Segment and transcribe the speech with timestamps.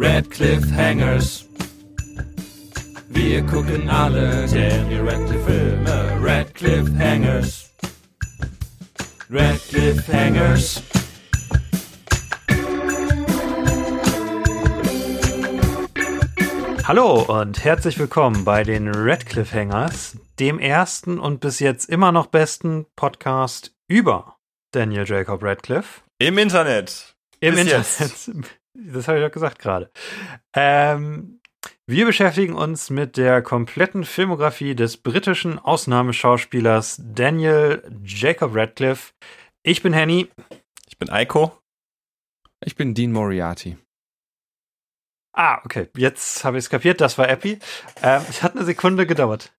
[0.00, 1.44] Red Cliffhangers.
[3.08, 6.20] Wir gucken alle Daniel Radcliffe Filme.
[6.22, 7.74] Red Cliffhangers.
[9.28, 10.82] Red Cliffhangers.
[16.84, 22.26] Hallo und herzlich willkommen bei den Red Cliffhangers, dem ersten und bis jetzt immer noch
[22.26, 24.36] besten Podcast über
[24.70, 26.02] Daniel Jacob Radcliffe.
[26.20, 27.16] Im Internet.
[27.40, 27.98] Im Bis Internet.
[27.98, 28.30] jetzt.
[28.80, 29.90] Das habe ich auch gesagt gerade.
[30.54, 31.40] Ähm,
[31.86, 39.14] wir beschäftigen uns mit der kompletten Filmografie des britischen Ausnahmeschauspielers Daniel Jacob Radcliffe.
[39.64, 40.28] Ich bin Henny.
[40.86, 41.58] Ich bin Eiko.
[42.64, 43.76] Ich bin Dean Moriarty.
[45.32, 45.88] Ah, okay.
[45.96, 47.00] Jetzt habe ich es kapiert.
[47.00, 47.58] Das war Epi.
[48.02, 49.52] Ähm, es hat eine Sekunde gedauert.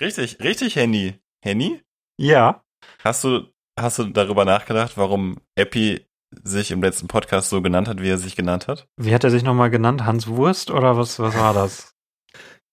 [0.00, 1.18] Richtig, richtig, Henny.
[1.42, 1.82] Henny?
[2.18, 2.64] Ja.
[3.02, 6.05] Hast du, hast du darüber nachgedacht, warum Epi
[6.42, 8.86] sich im letzten Podcast so genannt hat, wie er sich genannt hat?
[8.96, 10.04] Wie hat er sich nochmal genannt?
[10.04, 11.92] Hans Wurst oder was, was war das?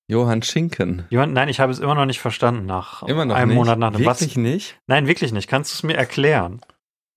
[0.09, 1.05] Johann Schinken.
[1.09, 3.57] Johann, nein, ich habe es immer noch nicht verstanden nach Immer noch einem nicht.
[3.57, 4.37] Monat nach dem Wirklich Was.
[4.37, 4.79] nicht?
[4.87, 5.47] Nein, wirklich nicht.
[5.47, 6.61] Kannst du es mir erklären?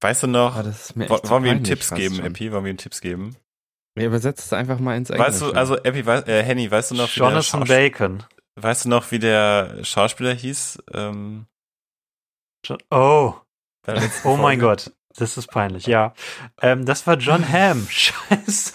[0.03, 2.25] Weißt du noch, das ist mir wo- echt zu wollen wir ihm Tipps geben, schon.
[2.27, 2.53] Epi?
[2.53, 3.37] Wollen wir ihm Tipps geben?
[3.99, 5.31] Ja, übersetzt es einfach mal ins Englische.
[5.31, 8.23] Weißt du, also Epi, wei äh, Henny, weißt du noch, wie der, Jonathan Schaus Bacon.
[8.57, 10.79] weißt du noch, wie der Schauspieler hieß?
[10.93, 11.47] Ähm,
[12.91, 13.35] oh,
[13.87, 14.61] der oh mein?
[14.61, 14.93] Gott.
[15.17, 16.13] Das ist peinlich, ja.
[16.61, 17.87] Ähm, das war John Hamm.
[17.91, 18.75] Scheiße.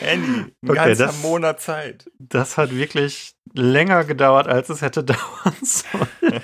[0.00, 2.10] Henny, ein Okay, ganzer das- Monat Zeit.
[2.18, 6.42] Das hat wirklich länger gedauert, als es hätte dauern sollen.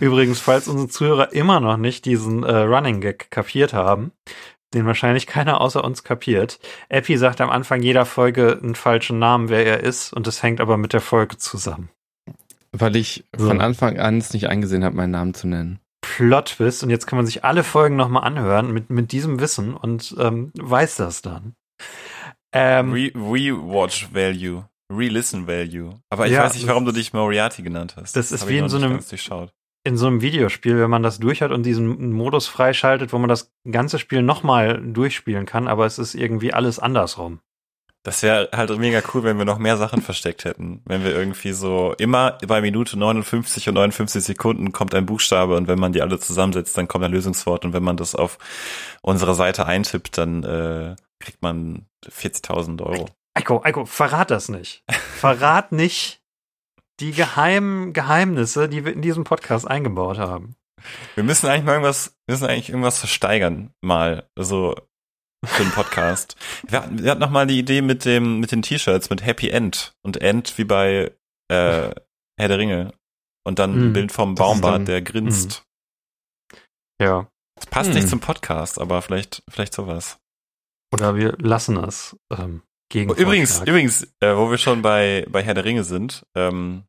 [0.00, 4.12] Übrigens, falls unsere Zuhörer immer noch nicht diesen äh, Running Gag kapiert haben,
[4.74, 6.60] den wahrscheinlich keiner außer uns kapiert.
[6.88, 10.60] Epi sagt am Anfang jeder Folge einen falschen Namen, wer er ist, und das hängt
[10.60, 11.90] aber mit der Folge zusammen.
[12.72, 13.46] Weil ich So.
[13.48, 15.78] von Anfang an es nicht eingesehen habe, meinen Namen zu nennen.
[16.02, 19.74] Plot Twist, und jetzt kann man sich alle Folgen nochmal anhören mit, mit diesem Wissen
[19.74, 21.54] und ähm, weiß das dann.
[22.52, 24.64] Ähm, Re Rewatch Value.
[24.90, 25.90] Re-Listen Value.
[26.08, 28.16] Aber ich Ja, weiß nicht, warum du dich Moriarty genannt hast.
[28.16, 29.00] das ist hab wie in so einem-
[29.84, 33.28] in so einem Videospiel, wenn man das durch hat und diesen Modus freischaltet, wo man
[33.28, 37.40] das ganze Spiel nochmal durchspielen kann, aber es ist irgendwie alles andersrum.
[38.08, 40.80] Das wäre halt mega cool, wenn wir noch mehr Sachen versteckt hätten.
[40.86, 45.68] Wenn wir irgendwie so immer bei Minute 59 und 59 Sekunden kommt ein Buchstabe und
[45.68, 48.38] wenn man die alle zusammensetzt, dann kommt ein Lösungswort und wenn man das auf
[49.02, 53.10] unserer Seite eintippt, dann äh, kriegt man 40.000 Euro.
[53.34, 54.84] Eiko, Eiko, verrat das nicht.
[54.88, 56.22] Verrat nicht
[57.00, 60.56] die geheimen Geheimnisse, die wir in diesem Podcast eingebaut haben.
[61.14, 64.74] Wir müssen eigentlich mal irgendwas, wir müssen eigentlich irgendwas versteigern, mal so
[65.44, 66.36] für den Podcast.
[66.68, 69.48] wir, hatten, wir hatten noch mal die Idee mit dem mit den T-Shirts mit Happy
[69.50, 71.12] End und End wie bei
[71.50, 71.90] äh,
[72.38, 72.92] Herr der Ringe
[73.44, 73.82] und dann Mhm.
[73.88, 75.64] ein Bild vom Baumbart, der grinst.
[77.00, 77.28] Ja.
[77.56, 77.96] Das passt Hm.
[77.96, 80.18] nicht zum Podcast, aber vielleicht vielleicht sowas.
[80.92, 83.68] Oder wir lassen es ähm, gegen Übrigens, Vorschlag.
[83.68, 86.84] übrigens, äh, wo wir schon bei bei Herr der Ringe sind ähm,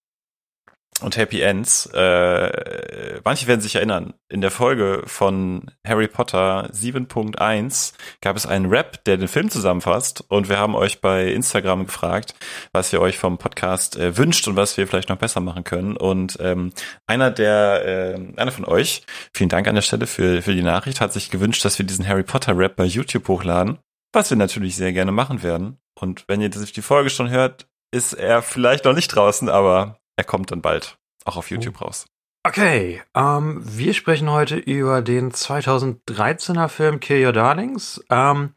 [1.01, 7.93] und Happy Ends, äh, manche werden sich erinnern, in der Folge von Harry Potter 7.1
[8.21, 12.35] gab es einen Rap, der den Film zusammenfasst und wir haben euch bei Instagram gefragt,
[12.73, 15.95] was ihr euch vom Podcast äh, wünscht und was wir vielleicht noch besser machen können.
[15.95, 16.71] Und ähm,
[17.07, 21.01] einer der, äh, einer von euch, vielen Dank an der Stelle für, für die Nachricht,
[21.01, 23.79] hat sich gewünscht, dass wir diesen Harry Potter Rap bei YouTube hochladen,
[24.13, 25.77] was wir natürlich sehr gerne machen werden.
[25.99, 30.25] Und wenn ihr die Folge schon hört, ist er vielleicht noch nicht draußen, aber er
[30.25, 32.05] kommt dann bald auch auf YouTube raus.
[32.45, 38.03] Okay, ähm, wir sprechen heute über den 2013er Film Kill Your Darlings.
[38.09, 38.53] Ähm,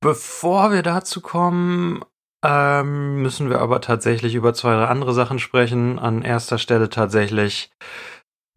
[0.00, 2.04] bevor wir dazu kommen,
[2.44, 6.00] ähm, müssen wir aber tatsächlich über zwei, drei andere Sachen sprechen.
[6.00, 7.70] An erster Stelle tatsächlich,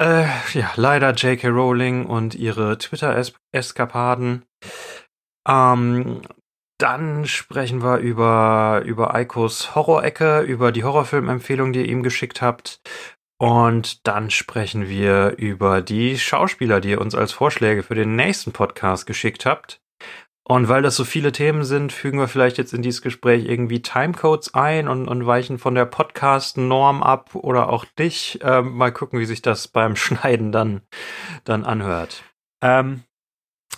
[0.01, 1.49] äh, ja, leider J.K.
[1.49, 4.45] Rowling und ihre Twitter-Eskapaden.
[5.47, 6.21] Ähm,
[6.77, 12.81] dann sprechen wir über, über Eikos Horrorecke, über die Horrorfilmempfehlung, die ihr ihm geschickt habt.
[13.37, 18.51] Und dann sprechen wir über die Schauspieler, die ihr uns als Vorschläge für den nächsten
[18.53, 19.81] Podcast geschickt habt.
[20.45, 23.81] Und weil das so viele Themen sind, fügen wir vielleicht jetzt in dieses Gespräch irgendwie
[23.81, 28.39] Timecodes ein und, und weichen von der Podcast-Norm ab oder auch dich.
[28.43, 30.81] Ähm, mal gucken, wie sich das beim Schneiden dann,
[31.45, 32.23] dann anhört.
[32.61, 33.03] Ähm,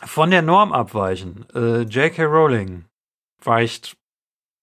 [0.03, 1.45] von der Norm abweichen.
[1.53, 2.23] Äh, J.K.
[2.23, 2.85] Rowling
[3.43, 3.95] weicht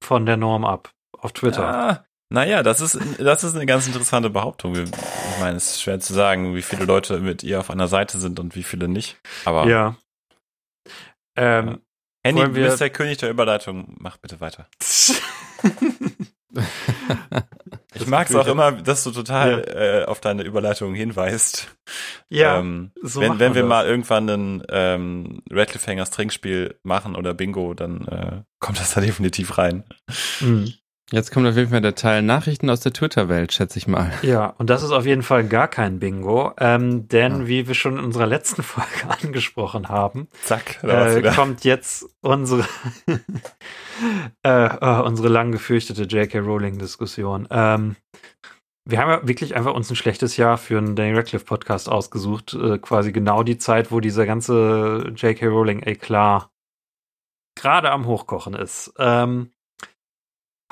[0.03, 1.65] von der Norm ab auf Twitter.
[1.67, 4.75] Ah, naja, das ist, das ist eine ganz interessante Behauptung.
[4.75, 4.91] Ich
[5.41, 8.41] meine, es ist schwer zu sagen, wie viele Leute mit ihr auf einer Seite sind
[8.41, 9.21] und wie viele nicht.
[9.45, 9.97] Aber Ja.
[11.37, 11.81] Ähm,
[12.25, 13.97] Henny, wollen du wir- bist der König der Überleitung.
[13.99, 14.69] Mach bitte weiter.
[18.03, 20.01] Ich mag es auch immer, dass du total ja.
[20.01, 21.69] äh, auf deine Überleitung hinweist.
[22.29, 22.59] Ja.
[22.59, 23.69] Ähm, so wenn wenn wir das.
[23.69, 29.01] mal irgendwann ein ähm, Red Cliffhangers Trinkspiel machen oder Bingo, dann äh, kommt das da
[29.01, 29.85] definitiv rein.
[30.41, 30.75] Mhm.
[31.13, 34.11] Jetzt kommt auf jeden Fall der Teil Nachrichten aus der Twitter-Welt, schätze ich mal.
[34.23, 37.47] Ja, und das ist auf jeden Fall gar kein Bingo, ähm, denn ja.
[37.49, 38.89] wie wir schon in unserer letzten Folge
[39.23, 42.65] angesprochen haben, Zack, äh, kommt jetzt unsere
[44.43, 46.39] äh, äh, unsere lang gefürchtete J.K.
[46.39, 47.47] Rowling-Diskussion.
[47.51, 47.97] Ähm,
[48.89, 52.55] wir haben ja wirklich einfach uns ein schlechtes Jahr für einen Danny Radcliffe Podcast ausgesucht,
[52.55, 55.47] äh, quasi genau die Zeit, wo dieser ganze J.K.
[55.47, 56.49] Rowling Eklat
[57.55, 58.95] gerade am Hochkochen ist.
[58.99, 59.51] Ähm,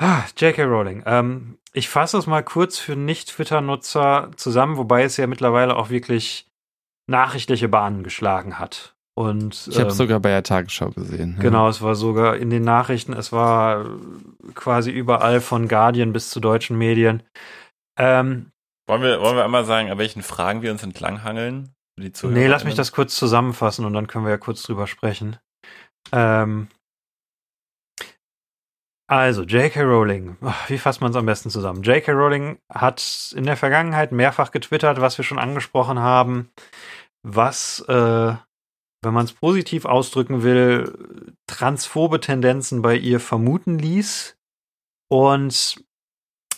[0.01, 0.63] Ah, J.K.
[0.63, 1.03] Rowling.
[1.05, 6.47] Ähm, ich fasse es mal kurz für Nicht-Twitter-Nutzer zusammen, wobei es ja mittlerweile auch wirklich
[7.07, 8.95] nachrichtliche Bahnen geschlagen hat.
[9.13, 11.37] Und, ich habe ähm, sogar bei der Tagesschau gesehen.
[11.39, 11.69] Genau, ja.
[11.69, 13.85] es war sogar in den Nachrichten, es war
[14.55, 17.21] quasi überall von Guardian bis zu deutschen Medien.
[17.99, 18.51] Ähm,
[18.87, 21.75] wollen, wir, wollen wir einmal sagen, an welchen Fragen wir uns entlanghangeln?
[21.97, 25.37] Nee, lass mich das kurz zusammenfassen und dann können wir ja kurz drüber sprechen.
[26.11, 26.69] Ähm,
[29.11, 29.81] also, J.K.
[29.81, 30.37] Rowling,
[30.69, 31.83] wie fasst man es am besten zusammen?
[31.83, 32.13] J.K.
[32.13, 36.49] Rowling hat in der Vergangenheit mehrfach getwittert, was wir schon angesprochen haben,
[37.21, 38.35] was, äh,
[39.03, 44.37] wenn man es positiv ausdrücken will, transphobe Tendenzen bei ihr vermuten ließ.
[45.09, 45.83] Und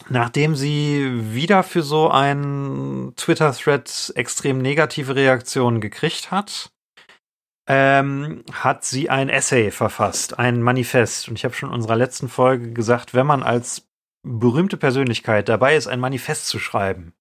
[0.10, 6.73] nachdem sie wieder für so einen Twitter-Thread extrem negative Reaktionen gekriegt hat,
[7.68, 11.30] ähm, hat sie ein Essay verfasst, ein Manifest.
[11.30, 13.88] Und ich habe schon in unserer letzten Folge gesagt, wenn man als
[14.24, 17.13] berühmte Persönlichkeit dabei ist, ein Manifest zu schreiben,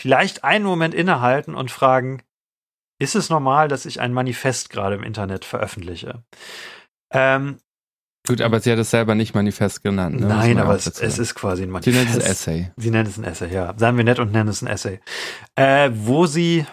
[0.00, 2.22] vielleicht einen Moment innehalten und fragen,
[3.00, 6.22] ist es normal, dass ich ein Manifest gerade im Internet veröffentliche?
[7.12, 7.58] Ähm,
[8.26, 10.18] Gut, aber sie hat es selber nicht Manifest genannt.
[10.18, 10.26] Ne?
[10.26, 11.94] Nein, aber es, es, ist quasi ein Manifest.
[11.94, 12.72] Sie nennt es Essay.
[12.76, 13.74] Sie nennt es ein Essay, ja.
[13.76, 15.00] Seien wir nett und nennen es ein Essay.
[15.56, 16.64] Äh, wo sie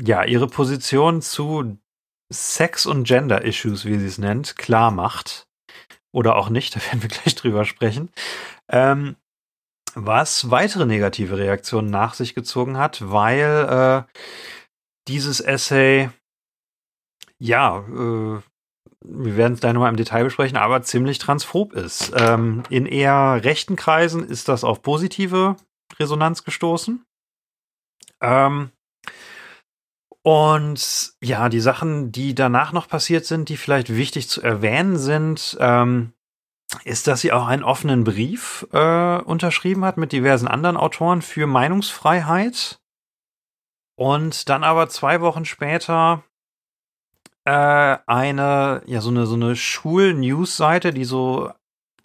[0.00, 1.78] ja ihre Position zu
[2.30, 5.46] Sex- und Gender-Issues, wie sie es nennt, klar macht.
[6.12, 8.10] Oder auch nicht, da werden wir gleich drüber sprechen.
[8.68, 9.16] Ähm,
[9.94, 14.20] was weitere negative Reaktionen nach sich gezogen hat, weil äh,
[15.08, 16.10] dieses Essay,
[17.38, 18.40] ja, äh,
[19.02, 22.12] wir werden es gleich nochmal im Detail besprechen, aber ziemlich transphob ist.
[22.14, 25.56] Ähm, in eher rechten Kreisen ist das auf positive
[25.98, 27.04] Resonanz gestoßen.
[28.20, 28.70] Ähm,
[30.22, 35.56] und ja, die Sachen, die danach noch passiert sind, die vielleicht wichtig zu erwähnen sind,
[35.60, 36.12] ähm,
[36.84, 41.46] ist, dass sie auch einen offenen Brief äh, unterschrieben hat mit diversen anderen Autoren für
[41.46, 42.80] Meinungsfreiheit.
[43.96, 46.22] Und dann aber zwei Wochen später
[47.44, 51.50] äh, eine, ja, so eine, so eine Schul-News-Seite, die so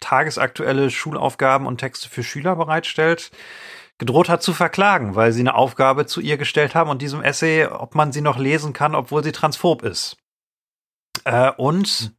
[0.00, 3.30] tagesaktuelle Schulaufgaben und Texte für Schüler bereitstellt,
[3.98, 7.66] gedroht hat zu verklagen, weil sie eine Aufgabe zu ihr gestellt haben und diesem Essay,
[7.66, 10.16] ob man sie noch lesen kann, obwohl sie transphob ist.
[11.24, 12.14] Äh, und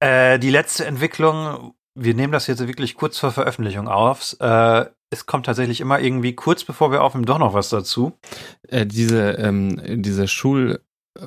[0.00, 4.36] äh, die letzte Entwicklung, wir nehmen das jetzt wirklich kurz vor Veröffentlichung auf.
[4.40, 8.18] Äh, es kommt tatsächlich immer irgendwie kurz bevor wir aufnehmen doch noch was dazu.
[8.68, 10.80] Äh, diese, ähm, diese Schul,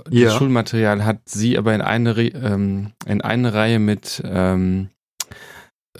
[0.10, 0.32] ja.
[0.32, 4.90] Schulmaterial hat sie aber in eine, ähm, in eine Reihe mit ähm,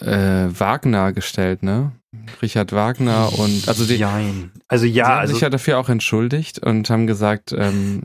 [0.00, 1.92] äh, Wagner gestellt, ne?
[2.42, 4.52] Richard Wagner und also die, Nein.
[4.68, 8.02] also ja, sie haben also sich ja dafür auch entschuldigt und haben gesagt, ähm,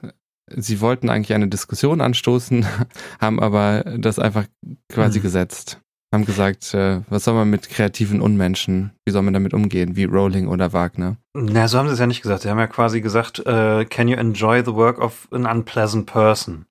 [0.50, 2.66] sie wollten eigentlich eine Diskussion anstoßen,
[3.22, 4.46] haben aber das einfach
[4.92, 5.24] quasi hm.
[5.24, 5.80] gesetzt.
[6.14, 10.04] Haben gesagt, äh, was soll man mit kreativen Unmenschen, wie soll man damit umgehen, wie
[10.04, 11.18] Rowling oder Wagner?
[11.34, 12.44] Na, so haben sie es ja nicht gesagt.
[12.44, 16.66] Sie haben ja quasi gesagt, äh, can you enjoy the work of an unpleasant person?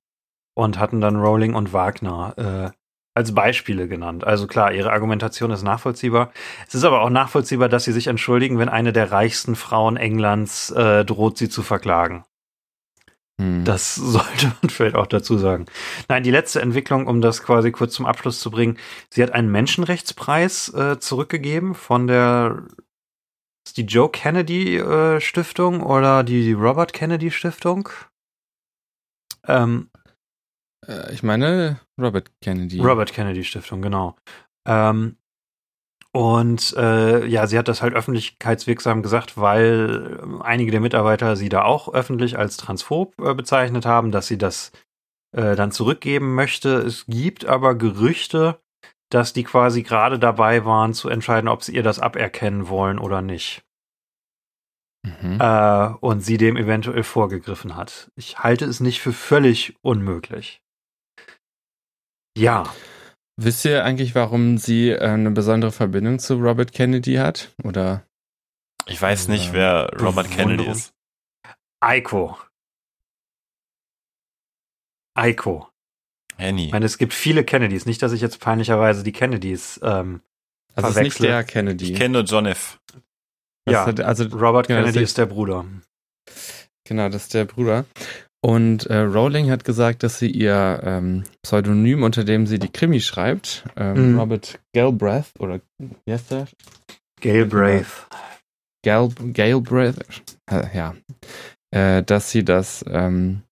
[0.55, 2.82] Und hatten dann Rowling und Wagner äh,
[3.15, 4.23] als Beispiele genannt.
[4.23, 6.31] Also klar, ihre Argumentation ist nachvollziehbar.
[6.67, 10.71] Es ist aber auch nachvollziehbar, dass sie sich entschuldigen, wenn eine der reichsten Frauen Englands
[10.71, 12.25] äh, droht, sie zu verklagen.
[13.39, 13.65] Hm.
[13.65, 15.67] Das sollte man vielleicht auch dazu sagen.
[16.09, 18.77] Nein, die letzte Entwicklung, um das quasi kurz zum Abschluss zu bringen,
[19.09, 22.63] sie hat einen Menschenrechtspreis äh, zurückgegeben von der
[23.65, 27.87] ist die Joe Kennedy äh, Stiftung oder die Robert Kennedy Stiftung.
[29.47, 29.89] Ähm,
[30.85, 32.79] äh, ich meine Robert Kennedy.
[32.79, 34.15] Robert Kennedy Stiftung, genau.
[34.67, 35.17] Ähm,
[36.15, 41.63] und äh, ja, sie hat das halt öffentlichkeitswirksam gesagt, weil einige der Mitarbeiter sie da
[41.63, 44.71] auch öffentlich als transphob äh, bezeichnet haben, dass sie das
[45.35, 46.77] äh, dann zurückgeben möchte.
[46.77, 48.59] Es gibt aber Gerüchte,
[49.09, 53.23] dass die quasi gerade dabei waren zu entscheiden, ob sie ihr das aberkennen wollen oder
[53.23, 53.63] nicht.
[55.03, 55.39] Mhm.
[55.39, 58.11] Äh, und sie dem eventuell vorgegriffen hat.
[58.15, 60.62] Ich halte es nicht für völlig unmöglich.
[62.37, 62.73] Ja.
[63.37, 67.53] Wisst ihr eigentlich, warum sie äh, eine besondere Verbindung zu Robert Kennedy hat?
[67.63, 68.05] Oder?
[68.85, 70.93] Ich weiß nicht, wer Robert Kennedy ist.
[71.79, 72.37] Eiko.
[75.15, 75.69] Eiko.
[76.37, 76.65] Henny.
[76.67, 77.85] Ich meine, es gibt viele Kennedys.
[77.85, 79.79] Nicht, dass ich jetzt peinlicherweise die Kennedys.
[79.83, 80.21] Ähm,
[80.75, 81.91] Also es ist nicht der Kennedy.
[81.91, 82.79] Ich kenne nur John F.
[83.65, 85.65] Das ja, hat, also Robert Genau, Kennedy ist der Bruder.
[86.85, 87.85] Genau, das ist der Bruder.
[88.45, 92.99] Und äh, Rowling hat gesagt, dass sie ihr ähm, Pseudonym, unter dem sie die Krimi
[92.99, 94.19] schreibt, ähm, Mhm.
[94.19, 96.47] Robert Galbraith oder wie heißt der?
[97.21, 98.07] Galbraith.
[98.83, 99.95] Gal Galbraith,
[100.51, 100.93] äh, ja,
[101.71, 103.43] äh, dass sie das, ähm,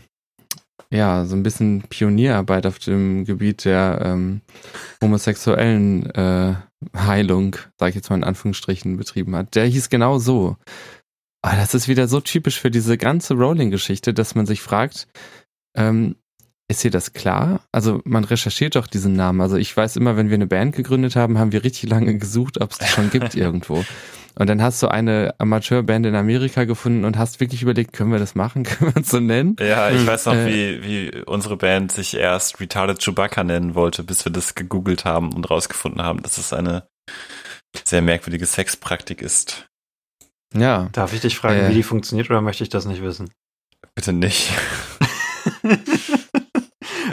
[0.89, 4.41] ja so ein bisschen Pionierarbeit auf dem Gebiet der ähm,
[5.01, 6.55] homosexuellen äh,
[6.95, 9.55] Heilung, sage ich jetzt mal in Anführungsstrichen, betrieben hat.
[9.55, 10.57] Der hieß genau so.
[11.41, 15.07] Aber das ist wieder so typisch für diese ganze Rowling-Geschichte, dass man sich fragt,
[15.75, 16.15] ähm,
[16.69, 17.61] ist hier das klar?
[17.71, 19.39] Also man recherchiert doch diesen Namen.
[19.39, 22.59] Also ich weiß immer, wenn wir eine Band gegründet haben, haben wir richtig lange gesucht,
[22.59, 23.85] ob es das schon gibt irgendwo.
[24.35, 28.19] Und dann hast du eine Amateurband in Amerika gefunden und hast wirklich überlegt, können wir
[28.19, 28.63] das machen?
[28.65, 29.55] Können wir uns so nennen?
[29.59, 34.03] Ja, ich weiß noch, äh, wie, wie unsere Band sich erst Retarded Chewbacca nennen wollte,
[34.03, 36.87] bis wir das gegoogelt haben und rausgefunden haben, dass es eine
[37.83, 39.67] sehr merkwürdige Sexpraktik ist.
[40.55, 40.89] Ja.
[40.93, 41.69] Darf ich dich fragen, Äh.
[41.69, 43.29] wie die funktioniert oder möchte ich das nicht wissen?
[43.95, 44.51] Bitte nicht.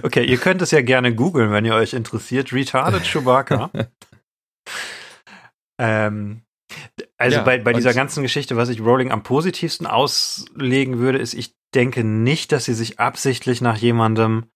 [0.03, 2.53] okay, ihr könnt es ja gerne googeln, wenn ihr euch interessiert.
[2.53, 3.71] Retarded Chewbacca.
[5.79, 6.43] ähm,
[7.19, 11.35] also Ja, bei, bei dieser ganzen Geschichte, was ich Rowling am positivsten auslegen würde, ist,
[11.35, 14.47] ich denke nicht, dass sie sich absichtlich nach jemandem,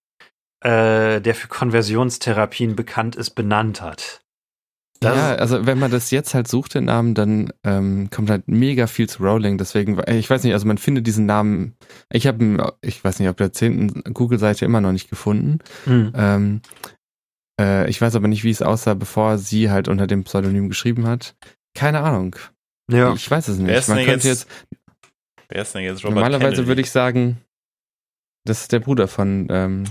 [0.60, 4.20] äh, der für Konversionstherapien bekannt ist, benannt hat.
[5.00, 8.48] Das- ja, also wenn man das jetzt halt sucht, den Namen, dann ähm, kommt halt
[8.48, 9.56] mega viel zu Rowling.
[9.58, 11.76] Deswegen, ich weiß nicht, also man findet diesen Namen,
[12.10, 15.58] ich habe ihn, ich weiß nicht, auf der zehnten Google-Seite immer noch nicht gefunden.
[15.84, 16.12] Hm.
[16.16, 16.60] Ähm,
[17.60, 21.06] äh, ich weiß aber nicht, wie es aussah, bevor sie halt unter dem Pseudonym geschrieben
[21.06, 21.36] hat.
[21.74, 22.34] Keine Ahnung.
[22.90, 23.12] Ja.
[23.14, 23.76] Ich weiß es Wer nicht.
[23.78, 24.68] ist Man denn könnte jetzt jetzt,
[25.48, 26.66] Wer ist denn jetzt Robert normalerweise Kennedy?
[26.68, 27.38] würde ich sagen,
[28.44, 29.84] das ist der Bruder von ähm,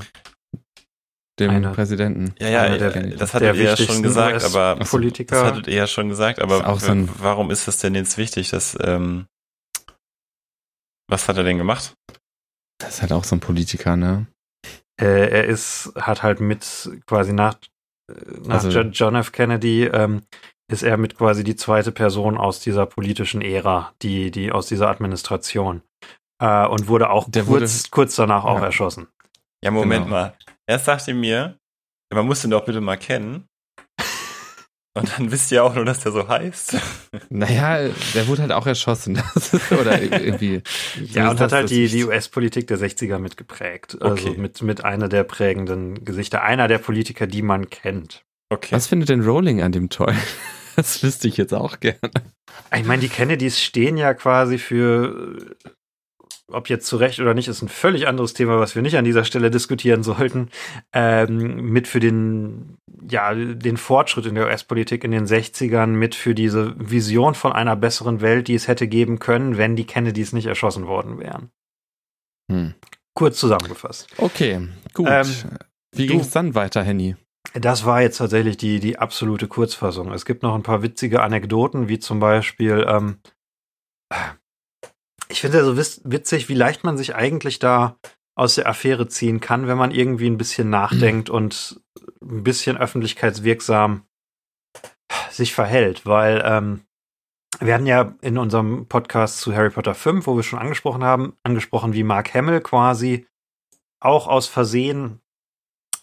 [1.39, 2.34] dem Einer- Präsidenten.
[2.39, 5.36] Ja, ja, der- äh, das hattet ihr ja schon gesagt, aber Politiker.
[5.36, 7.94] das hattet ihr ja schon gesagt, aber Ist auch so ein- warum ist das denn
[7.96, 9.27] jetzt wichtig, dass ähm,
[11.10, 11.94] was hat er denn gemacht?
[12.79, 14.27] Das ist halt auch so ein Politiker, ne?
[15.00, 17.56] Äh, er ist, hat halt mit quasi nach,
[18.44, 19.32] nach Also- Jo- John F.
[19.32, 20.24] Kennedy ähm,
[20.72, 24.89] ist er mit quasi die zweite Person aus dieser politischen Ära, die, die aus dieser
[24.89, 25.82] Administration.
[26.41, 28.65] Äh, und wurde auch Der kurz, kurz danach auch Ja.
[28.65, 29.08] erschossen.
[29.63, 30.15] Ja, Moment Genau.
[30.17, 30.38] mal.
[30.67, 31.57] Erst sagte mir,
[32.13, 33.45] man muss den doch bitte mal kennen.
[34.93, 36.75] Und dann wisst ihr auch nur, dass der so heißt.
[37.29, 39.21] Naja, der wurde halt auch erschossen.
[39.79, 40.63] Oder irgendwie.
[41.12, 44.01] Ja, und hat halt die, die US-Politik der 60er mitgeprägt.
[44.01, 44.38] Also Okay.
[44.39, 48.24] mit, mit einer der prägenden Gesichter, einer der Politiker, die man kennt.
[48.50, 48.69] Okay.
[48.71, 50.15] Was findet denn Rowling an dem toll?
[50.75, 52.00] Das wüsste ich jetzt auch gerne.
[52.75, 55.55] Ich meine, die Kennedys stehen ja quasi für,
[56.51, 59.06] ob jetzt zu Recht oder nicht, ist ein völlig anderes Thema, was wir nicht an
[59.06, 60.50] dieser Stelle diskutieren sollten,
[60.94, 62.77] ähm, mit für den,
[63.10, 67.75] ja, den Fortschritt in der US-Politik in den 60ern, mit für diese Vision von einer
[67.75, 71.51] besseren Welt, die es hätte geben können, wenn die Kennedys nicht erschossen worden wären.
[72.51, 72.75] Hm.
[73.13, 74.08] Kurz zusammengefasst.
[74.18, 75.08] Okay, gut.
[75.10, 75.27] Ähm,
[75.96, 77.16] Wie ging es dann weiter, Henny?
[77.54, 80.12] Das war jetzt tatsächlich die, die absolute Kurzfassung.
[80.13, 83.20] Es gibt noch ein paar witzige Anekdoten, wie zum Beispiel, ähm,
[85.29, 87.98] ich finde ja so witzig, wie leicht man sich eigentlich da
[88.36, 91.81] aus der Affäre ziehen kann, wenn man irgendwie ein bisschen nachdenkt und
[92.22, 94.05] ein bisschen öffentlichkeitswirksam
[95.31, 96.81] sich verhält, weil ähm,
[97.60, 101.36] wir hatten ja in unserem Podcast zu Harry Potter 5, wo wir schon angesprochen haben,
[101.43, 103.25] angesprochen, wie Mark Hamill quasi
[104.00, 105.22] auch aus Versehen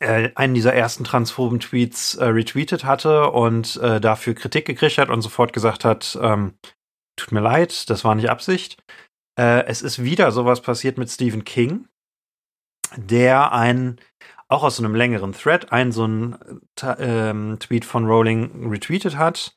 [0.00, 5.10] äh, einen dieser ersten transphoben Tweets äh, retweetet hatte und äh, dafür Kritik gekriegt hat
[5.10, 6.54] und sofort gesagt hat, ähm,
[7.16, 8.82] tut mir leid, das war nicht Absicht.
[9.38, 11.88] Äh, es ist wieder sowas passiert mit Stephen King,
[12.96, 14.00] der einen,
[14.48, 19.56] auch aus einem längeren Thread, einen so einen Ta- ähm, Tweet von Rowling retweetet hat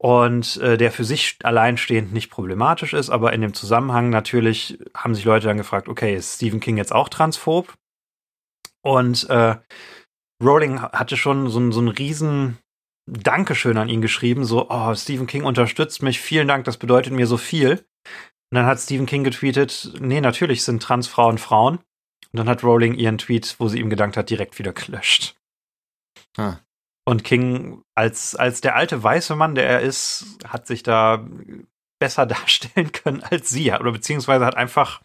[0.00, 5.14] und äh, der für sich alleinstehend nicht problematisch ist, aber in dem Zusammenhang natürlich haben
[5.14, 7.74] sich Leute dann gefragt, okay, ist Stephen King jetzt auch transphob?
[8.82, 9.56] Und äh,
[10.42, 12.58] Rowling hatte schon so, so einen riesen
[13.06, 17.26] Dankeschön an ihn geschrieben, so, oh, Stephen King unterstützt mich, vielen Dank, das bedeutet mir
[17.26, 17.86] so viel.
[18.54, 21.78] Und dann hat Stephen King getweetet, nee, natürlich sind Transfrauen Frauen.
[21.78, 25.34] Und dann hat Rowling ihren Tweet, wo sie ihm gedankt hat, direkt wieder gelöscht.
[26.36, 26.58] Ah.
[27.04, 31.28] Und King, als, als der alte weiße Mann, der er ist, hat sich da
[31.98, 33.72] besser darstellen können als sie.
[33.72, 35.02] Oder beziehungsweise hat einfach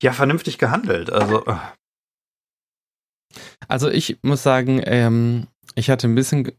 [0.00, 1.10] ja vernünftig gehandelt.
[1.10, 1.44] Also.
[1.46, 1.56] äh,
[3.66, 6.56] Also ich muss sagen, ähm, ich hatte ein bisschen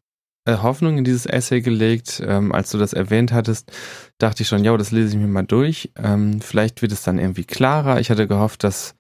[0.56, 2.22] Hoffnung in dieses Essay gelegt.
[2.26, 3.72] Ähm, als du das erwähnt hattest,
[4.18, 5.92] dachte ich schon, ja, das lese ich mir mal durch.
[5.98, 8.00] Ähm, vielleicht wird es dann irgendwie klarer.
[8.00, 8.96] Ich hatte gehofft, dass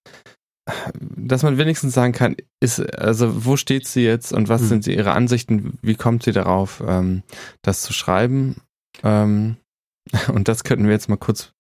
[1.00, 4.68] dass man wenigstens sagen kann, ist, also wo steht sie jetzt und was Hm.
[4.68, 7.24] sind ihre Ansichten, wie kommt sie darauf, ähm,
[7.62, 8.58] das zu schreiben?
[9.04, 9.56] Ähm,
[10.34, 11.54] und das könnten wir jetzt mal kurz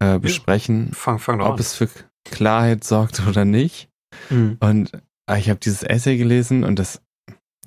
[0.00, 1.58] äh, besprechen, fang, fang ob an.
[1.58, 1.88] es für
[2.30, 3.88] Klarheit sorgt oder nicht.
[4.28, 4.58] Mhm.
[4.60, 4.92] Und
[5.30, 7.00] äh, ich habe dieses Essay gelesen und das,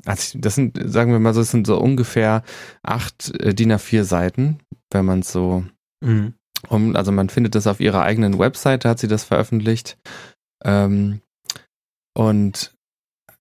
[0.05, 2.43] also das sind, sagen wir mal so, es sind so ungefähr
[2.83, 4.59] acht äh, DIN A4 Seiten,
[4.91, 5.65] wenn man es so
[6.03, 6.33] Mhm.
[6.69, 9.97] um, also man findet das auf ihrer eigenen Webseite, hat sie das veröffentlicht.
[10.63, 11.21] Ähm,
[12.13, 12.73] und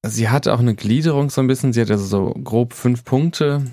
[0.06, 3.64] sie hat auch eine Gliederung so ein bisschen, sie hat also so grob fünf Punkte.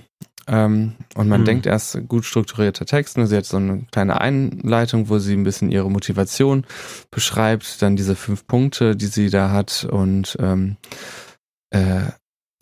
[0.47, 1.45] Ähm, und man Mhm.
[1.45, 3.27] denkt erst gut strukturierter Text, ne?
[3.27, 6.65] sie hat so eine kleine Einleitung, wo sie ein bisschen ihre Motivation
[7.11, 10.77] beschreibt, dann diese fünf Punkte, die sie da hat und ähm,
[11.69, 12.01] äh,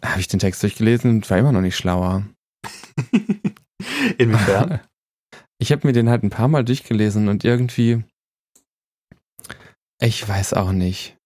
[0.04, 2.24] habe ich den Text durchgelesen und war immer noch nicht schlauer.
[4.18, 4.80] Inwiefern?
[5.62, 8.02] Ich habe mir den halt ein paar Mal durchgelesen und irgendwie,
[10.02, 11.18] ich weiß auch nicht.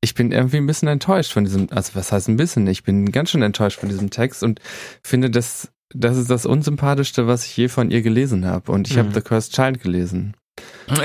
[0.00, 2.66] Ich bin irgendwie ein bisschen enttäuscht von diesem, also was heißt ein bisschen?
[2.66, 4.60] Ich bin ganz schön enttäuscht von diesem Text und
[5.04, 8.72] finde, das, das ist das Unsympathischste, was ich je von ihr gelesen habe.
[8.72, 9.14] Und ich habe Mhm.
[9.14, 10.36] The Cursed Child gelesen.
[10.88, 10.98] Und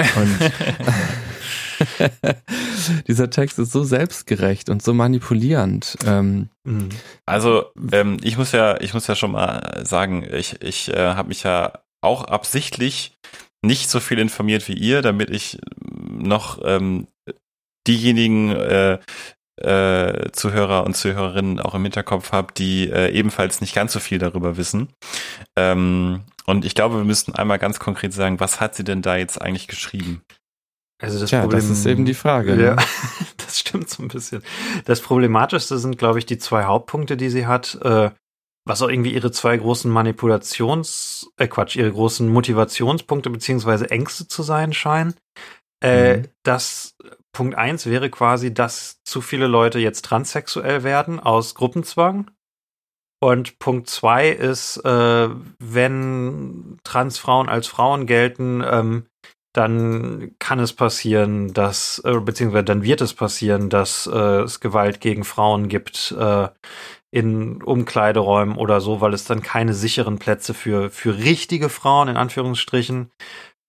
[3.07, 5.97] dieser Text ist so selbstgerecht und so manipulierend.
[6.05, 6.89] Ähm, Mhm.
[7.25, 11.29] Also, ähm, ich muss ja, ich muss ja schon mal sagen, ich, ich äh, habe
[11.29, 13.17] mich ja auch absichtlich
[13.61, 17.07] nicht so viel informiert wie ihr, damit ich noch ähm,
[17.87, 18.99] diejenigen äh,
[19.61, 24.19] äh, Zuhörer und Zuhörerinnen auch im Hinterkopf habe, die äh, ebenfalls nicht ganz so viel
[24.19, 24.89] darüber wissen.
[25.55, 29.15] Ähm, und ich glaube, wir müssten einmal ganz konkret sagen, was hat sie denn da
[29.15, 30.21] jetzt eigentlich geschrieben?
[30.99, 32.55] Also das Tja, Problem, das ist eben die Frage.
[32.55, 32.75] Ja, Ne?
[33.37, 34.41] das stimmt so ein bisschen.
[34.85, 38.11] Das Problematischste sind, glaube ich, die zwei Hauptpunkte, die sie hat, äh,
[38.65, 44.43] was auch irgendwie ihre zwei großen Manipulations, äh Quatsch, ihre großen Motivationspunkte beziehungsweise Ängste zu
[44.43, 45.13] sein scheinen.
[45.83, 46.25] Äh, Mhm.
[46.43, 46.95] Das
[47.31, 52.31] Punkt eins wäre quasi, dass zu viele Leute jetzt transsexuell werden aus Gruppenzwang.
[53.19, 55.29] Und Punkt zwei ist, äh,
[55.59, 59.05] wenn Transfrauen als Frauen gelten, ähm,
[59.57, 65.01] dann kann es passieren, dass, äh, beziehungsweise dann wird es passieren, dass äh, es Gewalt
[65.01, 66.47] gegen Frauen gibt äh,
[67.11, 72.17] in Umkleideräumen oder so, weil es dann keine sicheren Plätze für, für richtige Frauen in
[72.17, 73.11] Anführungsstrichen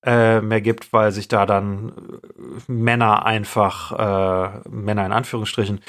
[0.04, 5.80] äh, mehr gibt, weil sich da dann äh, Männer einfach, äh, Männer in Anführungsstrichen,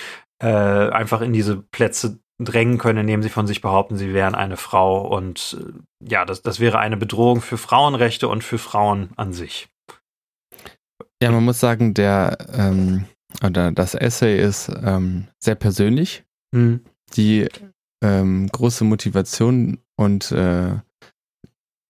[0.41, 4.57] äh, einfach in diese Plätze drängen können, indem sie von sich behaupten, sie wären eine
[4.57, 5.05] Frau.
[5.05, 9.67] Und äh, ja, das, das wäre eine Bedrohung für Frauenrechte und für Frauen an sich.
[11.21, 13.05] Ja, man muss sagen, der ähm,
[13.43, 16.23] oder das Essay ist ähm, sehr persönlich.
[17.15, 17.47] Die
[18.01, 20.77] ähm, große Motivation und äh,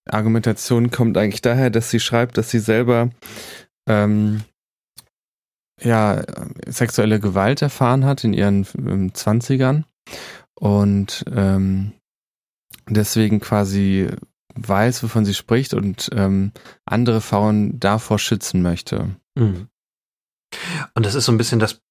[0.10, 3.12] Argumentation kommt eigentlich daher, dass sie schreibt, dass sie selber
[3.88, 4.42] ähm,
[5.82, 6.24] ja
[6.68, 9.84] sexuelle Gewalt erfahren hat in ihren ähm, 20ern
[10.60, 11.94] und ähm,
[12.90, 14.10] deswegen quasi
[14.68, 16.52] weiß, wovon sie spricht und ähm,
[16.86, 19.16] andere Frauen davor schützen möchte.
[19.36, 19.68] Mhm.
[20.96, 21.82] Und das ist so ein bisschen das,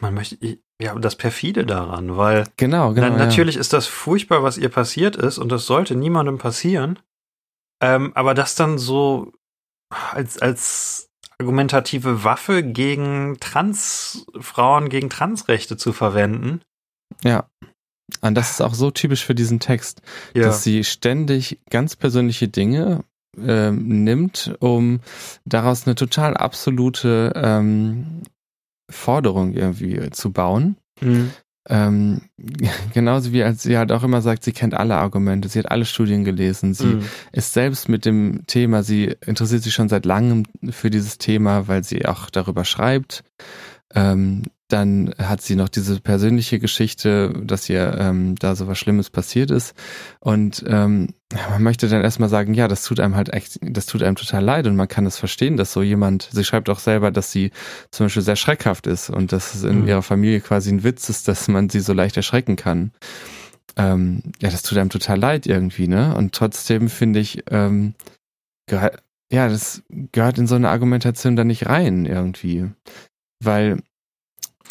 [0.00, 0.36] man möchte,
[0.80, 3.10] ja, das perfide daran, weil Genau, genau.
[3.10, 6.98] na, natürlich ist das furchtbar, was ihr passiert ist und das sollte niemandem passieren.
[7.82, 9.32] Ähm, aber das dann so
[9.90, 16.62] als, als argumentative Waffe gegen Transfrauen, gegen Transrechte zu verwenden.
[17.22, 17.48] Ja.
[18.20, 20.02] Und das ist auch so typisch für diesen Text,
[20.44, 23.04] dass sie ständig ganz persönliche Dinge
[23.38, 25.00] ähm, nimmt, um
[25.44, 28.22] daraus eine total absolute ähm,
[28.90, 30.76] Forderung irgendwie zu bauen.
[31.00, 31.30] Mhm.
[31.66, 32.20] Ähm,
[32.92, 35.86] genauso wie als sie halt auch immer sagt, sie kennt alle Argumente, sie hat alle
[35.86, 37.02] Studien gelesen, sie Mhm.
[37.32, 41.82] ist selbst mit dem Thema, sie interessiert sich schon seit langem für dieses Thema, weil
[41.82, 43.24] sie auch darüber schreibt.
[43.94, 44.42] Ähm,
[44.74, 49.52] dann hat sie noch diese persönliche Geschichte, dass ihr ähm, da so was Schlimmes passiert
[49.52, 49.74] ist.
[50.18, 51.14] Und ähm,
[51.50, 54.42] man möchte dann erstmal sagen, ja, das tut einem halt echt, das tut einem total
[54.44, 57.52] leid und man kann es verstehen, dass so jemand, sie schreibt auch selber, dass sie
[57.92, 59.88] zum Beispiel sehr schreckhaft ist und dass es in Mhm.
[59.88, 62.90] ihrer Familie quasi ein Witz ist, dass man sie so leicht erschrecken kann.
[63.76, 66.14] Ähm, ja, das tut einem total leid irgendwie, ne?
[66.16, 67.94] Und trotzdem finde ich, ähm,
[68.70, 69.82] ja, das
[70.12, 72.70] gehört in so eine Argumentation da nicht rein irgendwie.
[73.42, 73.82] Weil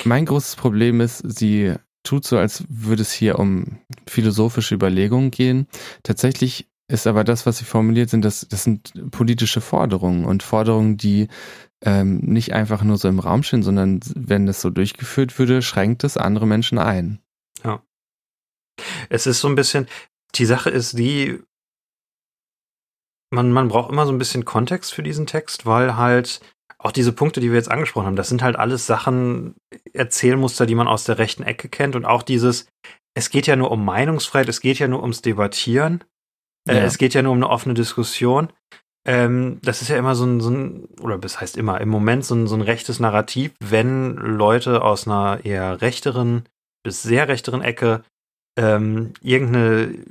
[0.03, 5.67] mein großes Problem ist, sie tut so, als würde es hier um philosophische Überlegungen gehen.
[6.03, 10.97] Tatsächlich ist aber das, was sie formuliert sind, das, das sind politische Forderungen und Forderungen,
[10.97, 11.27] die
[11.82, 16.03] ähm, nicht einfach nur so im Raum stehen, sondern wenn das so durchgeführt würde, schränkt
[16.03, 17.19] es andere Menschen ein.
[17.63, 17.82] Ja.
[19.10, 19.88] Es ist so ein bisschen,
[20.36, 21.39] die Sache ist die,
[23.32, 26.41] man, man braucht immer so ein bisschen Kontext für diesen Text, weil halt
[26.84, 29.56] auch diese Punkte, die wir jetzt angesprochen haben, das sind halt alles Sachen,
[29.93, 32.67] Erzählmuster, die man aus der rechten Ecke kennt und auch dieses,
[33.15, 36.04] es geht ja nur um Meinungsfreiheit, es geht ja nur ums Debattieren,
[36.67, 38.52] äh, es geht ja nur um eine offene Diskussion.
[39.06, 42.26] Ähm, das ist ja immer so ein, so ein, oder das heißt immer, im Moment
[42.26, 46.48] so ein, so ein rechtes Narrativ, wenn Leute aus einer eher rechteren
[46.84, 48.04] bis sehr rechteren Ecke
[48.58, 50.06] ähm, irgendeine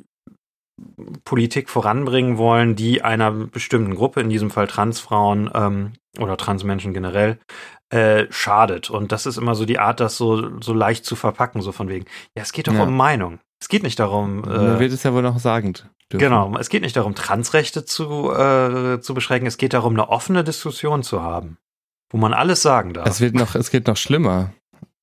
[1.25, 7.39] Politik voranbringen wollen, die einer bestimmten Gruppe, in diesem Fall Transfrauen ähm, oder Transmenschen generell,
[7.91, 8.91] äh, schadet.
[8.91, 11.89] Und das ist immer so die Art, das so, so leicht zu verpacken, so von
[11.89, 12.83] wegen, ja, es geht doch ja.
[12.83, 13.39] um Meinung.
[13.61, 14.45] Es geht nicht darum.
[14.45, 15.89] Äh, Man wird es ja wohl noch sagend.
[16.13, 16.25] Dürfen.
[16.25, 20.45] Genau, es geht nicht darum, Transrechte zu, äh, zu beschränken, es geht darum, eine offene
[20.45, 21.57] Diskussion zu haben,
[22.11, 23.07] wo man alles sagen darf.
[23.07, 24.53] Es wird noch, es geht noch schlimmer.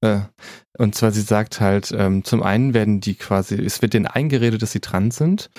[0.01, 0.19] Äh,
[0.77, 4.61] und zwar, sie sagt halt, ähm, zum einen werden die quasi, es wird denen eingeredet,
[4.61, 5.49] dass sie trans sind.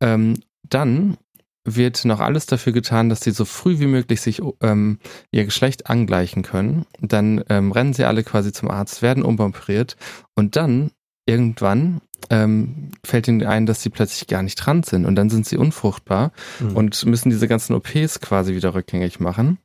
[0.00, 1.16] Ähm, dann
[1.64, 4.98] wird noch alles dafür getan, dass sie so früh wie möglich sich ähm,
[5.32, 6.86] ihr Geschlecht angleichen können.
[7.00, 9.96] Dann ähm, rennen sie alle quasi zum Arzt, werden umoperiert
[10.34, 10.92] und dann
[11.26, 15.46] irgendwann ähm, fällt ihnen ein, dass sie plötzlich gar nicht trans sind und dann sind
[15.46, 16.76] sie unfruchtbar mhm.
[16.76, 19.58] und müssen diese ganzen OPs quasi wieder rückgängig machen.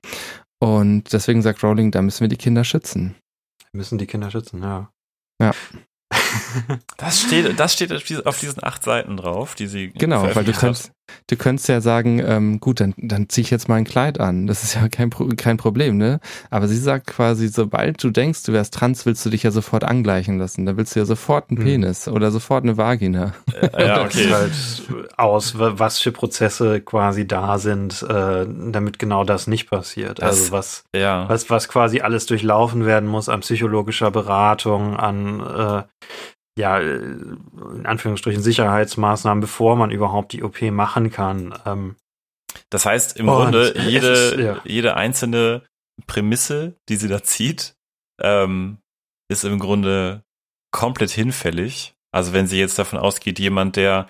[0.60, 3.16] Und deswegen sagt Rowling, da müssen wir die Kinder schützen.
[3.72, 4.92] Wir müssen die Kinder schützen, ja.
[5.42, 5.52] Ja.
[6.98, 7.92] Das steht, das steht
[8.26, 9.92] auf diesen acht Seiten drauf, die sie.
[9.92, 10.92] Genau, weil du kannst,
[11.28, 14.48] du könntest ja sagen, ähm, gut, dann, dann zieh ich jetzt mal ein Kleid an.
[14.48, 16.20] Das ist ja kein, kein Problem, ne?
[16.50, 19.84] Aber sie sagt quasi, sobald du denkst, du wärst trans, willst du dich ja sofort
[19.84, 20.66] angleichen lassen.
[20.66, 21.66] Da willst du ja sofort einen hm.
[21.66, 23.34] Penis oder sofort eine Vagina.
[23.54, 24.32] Äh, ja, okay.
[24.32, 24.52] halt
[25.18, 30.20] aus, was für Prozesse quasi da sind, äh, damit genau das nicht passiert.
[30.20, 31.28] Das, also was, ja.
[31.30, 35.84] was, was quasi alles durchlaufen werden muss an psychologischer Beratung, an äh,
[36.58, 41.58] ja, äh, in Anführungsstrichen Sicherheitsmaßnahmen, bevor man überhaupt die OP machen kann.
[41.66, 41.96] Ähm,
[42.70, 44.62] das heißt im Grunde, jede, ist, ja.
[44.66, 45.64] jede einzelne
[46.08, 47.76] Prämisse, die sie da zieht,
[48.22, 48.78] ähm,
[49.30, 50.24] ist im Grunde
[50.72, 51.94] komplett hinfällig.
[52.12, 54.10] Also wenn sie jetzt davon ausgeht, jemand, der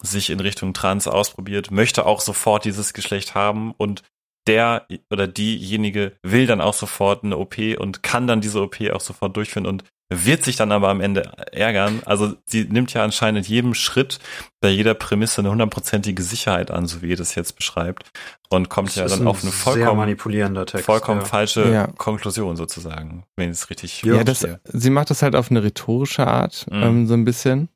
[0.00, 4.02] sich in Richtung Trans ausprobiert, möchte auch sofort dieses Geschlecht haben und
[4.48, 9.00] der oder diejenige will dann auch sofort eine OP und kann dann diese OP auch
[9.00, 9.84] sofort durchführen und
[10.24, 12.02] wird sich dann aber am Ende ärgern.
[12.04, 14.18] Also sie nimmt ja anscheinend jedem Schritt
[14.60, 18.10] bei jeder Prämisse eine hundertprozentige Sicherheit an, so wie ihr das jetzt beschreibt.
[18.48, 21.26] Und kommt das ja dann ein auf eine vollkommen, manipulierender Text, vollkommen ja.
[21.26, 21.86] falsche ja.
[21.86, 26.26] Konklusion sozusagen, wenn ich es richtig Ja, das, sie macht das halt auf eine rhetorische
[26.26, 26.82] Art, mhm.
[26.82, 27.68] ähm, so ein bisschen.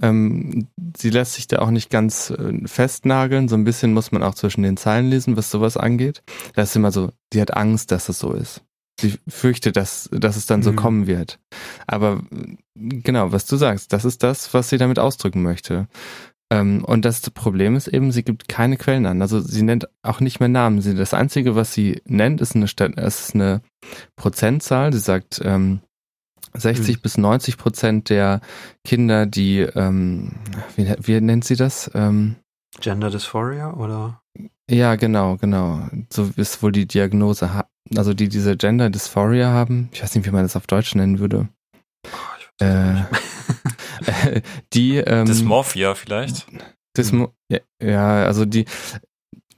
[0.00, 3.48] Ähm, sie lässt sich da auch nicht ganz äh, festnageln.
[3.48, 6.22] So ein bisschen muss man auch zwischen den Zeilen lesen, was sowas angeht.
[6.54, 8.62] Da ist immer so, sie hat Angst, dass es so ist.
[8.98, 10.76] Sie fürchtet, dass, dass es dann so mhm.
[10.76, 11.38] kommen wird.
[11.86, 12.22] Aber
[12.74, 15.86] genau, was du sagst, das ist das, was sie damit ausdrücken möchte.
[16.50, 19.20] Ähm, und das Problem ist eben, sie gibt keine Quellen an.
[19.20, 20.80] Also sie nennt auch nicht mehr Namen.
[20.80, 23.62] Sie, das Einzige, was sie nennt, ist eine, ist eine
[24.16, 24.92] Prozentzahl.
[24.92, 25.80] Sie sagt, ähm,
[26.54, 27.00] 60 mhm.
[27.00, 28.40] bis 90 Prozent der
[28.84, 30.32] Kinder, die, ähm,
[30.76, 31.90] wie, wie nennt sie das?
[31.94, 32.36] Ähm,
[32.80, 34.22] Gender Dysphoria oder?
[34.70, 35.88] Ja, genau, genau.
[36.10, 37.50] So ist wohl die Diagnose,
[37.94, 39.88] also die diese Gender Dysphoria haben.
[39.92, 41.48] Ich weiß nicht, wie man das auf Deutsch nennen würde.
[42.06, 43.02] Oh, äh,
[44.72, 46.46] die ähm, Dysmorphia vielleicht.
[46.96, 47.34] Dysmo
[47.82, 48.64] ja, also die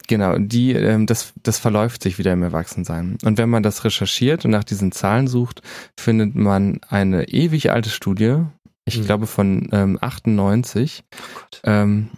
[0.09, 3.19] Genau, die, ähm, das, das verläuft sich wieder im Erwachsensein.
[3.25, 5.61] Und wenn man das recherchiert und nach diesen Zahlen sucht,
[6.01, 8.38] findet man eine ewig alte Studie,
[8.87, 9.05] ich mhm.
[9.05, 12.09] glaube von ähm, 98, oh ähm,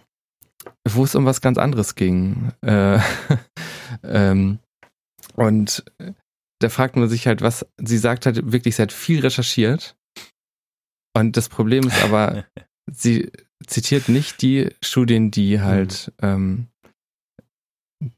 [0.87, 2.53] wo es um was ganz anderes ging.
[2.61, 2.99] Äh,
[4.03, 4.59] ähm,
[5.35, 5.83] und
[6.59, 9.95] da fragt man sich halt, was, sie sagt halt wirklich, sie hat viel recherchiert.
[11.13, 12.45] Und das Problem ist aber,
[12.91, 13.31] sie
[13.65, 16.27] zitiert nicht die Studien, die halt mhm.
[16.27, 16.67] ähm,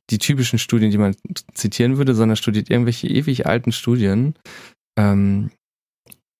[0.09, 1.15] die typischen Studien, die man
[1.53, 4.35] zitieren würde, sondern studiert irgendwelche ewig alten Studien,
[4.97, 5.51] ähm,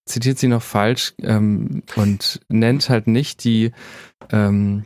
[0.07, 3.71] zitiert sie noch falsch ähm, und nennt halt nicht die,
[4.31, 4.85] ähm,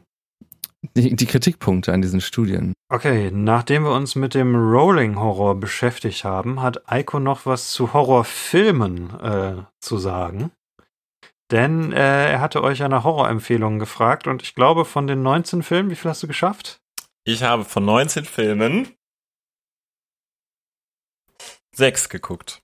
[0.82, 2.74] die, die, Kritikpunkte an diesen Studien.
[2.90, 9.20] Okay, nachdem wir uns mit dem Rolling-Horror beschäftigt haben, hat Eiko noch was zu Horrorfilmen
[9.20, 10.52] äh, zu sagen.
[11.52, 15.64] Denn äh, er hatte euch ja nach Horrorempfehlungen gefragt und ich glaube, von den 19
[15.64, 16.80] Filmen, wie viel hast du geschafft?
[17.24, 18.94] Ich habe von 19 Filmen
[21.74, 22.62] sechs geguckt.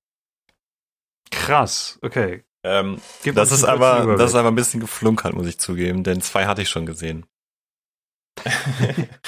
[1.32, 2.44] Krass, okay.
[2.66, 3.02] Ähm,
[3.34, 6.62] das ist aber, das ist aber ein bisschen geflunkert, muss ich zugeben, denn zwei hatte
[6.62, 7.26] ich schon gesehen.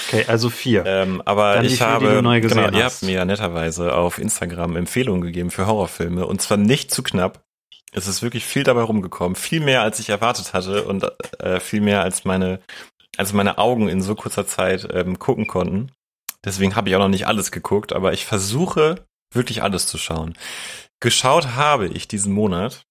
[0.08, 0.86] Okay, also vier.
[0.86, 5.22] Ähm, aber Dann ich vier, habe, genau, ihr habt mir ja netterweise auf Instagram Empfehlungen
[5.22, 7.44] gegeben für Horrorfilme und zwar nicht zu knapp.
[7.92, 11.06] Es ist wirklich viel dabei rumgekommen, viel mehr als ich erwartet hatte und
[11.40, 12.60] äh, viel mehr als meine,
[13.18, 15.92] als meine Augen in so kurzer Zeit ähm, gucken konnten.
[16.44, 20.38] Deswegen habe ich auch noch nicht alles geguckt, aber ich versuche wirklich alles zu schauen.
[21.00, 22.86] Geschaut habe ich diesen Monat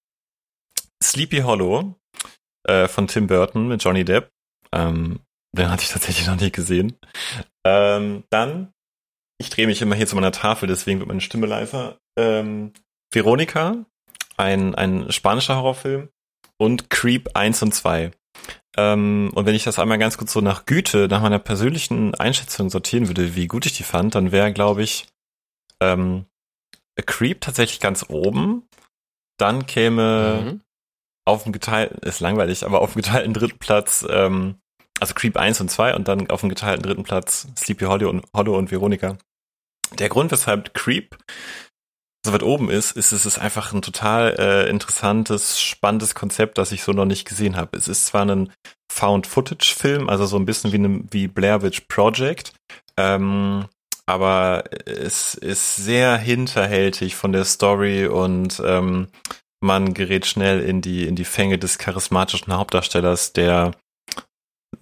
[1.03, 1.95] Sleepy Hollow
[2.63, 4.29] äh, von Tim Burton mit Johnny Depp.
[4.71, 5.19] Ähm,
[5.55, 6.97] den hatte ich tatsächlich noch nicht gesehen.
[7.65, 8.71] Ähm, dann,
[9.39, 11.97] ich drehe mich immer hier zu meiner Tafel, deswegen wird meine Stimme leiser.
[12.17, 12.73] Ähm,
[13.11, 13.85] Veronika,
[14.37, 16.09] ein, ein spanischer Horrorfilm
[16.57, 18.11] und Creep 1 und 2.
[18.77, 22.69] Ähm, und wenn ich das einmal ganz kurz so nach Güte, nach meiner persönlichen Einschätzung
[22.69, 25.07] sortieren würde, wie gut ich die fand, dann wäre, glaube ich,
[25.81, 26.25] ähm,
[26.99, 28.67] A Creep tatsächlich ganz oben.
[29.37, 30.61] Dann käme Mhm.
[31.25, 34.59] auf dem geteilten, ist langweilig, aber auf dem geteilten dritten Platz, ähm,
[34.99, 38.25] also Creep 1 und 2 und dann auf dem geteilten dritten Platz Sleepy Hollow und,
[38.33, 39.17] Hollow und Veronika.
[39.99, 41.17] Der Grund, weshalb Creep
[42.25, 46.71] so weit oben ist, ist, es ist einfach ein total äh, interessantes, spannendes Konzept, das
[46.71, 47.77] ich so noch nicht gesehen habe.
[47.77, 48.51] Es ist zwar ein
[48.91, 52.53] Found-Footage-Film, also so ein bisschen wie, ne, wie Blair Witch Project,
[52.97, 53.65] ähm,
[54.07, 59.07] aber es ist sehr hinterhältig von der Story und ähm,
[59.61, 63.71] man gerät schnell in die in die Fänge des charismatischen Hauptdarstellers, der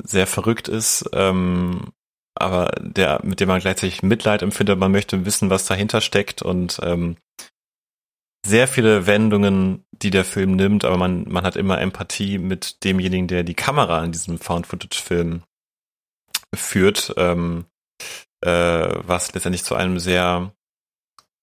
[0.02, 1.92] sehr verrückt ist, ähm,
[2.36, 4.80] aber der mit dem man gleichzeitig Mitleid empfindet.
[4.80, 7.18] Man möchte wissen, was dahinter steckt und ähm,
[8.46, 13.28] sehr viele Wendungen, die der Film nimmt, aber man man hat immer Empathie mit demjenigen,
[13.28, 15.44] der die Kamera in diesem Found-Footage-Film
[16.56, 17.66] führt, ähm,
[18.42, 18.50] äh,
[19.08, 20.54] was letztendlich zu einem sehr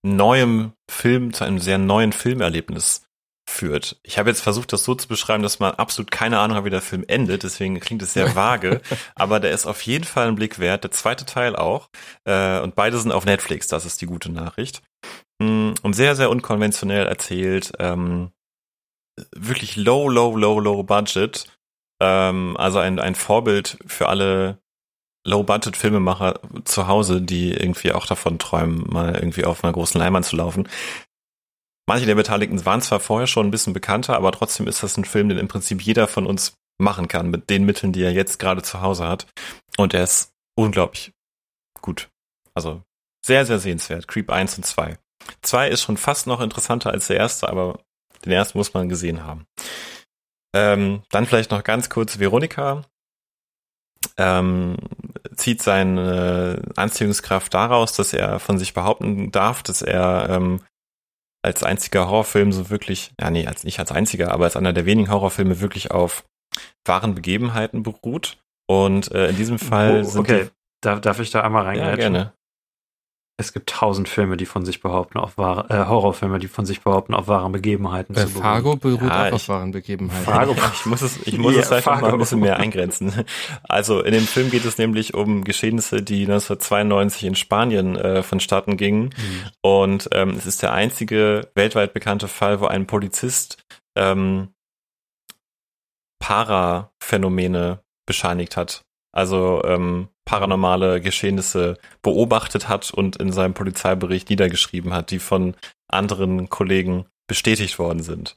[0.03, 3.10] neuem Film, zu einem sehr neuen Filmerlebnis
[3.51, 3.99] führt.
[4.03, 6.71] Ich habe jetzt versucht, das so zu beschreiben, dass man absolut keine Ahnung hat, wie
[6.71, 8.81] der Film endet, deswegen klingt es sehr vage,
[9.15, 11.89] aber der ist auf jeden Fall ein Blick wert, der zweite Teil auch,
[12.25, 14.83] äh, und beide sind auf Netflix, das ist die gute Nachricht.
[15.41, 18.31] Mm, Und sehr, sehr unkonventionell erzählt, ähm,
[19.35, 21.47] wirklich low, low, low, low budget,
[22.01, 24.59] ähm, also ein, ein Vorbild für alle
[25.27, 30.37] Low-Budget-Filmemacher zu Hause, die irgendwie auch davon träumen, mal irgendwie auf einer großen Leinwand zu
[30.37, 30.67] laufen.
[31.91, 35.05] Manche der Beteiligten waren zwar vorher schon ein bisschen bekannter, aber trotzdem ist das ein
[35.05, 38.39] Film, den im Prinzip jeder von uns machen kann, mit den Mitteln, die er jetzt
[38.39, 39.27] gerade zu Hause hat.
[39.77, 41.11] Und er ist unglaublich
[41.81, 42.09] gut.
[42.55, 42.85] Also
[43.27, 44.07] sehr, sehr sehenswert.
[44.07, 44.99] Creep 1 und 2.
[45.43, 47.81] 2 ist schon fast noch interessanter als der erste, aber
[48.25, 49.47] den ersten muss man gesehen haben.
[50.55, 52.85] Ähm, dann vielleicht noch ganz kurz Veronika.
[54.17, 54.77] Ähm,
[55.35, 60.61] zieht seine Anziehungskraft daraus, dass er von sich behaupten darf, dass er ähm,
[61.43, 64.87] als einziger Horrorfilm so wirklich, ja nee, als nicht als einziger, aber als einer der
[64.87, 66.25] wenigen Horrorfilme wirklich auf
[66.85, 68.39] wahren Begebenheiten beruht.
[68.69, 70.49] Und äh, in diesem Fall Oh, sind okay,
[70.81, 71.89] darf, darf ich da einmal reingehen?
[71.89, 72.33] ja gerne.
[73.41, 76.83] Es gibt tausend Filme, die von sich behaupten, auf wahre, äh, Horrorfilme, die von sich
[76.83, 78.43] behaupten, auf wahren Begebenheiten Äh, zu beruhen.
[78.43, 80.25] Fargo beruht Ja, auch auf ich- wahren Begebenheiten.
[80.25, 80.55] Fargo.
[80.75, 83.25] Ich muss es, ich muss Ja, es vielleicht noch mal ein bisschen mehr eingrenzen.
[83.63, 88.77] Also in dem Film geht es nämlich um Geschehnisse, die 1992 in Spanien äh, vonstatten
[88.77, 89.05] gingen.
[89.05, 89.43] Mhm.
[89.63, 93.65] Und ähm, es ist der einzige weltweit bekannte Fall, wo ein Polizist
[93.97, 94.49] ähm,
[96.21, 98.83] Paraphänomene bescheinigt hat.
[99.13, 105.57] Also ähm, paranormale Geschehnisse beobachtet hat und in seinem Polizeibericht niedergeschrieben hat, die von
[105.89, 108.37] anderen Kollegen bestätigt worden sind.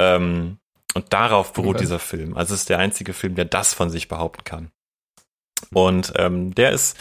[0.00, 0.56] Ähm,
[0.94, 1.84] und darauf beruht Okay.
[1.84, 2.34] dieser Film.
[2.38, 4.70] Also es ist der einzige Film, der das von sich behaupten kann.
[5.74, 6.96] Und ähm, der ist,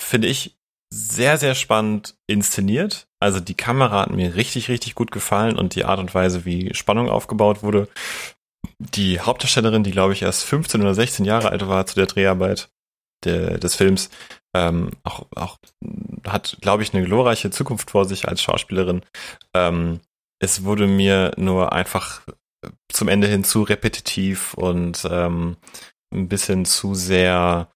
[0.00, 0.56] finde ich,
[0.88, 3.08] sehr, sehr spannend inszeniert.
[3.18, 6.72] Also die Kamera hat mir richtig, richtig gut gefallen und die Art und Weise, wie
[6.72, 7.88] Spannung aufgebaut wurde.
[8.78, 12.68] Die Hauptdarstellerin, die glaube ich erst 15 oder 16 Jahre alt war zu der Dreharbeit
[13.26, 14.10] der, des Films,
[14.54, 15.58] ähm, auch, auch
[16.26, 19.02] hat, glaube ich, eine glorreiche Zukunft vor sich als Schauspielerin.
[19.54, 20.00] Ähm,
[20.38, 22.22] es wurde mir nur einfach
[22.90, 25.56] zum Ende hin zu repetitiv und ähm,
[26.12, 27.70] ein bisschen zu sehr.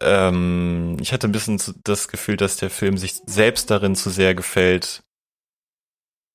[0.00, 4.34] Ähm, ich hatte ein bisschen das Gefühl, dass der Film sich selbst darin zu sehr
[4.34, 5.02] gefällt,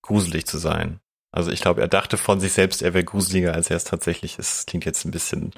[0.03, 0.99] gruselig zu sein.
[1.34, 4.38] Also ich glaube, er dachte von sich selbst, er wäre gruseliger, als er es tatsächlich
[4.38, 4.67] ist.
[4.67, 5.51] Klingt jetzt ein bisschen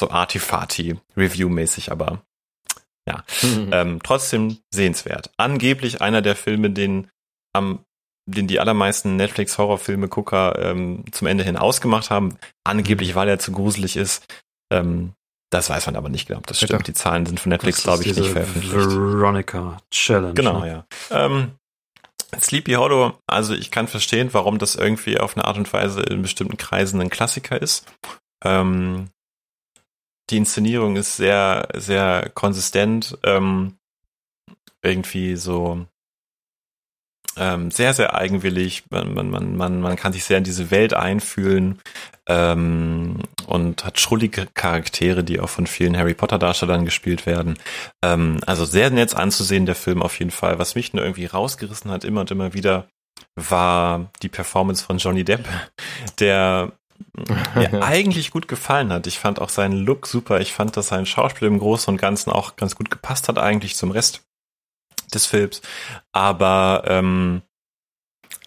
[0.00, 2.22] so artifati, Review-mäßig, aber
[3.08, 3.24] ja.
[3.72, 5.30] Ähm, trotzdem sehenswert.
[5.36, 7.08] Angeblich einer der Filme, den
[7.52, 7.84] am
[8.26, 12.36] den die allermeisten Netflix-Horrorfilme-Gucker ähm, zum Ende hin ausgemacht haben.
[12.64, 14.24] Angeblich, weil er zu gruselig ist.
[14.72, 15.14] Ähm,
[15.50, 16.40] das weiß man aber nicht genau.
[16.46, 16.86] Das stimmt.
[16.86, 18.72] Die Zahlen sind von Netflix, glaube ich, nicht veröffentlicht.
[18.72, 20.34] Veronica Challenge.
[20.34, 20.68] Genau, ne?
[20.68, 20.84] ja.
[21.10, 21.52] Ähm,
[22.40, 26.22] Sleepy Hollow, also ich kann verstehen, warum das irgendwie auf eine Art und Weise in
[26.22, 27.90] bestimmten Kreisen ein Klassiker ist.
[28.44, 29.08] Ähm,
[30.30, 33.78] die Inszenierung ist sehr, sehr konsistent, ähm,
[34.82, 35.86] irgendwie so
[37.36, 38.84] ähm, sehr, sehr eigenwillig.
[38.90, 41.80] Man, man, man, man, man kann sich sehr in diese Welt einfühlen
[42.26, 47.58] ähm, und hat schrullige Charaktere, die auch von vielen Harry Potter-Darstellern gespielt werden.
[48.02, 50.58] Ähm, also sehr nett anzusehen, der Film auf jeden Fall.
[50.58, 52.88] Was mich nur irgendwie rausgerissen hat, immer und immer wieder,
[53.36, 55.48] war die Performance von Johnny Depp,
[56.18, 56.72] der
[57.54, 59.06] mir eigentlich gut gefallen hat.
[59.06, 60.40] Ich fand auch seinen Look super.
[60.40, 63.76] Ich fand, dass sein Schauspiel im Großen und Ganzen auch ganz gut gepasst hat eigentlich
[63.76, 64.22] zum Rest
[65.12, 65.62] des Films.
[66.12, 67.42] Aber ähm,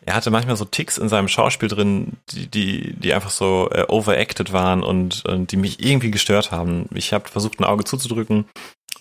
[0.06, 3.86] er hatte manchmal so Ticks in seinem Schauspiel drin, die, die, die einfach so äh,
[3.88, 6.90] overacted waren und, und die mich irgendwie gestört haben.
[6.94, 8.46] Ich habe versucht, ein Auge zuzudrücken,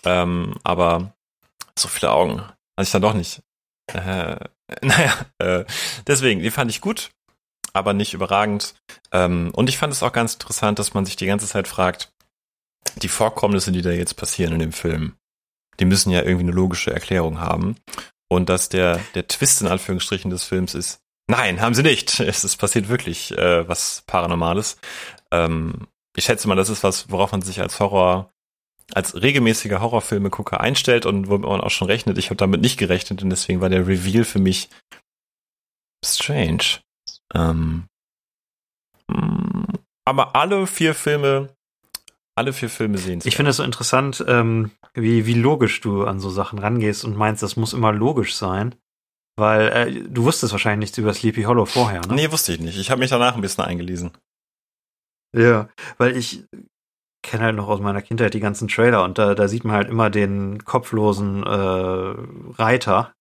[0.05, 1.13] ähm, aber
[1.77, 3.41] so viele Augen hatte ich dann doch nicht.
[3.91, 4.37] Äh,
[4.81, 5.65] naja, äh,
[6.07, 7.11] deswegen, die fand ich gut,
[7.73, 8.75] aber nicht überragend.
[9.11, 12.13] Ähm, und ich fand es auch ganz interessant, dass man sich die ganze Zeit fragt,
[12.97, 15.15] die Vorkommnisse, die da jetzt passieren in dem Film,
[15.79, 17.75] die müssen ja irgendwie eine logische Erklärung haben.
[18.29, 22.19] Und dass der, der Twist in Anführungsstrichen des Films ist, nein, haben sie nicht.
[22.19, 24.77] Es ist passiert wirklich äh, was Paranormales.
[25.31, 28.31] Ähm, ich schätze mal, das ist was, worauf man sich als Horror,
[28.93, 32.17] als regelmäßiger Horrorfilmegucker einstellt und wo man auch schon rechnet.
[32.17, 34.69] Ich habe damit nicht gerechnet und deswegen war der Reveal für mich
[36.05, 36.81] strange.
[37.33, 37.85] Ähm,
[40.05, 41.49] aber alle vier Filme
[42.35, 43.21] alle vier Filme sehen.
[43.23, 47.15] Ich finde es so interessant, ähm, wie, wie logisch du an so Sachen rangehst und
[47.15, 48.75] meinst, das muss immer logisch sein.
[49.35, 52.13] Weil äh, du wusstest wahrscheinlich nichts über Sleepy Hollow vorher, ne?
[52.13, 52.77] Nee, wusste ich nicht.
[52.77, 54.11] Ich habe mich danach ein bisschen eingelesen.
[55.35, 56.45] Ja, weil ich
[57.23, 59.89] kenne halt noch aus meiner Kindheit die ganzen Trailer und da, da sieht man halt
[59.89, 62.15] immer den kopflosen äh,
[62.61, 63.13] Reiter,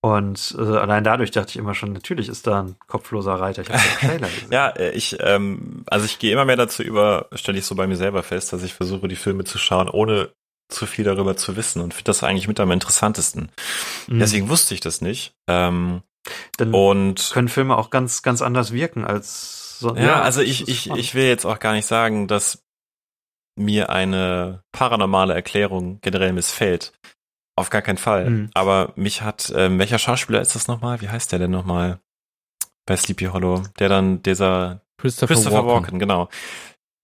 [0.00, 3.62] und äh, allein dadurch dachte ich immer schon, natürlich ist da ein kopfloser Reiter.
[3.62, 7.58] Ich habe den ja, äh, ich, ähm, also ich gehe immer mehr dazu über, stelle
[7.58, 10.30] ich so bei mir selber fest, dass ich versuche, die Filme zu schauen, ohne
[10.68, 13.50] zu viel darüber zu wissen und finde das eigentlich mit am interessantesten.
[14.06, 14.20] Mhm.
[14.20, 15.32] Deswegen wusste ich das nicht.
[15.48, 16.02] Ähm,
[16.58, 19.96] Dann und können Filme auch ganz, ganz anders wirken als so.
[19.96, 22.62] Ja, ja also ich, ich, ich will jetzt auch gar nicht sagen, dass
[23.56, 26.92] mir eine paranormale Erklärung generell missfällt.
[27.58, 28.30] Auf gar keinen Fall.
[28.30, 28.50] Mhm.
[28.54, 31.00] Aber mich hat, ähm, welcher Schauspieler ist das nochmal?
[31.00, 31.98] Wie heißt der denn nochmal?
[32.86, 33.64] Bei Sleepy Hollow.
[33.80, 35.82] Der dann dieser Christopher, Christopher Walken.
[35.82, 36.28] Walken, genau.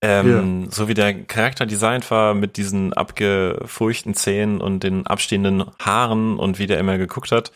[0.01, 0.71] Ähm, ja.
[0.71, 6.61] So wie der Charakter designt war mit diesen abgefurchten Zähnen und den abstehenden Haaren und
[6.61, 7.51] wie der immer geguckt hat,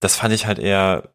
[0.00, 1.10] das fand ich halt eher,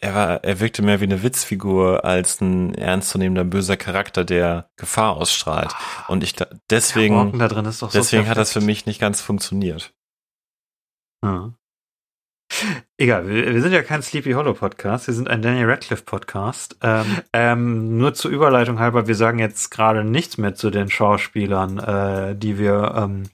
[0.00, 5.18] er war, er wirkte mehr wie eine Witzfigur als ein ernstzunehmender böser Charakter, der Gefahr
[5.18, 5.74] ausstrahlt.
[6.08, 6.34] Und ich
[6.70, 9.92] deswegen, ja, deswegen so hat das für mich nicht ganz funktioniert.
[11.22, 11.61] Ja.
[12.98, 16.76] Egal, wir, wir, sind ja kein Sleepy Hollow Podcast, wir sind ein Daniel Radcliffe Podcast.
[16.82, 21.78] Ähm, ähm, nur zur Überleitung halber, wir sagen jetzt gerade nichts mehr zu den Schauspielern,
[21.78, 23.24] äh, die wir ähm,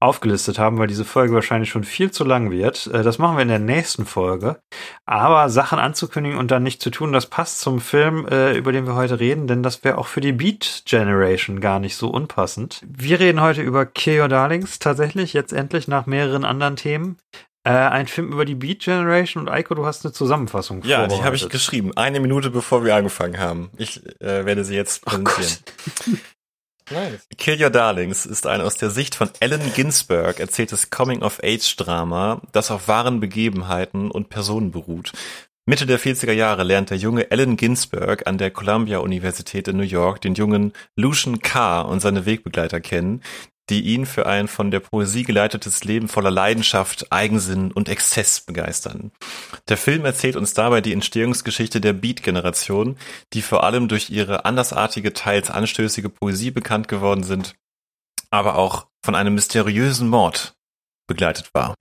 [0.00, 2.86] aufgelistet haben, weil diese Folge wahrscheinlich schon viel zu lang wird.
[2.86, 4.60] Äh, das machen wir in der nächsten Folge.
[5.04, 8.86] Aber Sachen anzukündigen und dann nicht zu tun, das passt zum Film, äh, über den
[8.86, 12.82] wir heute reden, denn das wäre auch für die Beat Generation gar nicht so unpassend.
[12.86, 17.18] Wir reden heute über Kill Your Darlings tatsächlich, jetzt endlich nach mehreren anderen Themen.
[17.68, 21.22] Äh, ein Film über die Beat Generation und Eiko, du hast eine Zusammenfassung Ja, die
[21.22, 23.68] habe ich geschrieben, eine Minute bevor wir angefangen haben.
[23.76, 25.58] Ich äh, werde sie jetzt oh präsentieren.
[26.90, 27.28] Oh nice.
[27.36, 32.88] Kill Your Darlings ist ein aus der Sicht von Allen Ginsberg erzähltes Coming-of-Age-Drama, das auf
[32.88, 35.12] wahren Begebenheiten und Personen beruht.
[35.66, 39.82] Mitte der 40er Jahre lernt der junge Allen Ginsberg an der Columbia Universität in New
[39.82, 43.20] York den jungen Lucian Carr und seine Wegbegleiter kennen,
[43.70, 49.12] die ihn für ein von der Poesie geleitetes Leben voller Leidenschaft, Eigensinn und Exzess begeistern.
[49.68, 52.96] Der Film erzählt uns dabei die Entstehungsgeschichte der Beat-Generation,
[53.32, 57.54] die vor allem durch ihre andersartige, teils anstößige Poesie bekannt geworden sind,
[58.30, 60.54] aber auch von einem mysteriösen Mord
[61.06, 61.74] begleitet war.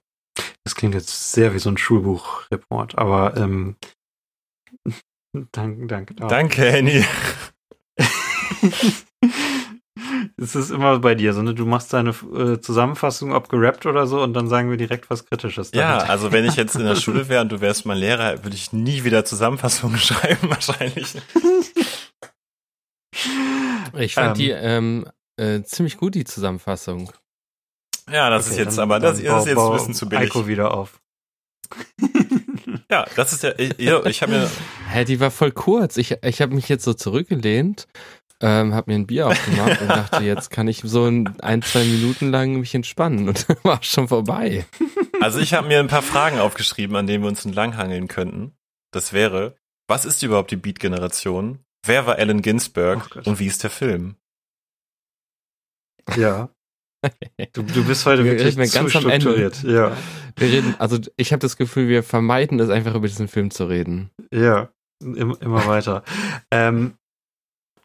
[0.63, 3.77] Das klingt jetzt sehr wie so ein Schulbuchreport, aber ähm,
[5.51, 6.15] danke, danke.
[6.15, 7.05] Danke, Annie.
[10.39, 11.55] Es ist immer bei dir so, ne?
[11.55, 15.25] Du machst deine äh, Zusammenfassung, ob gerappt oder so, und dann sagen wir direkt was
[15.25, 15.71] Kritisches.
[15.71, 16.03] Damit.
[16.03, 18.55] Ja, also wenn ich jetzt in der Schule wäre und du wärst mein Lehrer, würde
[18.55, 21.15] ich nie wieder Zusammenfassungen schreiben, wahrscheinlich.
[23.97, 25.05] Ich fand ähm, die ähm,
[25.37, 27.11] äh, ziemlich gut, die Zusammenfassung.
[28.11, 30.29] Ja, das okay, ist jetzt, aber das, das ist jetzt ein bisschen zu billig.
[30.29, 31.01] Eiko wieder auf.
[32.91, 34.51] ja, das ist ja, ich, ich habe mir.
[34.89, 35.97] Hä, die war voll kurz.
[35.97, 37.87] Ich, ich habe mich jetzt so zurückgelehnt
[38.41, 41.83] ähm, habe mir ein Bier aufgemacht und dachte, jetzt kann ich so ein, ein, zwei
[41.83, 44.65] Minuten lang mich entspannen und dann war schon vorbei.
[45.21, 48.53] Also ich habe mir ein paar Fragen aufgeschrieben, an denen wir uns entlanghangeln könnten.
[48.91, 49.55] Das wäre,
[49.87, 51.59] was ist überhaupt die Beat-Generation?
[51.85, 54.15] Wer war Allen Ginsberg Oh und wie ist der Film?
[56.15, 56.49] Ja.
[57.53, 59.21] Du, du bist heute Wir wirklich zu ganz am Ende.
[59.21, 59.63] strukturiert.
[59.63, 59.95] Ja,
[60.35, 63.65] Wir reden, also ich habe das Gefühl, wir vermeiden es einfach über diesen Film zu
[63.65, 64.09] reden.
[64.31, 64.69] ja.
[64.99, 66.03] Immer, immer weiter.
[66.49, 66.95] ähm,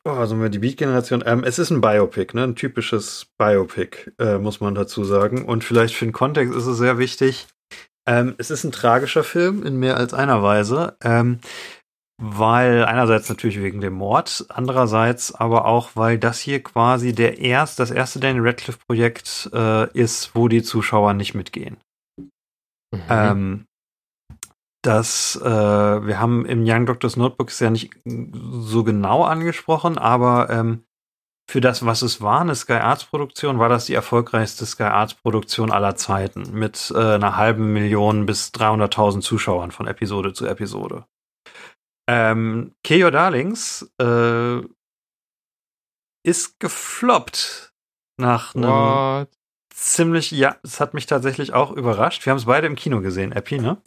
[0.04, 1.22] oh, also mal die Beat-Generation.
[1.26, 2.44] Ähm, es ist ein Biopic, ne?
[2.44, 5.44] Ein typisches Biopic, äh, muss man dazu sagen.
[5.44, 7.46] Und vielleicht für den Kontext ist es sehr wichtig.
[8.08, 10.96] Ähm, es ist ein tragischer Film in mehr als einer Weise.
[11.02, 11.38] Ähm,
[12.24, 17.80] weil einerseits natürlich wegen dem Mord, andererseits aber auch, weil das hier quasi der erst,
[17.80, 21.78] das erste Daniel Radcliffe Projekt äh, ist, wo die Zuschauer nicht mitgehen.
[22.92, 23.66] Mhm.
[24.84, 25.46] Ähm, das, äh,
[26.06, 30.84] wir haben im Young Doctor's Notebook ist ja nicht so genau angesprochen, aber ähm,
[31.50, 35.14] für das, was es war, eine Sky Arts Produktion, war das die erfolgreichste Sky Arts
[35.14, 41.06] Produktion aller Zeiten mit äh, einer halben Million bis 300.000 Zuschauern von Episode zu Episode.
[42.08, 44.60] Ähm, Kill Your Darlings äh,
[46.24, 47.72] ist gefloppt
[48.18, 49.28] nach einem What?
[49.74, 52.24] ziemlich, ja, es hat mich tatsächlich auch überrascht.
[52.24, 53.78] Wir haben es beide im Kino gesehen, Epi, ne?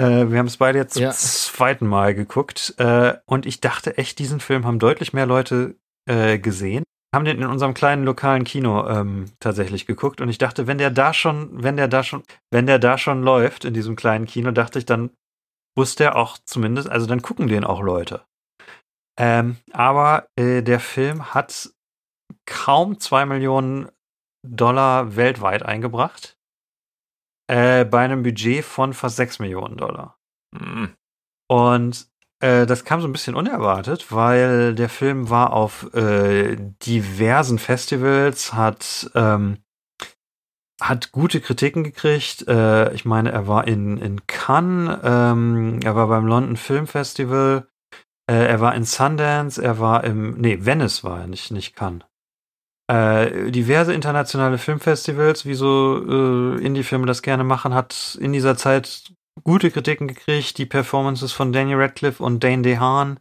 [0.00, 1.10] Äh, wir haben es beide jetzt Ja.
[1.10, 2.74] zum zweiten Mal geguckt.
[2.78, 5.76] Äh, und ich dachte echt, diesen Film haben deutlich mehr Leute
[6.08, 6.84] äh, gesehen.
[7.14, 10.20] Haben den in unserem kleinen lokalen Kino ähm, tatsächlich geguckt.
[10.20, 13.22] Und ich dachte, wenn der da schon, wenn der da schon, wenn der da schon
[13.22, 15.10] läuft in diesem kleinen Kino, dachte ich, dann
[15.76, 18.24] muss der auch zumindest, also dann gucken den auch Leute.
[19.18, 21.70] Ähm, aber äh, der Film hat
[22.46, 23.88] kaum zwei Millionen
[24.46, 26.36] Dollar weltweit eingebracht.
[27.50, 30.16] Äh, bei einem Budget von fast 6 Millionen Dollar.
[30.56, 30.94] Hm.
[31.48, 32.06] Und
[32.38, 36.54] äh, das kam so ein bisschen unerwartet, weil der Film war auf äh,
[36.86, 39.58] diversen Festivals, hat, ähm,
[40.80, 42.46] hat gute Kritiken gekriegt.
[42.46, 47.66] Äh, ich meine, er war in, in Cannes, ähm, er war beim London Film Festival,
[48.30, 52.04] äh, er war in Sundance, er war im, nee, Venice war er, nicht, nicht Cannes
[52.90, 59.12] äh, diverse internationale Filmfestivals, wie so äh, Indie-Filme das gerne machen, hat in dieser Zeit
[59.44, 60.58] gute Kritiken gekriegt.
[60.58, 63.20] Die Performances von Daniel Radcliffe und Dane DeHaan,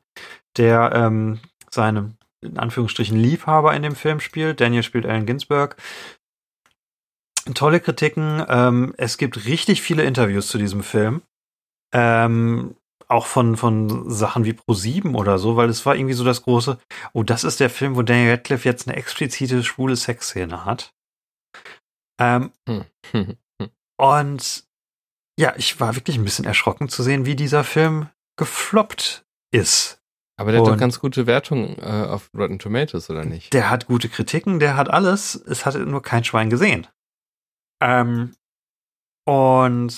[0.58, 1.40] der ähm,
[1.70, 4.60] seine in Anführungsstrichen Liebhaber in dem Film spielt.
[4.60, 5.76] Daniel spielt Allen Ginsberg.
[7.54, 8.44] Tolle Kritiken.
[8.50, 11.22] Ähm, es gibt richtig viele Interviews zu diesem Film.
[11.94, 12.76] Ähm,
[13.10, 16.78] auch von, von Sachen wie Pro7 oder so, weil es war irgendwie so das große,
[17.14, 20.94] oh, das ist der Film, wo Daniel Radcliffe jetzt eine explizite schwule Sexszene hat.
[22.20, 22.86] Ähm, Hm.
[24.00, 24.64] und
[25.40, 30.02] ja, ich war wirklich ein bisschen erschrocken zu sehen, wie dieser Film gefloppt ist.
[30.38, 33.54] Aber der hat Und- doch ganz gute Wertungen äh, auf Rotten Tomatoes, oder nicht?
[33.54, 36.88] Der hat gute Kritiken, der hat alles, es hat nur kein Schwein gesehen.
[37.82, 38.36] Ähm,
[39.30, 39.94] und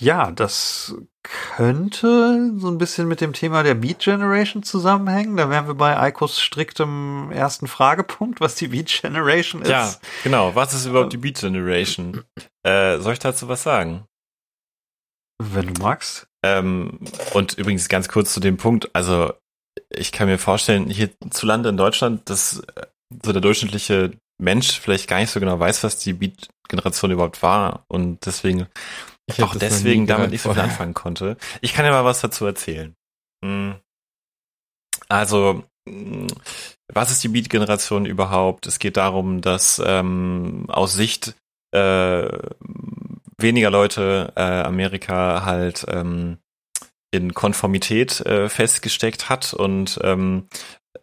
[0.00, 5.36] ja, das könnte so ein bisschen mit dem Thema der Beat Generation zusammenhängen.
[5.36, 9.68] Da wären wir bei Eikos striktem ersten Fragepunkt, was die Beat Generation ist.
[9.68, 10.54] Ja, genau.
[10.54, 12.24] Was ist überhaupt die Beat Generation?
[12.62, 14.06] Äh, soll ich dazu was sagen?
[15.42, 16.26] Wenn du magst.
[16.42, 17.00] Ähm,
[17.34, 19.34] und übrigens ganz kurz zu dem Punkt, also
[19.90, 22.86] ich kann mir vorstellen, hierzulande in Deutschland, dass äh,
[23.22, 26.14] so der durchschnittliche Mensch vielleicht gar nicht so genau weiß, was die
[26.64, 28.66] Beat-Generation überhaupt war und deswegen
[29.26, 31.36] Ich auch deswegen damit nicht so viel anfangen konnte.
[31.60, 32.94] Ich kann ja mal was dazu erzählen.
[33.44, 33.76] Hm.
[35.08, 36.26] Also, hm,
[36.92, 38.66] was ist die Beat-Generation überhaupt?
[38.66, 41.34] Es geht darum, dass ähm, aus Sicht
[41.72, 42.28] äh,
[43.38, 46.38] weniger Leute äh, Amerika halt ähm,
[47.10, 50.48] in Konformität äh, festgesteckt hat und ähm,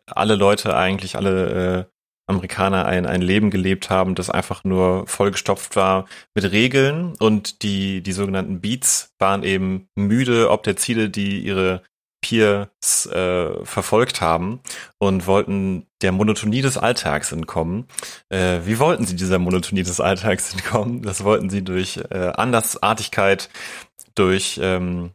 [0.07, 1.91] alle Leute eigentlich, alle äh,
[2.32, 8.01] Amerikaner ein, ein Leben gelebt haben, das einfach nur vollgestopft war mit Regeln und die,
[8.01, 11.84] die sogenannten Beats waren eben müde ob der Ziele, die ihre
[12.21, 14.61] Peers äh, verfolgt haben
[14.99, 17.86] und wollten der Monotonie des Alltags entkommen.
[18.29, 21.01] Äh, wie wollten sie dieser Monotonie des Alltags entkommen?
[21.01, 23.49] Das wollten sie durch äh, Andersartigkeit,
[24.15, 25.11] durch ähm,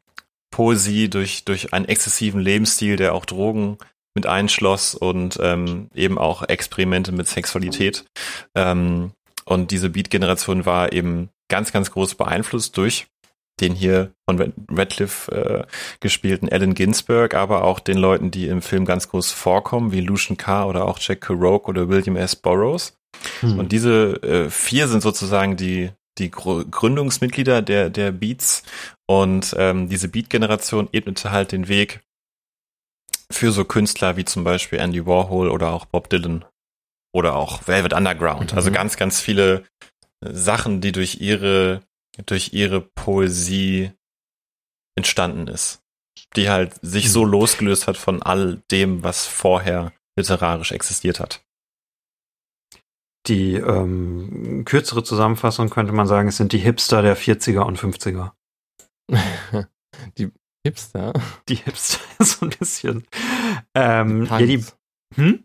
[0.51, 3.79] Poesie, durch, durch einen exzessiven Lebensstil, der auch Drogen
[4.17, 8.05] mit einschloss und ähm, eben auch Experimente mit Sexualität.
[8.57, 9.13] Ähm,
[9.45, 13.07] und diese Beat-Generation war eben ganz, ganz groß beeinflusst durch
[13.61, 15.65] den hier von Radcliffe äh,
[16.01, 20.37] gespielten Allen Ginsberg, aber auch den Leuten, die im Film ganz groß vorkommen, wie Lucian
[20.37, 22.37] Carr oder auch Jack Kerouac oder William S.
[22.37, 22.99] Burroughs.
[23.41, 23.59] Hm.
[23.59, 28.63] Und diese äh, vier sind sozusagen die die Gr- Gründungsmitglieder der der Beats
[29.07, 32.01] und ähm, diese Beat-Generation ebnete halt den Weg
[33.31, 36.45] für so Künstler wie zum Beispiel Andy Warhol oder auch Bob Dylan
[37.15, 38.55] oder auch Velvet Underground.
[38.55, 38.75] Also Mhm.
[38.75, 39.65] ganz, ganz viele
[40.25, 41.83] Sachen, die durch ihre,
[42.27, 43.93] durch ihre Poesie
[44.97, 45.83] entstanden ist.
[46.37, 51.43] Die halt sich so losgelöst hat von all dem, was vorher literarisch existiert hat.
[53.27, 58.33] Die ähm, kürzere Zusammenfassung könnte man sagen, es sind die Hipster der 40er und 50er.
[60.67, 61.13] die Hipster.
[61.49, 63.07] Die Hipster so ein bisschen.
[63.75, 64.77] Ähm, ja, die, Punks.
[65.15, 65.45] hm?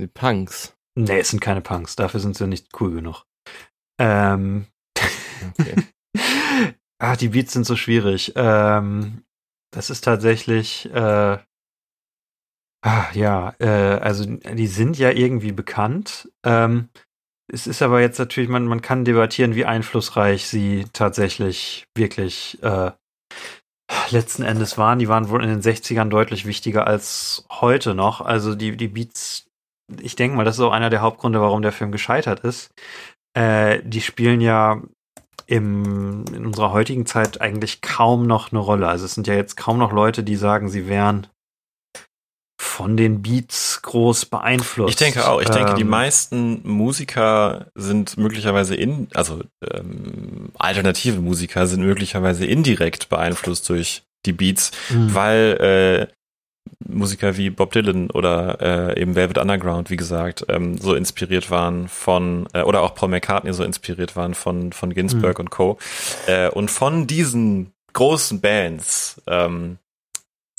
[0.00, 0.76] die Punks.
[0.94, 3.24] Nee, es sind keine Punks, dafür sind sie nicht cool genug.
[4.00, 4.66] Ähm,
[5.58, 5.74] Okay.
[6.98, 8.32] ah, die Beats sind so schwierig.
[8.36, 9.24] Ähm,
[9.72, 11.38] das ist tatsächlich, äh,
[12.84, 16.30] ah, ja, äh, also die sind ja irgendwie bekannt.
[16.44, 16.88] Ähm,
[17.52, 22.92] es ist aber jetzt natürlich, man, man kann debattieren, wie einflussreich sie tatsächlich wirklich äh,
[24.10, 24.98] letzten Endes waren.
[24.98, 28.20] Die waren wohl in den 60ern deutlich wichtiger als heute noch.
[28.20, 29.46] Also die, die Beats,
[30.00, 32.72] ich denke mal, das ist auch einer der Hauptgründe, warum der Film gescheitert ist.
[33.34, 34.82] Äh, die spielen ja
[35.46, 38.88] im, in unserer heutigen Zeit eigentlich kaum noch eine Rolle.
[38.88, 41.26] Also es sind ja jetzt kaum noch Leute, die sagen, sie wären
[42.72, 44.90] von den Beats groß beeinflusst.
[44.90, 45.42] Ich denke auch.
[45.42, 52.46] Ich denke, die Ähm, meisten Musiker sind möglicherweise in, also ähm, alternative Musiker sind möglicherweise
[52.46, 55.14] indirekt beeinflusst durch die Beats, mh.
[55.14, 56.12] weil äh,
[56.88, 58.60] Musiker wie Bob Dylan oder
[58.94, 63.10] äh, eben Velvet Underground, wie gesagt, ähm, so inspiriert waren von, äh, oder auch Paul
[63.10, 65.78] McCartney so inspiriert waren von, von Ginsberg und Co.
[66.26, 69.76] Äh, und von diesen großen Bands ähm,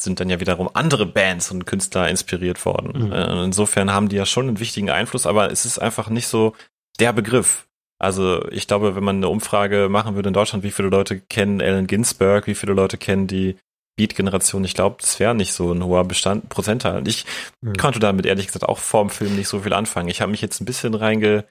[0.03, 3.07] sind dann ja wiederum andere Bands und Künstler inspiriert worden.
[3.07, 3.11] Mhm.
[3.11, 6.53] Äh, insofern haben die ja schon einen wichtigen Einfluss, aber es ist einfach nicht so
[6.99, 7.67] der Begriff.
[7.99, 11.61] Also ich glaube, wenn man eine Umfrage machen würde in Deutschland, wie viele Leute kennen
[11.61, 13.55] Allen Ginsberg, wie viele Leute kennen die
[13.95, 16.97] Beat-Generation, ich glaube, das wäre nicht so ein hoher Bestand, Prozentteil.
[16.97, 17.25] Und ich
[17.61, 17.77] Mhm.
[17.77, 20.09] konnte damit ehrlich gesagt auch vorm Film nicht so viel anfangen.
[20.09, 21.45] Ich habe mich jetzt ein bisschen reingelesen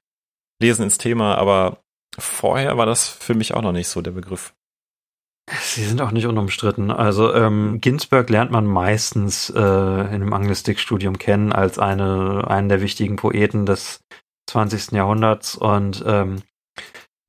[0.84, 1.78] ins Thema, aber
[2.18, 4.52] vorher war das für mich auch noch nicht so der Begriff.
[5.60, 6.90] Sie sind auch nicht unumstritten.
[6.90, 12.80] Also ähm, Ginsberg lernt man meistens äh, in einem Anglistik-Studium kennen als eine, einen der
[12.80, 14.00] wichtigen Poeten des
[14.48, 14.92] 20.
[14.92, 15.56] Jahrhunderts.
[15.56, 16.42] Und ähm,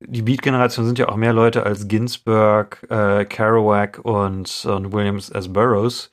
[0.00, 5.52] die Beat-Generation sind ja auch mehr Leute als Ginsberg, äh, Kerouac und, und Williams S.
[5.52, 6.10] Burroughs.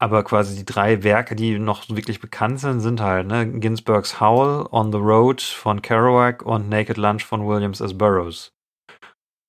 [0.00, 4.66] Aber quasi die drei Werke, die noch wirklich bekannt sind, sind halt ne, Ginsbergs Howl,
[4.72, 7.96] On the Road von Kerouac und Naked Lunch von Williams S.
[7.96, 8.52] Burroughs.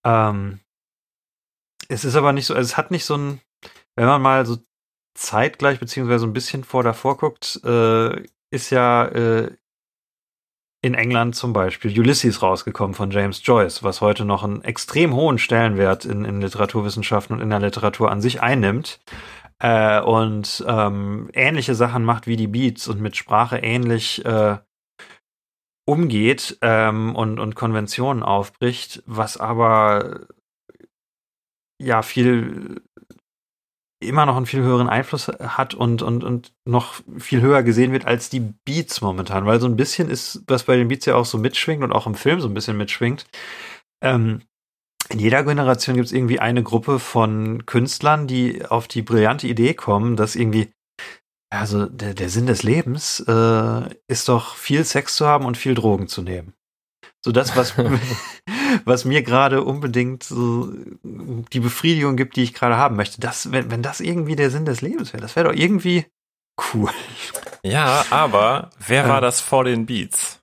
[0.05, 0.59] Ähm,
[1.89, 3.41] es ist aber nicht so, also es hat nicht so ein,
[3.95, 4.57] wenn man mal so
[5.15, 9.51] zeitgleich beziehungsweise ein bisschen vor davor guckt, äh, ist ja äh,
[10.81, 15.37] in England zum Beispiel Ulysses rausgekommen von James Joyce, was heute noch einen extrem hohen
[15.37, 18.99] Stellenwert in, in Literaturwissenschaften und in der Literatur an sich einnimmt.
[19.59, 24.57] Äh, und ähm, ähnliche Sachen macht wie die Beats und mit Sprache ähnlich äh,
[25.85, 30.27] umgeht ähm, und, und Konventionen aufbricht, was aber
[31.83, 32.81] ja viel
[34.03, 38.05] immer noch einen viel höheren Einfluss hat und, und, und noch viel höher gesehen wird
[38.05, 41.25] als die Beats momentan, weil so ein bisschen ist, was bei den Beats ja auch
[41.25, 43.25] so mitschwingt und auch im Film so ein bisschen mitschwingt.
[44.03, 44.41] Ähm,
[45.09, 49.73] in jeder Generation gibt es irgendwie eine Gruppe von Künstlern, die auf die brillante Idee
[49.73, 50.71] kommen, dass irgendwie,
[51.49, 55.75] also der, der Sinn des Lebens äh, ist doch viel Sex zu haben und viel
[55.75, 56.53] Drogen zu nehmen.
[57.25, 57.73] So das, was,
[58.85, 63.21] was mir gerade unbedingt so die Befriedigung gibt, die ich gerade haben möchte.
[63.21, 66.05] Das, wenn, wenn das irgendwie der Sinn des Lebens wäre, das wäre doch irgendwie
[66.73, 66.91] cool.
[67.63, 70.39] Ja, aber wer war das vor den Beats?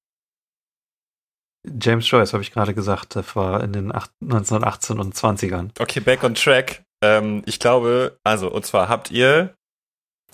[1.68, 5.70] James Joyce, habe ich gerade gesagt, das war in den acht- 1918 und 20ern.
[5.78, 6.82] Okay, back on track.
[7.02, 9.54] Ähm, ich glaube, also, und zwar habt ihr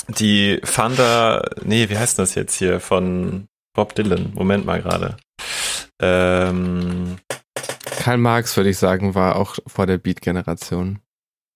[0.09, 4.33] die Thunder, nee, wie heißt das jetzt hier, von Bob Dylan?
[4.35, 5.17] Moment mal gerade.
[6.01, 7.17] Ähm,
[7.99, 11.01] Karl Marx, würde ich sagen, war auch vor der Beat-Generation.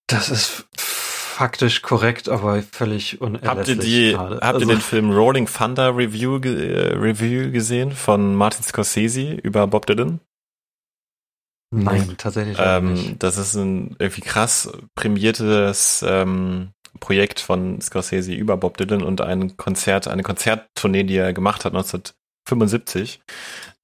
[0.07, 4.35] Das ist faktisch korrekt, aber völlig unerlässlich habt ihr die, gerade.
[4.37, 9.67] habt Also- ihr den Film Rolling Thunder Review, äh, Review gesehen von Martin Scorsese über
[9.67, 10.21] Bob Dylan?
[11.73, 13.07] Nein, tatsächlich auch nicht.
[13.09, 19.21] Ähm, das ist ein irgendwie krass prämiertes ähm, Projekt von Scorsese über Bob Dylan und
[19.21, 23.21] ein Konzert, eine Konzerttournee, die er gemacht hat 1975.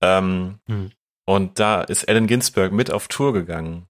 [0.02, 0.90] Ähm, Hm.
[1.28, 3.88] Und da ist Allen Ginsberg mit auf Tour gegangen.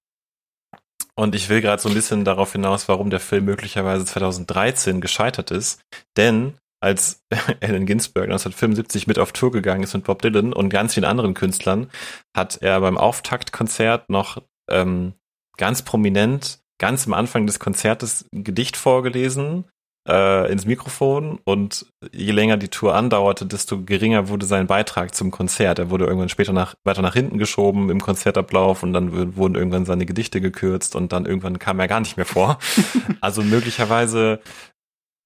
[1.15, 5.51] Und ich will gerade so ein bisschen darauf hinaus, warum der Film möglicherweise 2013 gescheitert
[5.51, 5.81] ist.
[6.15, 7.23] Denn als
[7.61, 11.33] Allen Ginsberg 1975 mit auf Tour gegangen ist mit Bob Dylan und ganz vielen anderen
[11.33, 11.89] Künstlern,
[12.35, 15.13] hat er beim Auftaktkonzert noch ähm,
[15.57, 19.65] ganz prominent, ganz am Anfang des Konzertes ein Gedicht vorgelesen,
[20.07, 25.31] äh, ins Mikrofon und je länger die Tour andauerte, desto geringer wurde sein Beitrag zum
[25.31, 25.79] Konzert.
[25.79, 29.85] Er wurde irgendwann später nach, weiter nach hinten geschoben im Konzertablauf und dann wurden irgendwann
[29.85, 32.59] seine Gedichte gekürzt und dann irgendwann kam er gar nicht mehr vor.
[33.21, 34.39] also möglicherweise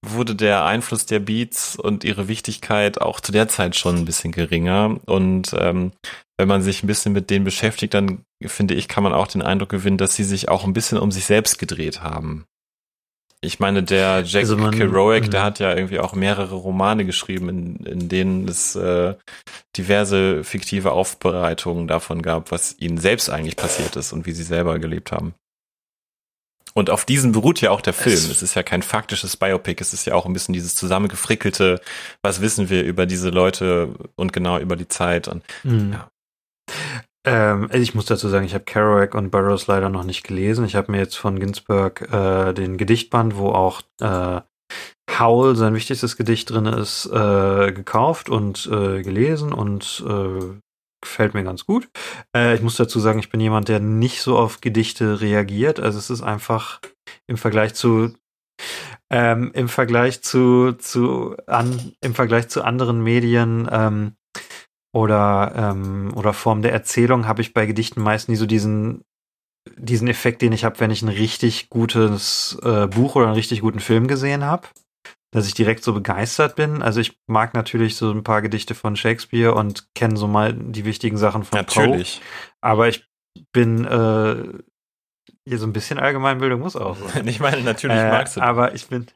[0.04, 4.32] wurde der Einfluss der Beats und ihre Wichtigkeit auch zu der Zeit schon ein bisschen
[4.32, 4.98] geringer.
[5.06, 5.92] Und ähm,
[6.36, 9.42] wenn man sich ein bisschen mit denen beschäftigt, dann finde ich, kann man auch den
[9.42, 12.46] Eindruck gewinnen, dass sie sich auch ein bisschen um sich selbst gedreht haben.
[13.44, 15.44] Ich meine, der Jack also man, Kerouac, der mhm.
[15.44, 19.14] hat ja irgendwie auch mehrere Romane geschrieben, in, in denen es äh,
[19.76, 24.78] diverse fiktive Aufbereitungen davon gab, was ihnen selbst eigentlich passiert ist und wie sie selber
[24.78, 25.34] gelebt haben.
[26.74, 28.14] Und auf diesen beruht ja auch der Film.
[28.14, 31.80] Es, es ist ja kein faktisches Biopic, es ist ja auch ein bisschen dieses zusammengefrickelte,
[32.22, 35.28] was wissen wir über diese Leute und genau über die Zeit.
[35.28, 35.94] Und mhm.
[35.94, 36.08] ja.
[37.24, 40.64] Ähm, ich muss dazu sagen, ich habe Kerouac und Burroughs leider noch nicht gelesen.
[40.64, 44.40] Ich habe mir jetzt von Ginsberg äh, den Gedichtband, wo auch äh,
[45.18, 50.58] Howl, sein wichtigstes Gedicht drin ist, äh, gekauft und äh, gelesen und äh,
[51.02, 51.88] gefällt mir ganz gut.
[52.34, 55.80] Äh, ich muss dazu sagen, ich bin jemand, der nicht so auf Gedichte reagiert.
[55.80, 56.80] Also es ist einfach
[57.26, 58.14] im Vergleich zu
[59.10, 64.14] ähm, im Vergleich zu zu an im Vergleich zu anderen Medien ähm,
[64.94, 69.02] oder ähm, oder Form der Erzählung habe ich bei Gedichten meist nie so diesen
[69.76, 73.60] diesen Effekt, den ich habe, wenn ich ein richtig gutes äh, Buch oder einen richtig
[73.60, 74.68] guten Film gesehen habe
[75.32, 76.82] dass ich direkt so begeistert bin.
[76.82, 80.84] Also ich mag natürlich so ein paar Gedichte von Shakespeare und kenne so mal die
[80.84, 82.20] wichtigen Sachen von Natürlich.
[82.20, 82.24] Poe.
[82.60, 83.06] Aber ich
[83.52, 84.60] bin äh,
[85.48, 87.26] hier so ein bisschen Allgemeinbildung muss auch sein.
[87.26, 88.42] ich meine, natürlich äh, magst du.
[88.42, 89.06] Aber ich bin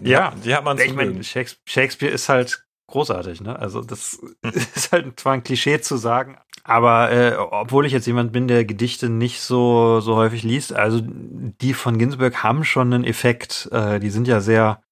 [0.00, 3.58] ja, ja die hat man Ich meine, Shakespeare ist halt großartig, ne?
[3.58, 8.32] Also das ist halt zwar ein Klischee zu sagen, aber äh, obwohl ich jetzt jemand
[8.32, 13.04] bin, der Gedichte nicht so so häufig liest, also die von Ginsberg haben schon einen
[13.04, 13.68] Effekt.
[13.72, 14.82] Äh, die sind ja sehr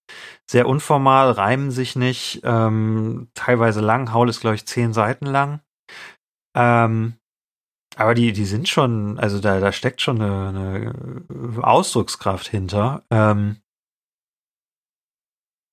[0.47, 4.13] sehr unformal, reimen sich nicht, ähm, teilweise lang.
[4.13, 5.61] Haul ist glaube ich zehn Seiten lang.
[6.57, 7.15] Ähm,
[7.97, 10.95] aber die die sind schon, also da da steckt schon eine,
[11.31, 13.05] eine Ausdruckskraft hinter.
[13.11, 13.59] Ähm,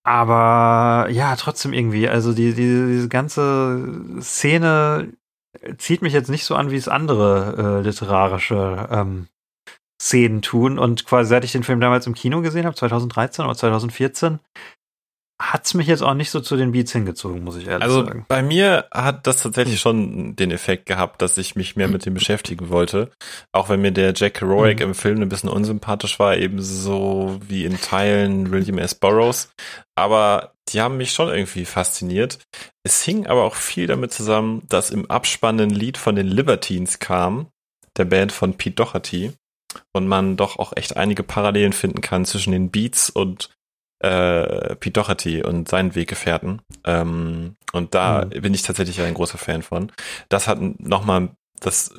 [0.04, 5.14] aber ja, trotzdem irgendwie, also die, die, diese ganze Szene
[5.78, 9.28] zieht mich jetzt nicht so an, wie es andere äh, literarische ähm,
[10.02, 10.80] Szenen tun.
[10.80, 14.40] Und quasi seit ich den Film damals im Kino gesehen habe, 2013 oder 2014,
[15.42, 18.20] hat's mich jetzt auch nicht so zu den Beats hingezogen, muss ich ehrlich also sagen.
[18.20, 22.06] Also bei mir hat das tatsächlich schon den Effekt gehabt, dass ich mich mehr mit
[22.06, 23.10] dem beschäftigen wollte.
[23.54, 24.82] Auch wenn mir der Jack Kerouac mhm.
[24.82, 28.96] im Film ein bisschen unsympathisch war, ebenso wie in Teilen William S.
[28.96, 29.52] Burroughs.
[29.96, 32.40] Aber die haben mich schon irgendwie fasziniert.
[32.84, 37.48] Es hing aber auch viel damit zusammen, dass im abspannenden Lied von den Libertines kam,
[37.98, 39.34] der Band von Pete Doherty,
[39.94, 43.50] und man doch auch echt einige Parallelen finden kann zwischen den Beats und
[44.00, 46.62] äh, Pete Doherty und seinen Weggefährten.
[46.86, 48.42] Ähm, und da mhm.
[48.42, 49.92] bin ich tatsächlich ein großer Fan von.
[50.30, 51.30] Das hat nochmal
[51.60, 51.94] das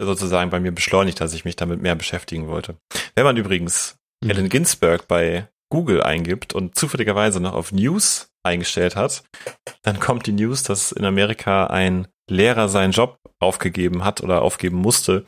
[0.00, 2.76] sozusagen bei mir beschleunigt, dass ich mich damit mehr beschäftigen wollte.
[3.14, 4.30] Wenn man übrigens mhm.
[4.30, 9.24] Allen Ginsberg bei Google eingibt und zufälligerweise noch auf News eingestellt hat,
[9.82, 14.76] dann kommt die News, dass in Amerika ein Lehrer seinen Job aufgegeben hat oder aufgeben
[14.76, 15.24] musste,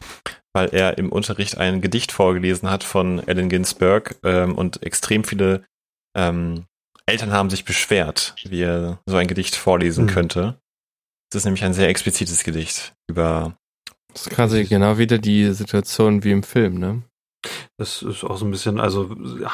[0.55, 5.65] weil er im Unterricht ein Gedicht vorgelesen hat von Allen Ginsberg ähm, und extrem viele
[6.17, 6.65] ähm,
[7.07, 10.11] Eltern haben sich beschwert, wie er so ein Gedicht vorlesen mhm.
[10.11, 10.61] könnte.
[11.31, 13.57] Das ist nämlich ein sehr explizites Gedicht über.
[14.13, 17.03] Das ist quasi genau wieder die Situation wie im Film, ne?
[17.79, 19.11] Das ist auch so ein bisschen, also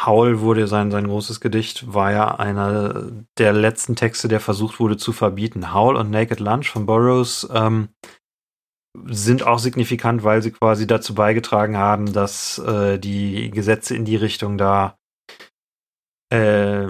[0.06, 4.96] Howl wurde sein, sein großes Gedicht, war ja einer der letzten Texte, der versucht wurde
[4.96, 5.74] zu verbieten.
[5.74, 7.88] Howl und Naked Lunch von Burroughs ähm,
[9.06, 14.16] sind auch signifikant, weil sie quasi dazu beigetragen haben, dass äh, die Gesetze in die
[14.16, 14.96] Richtung da
[16.32, 16.86] äh,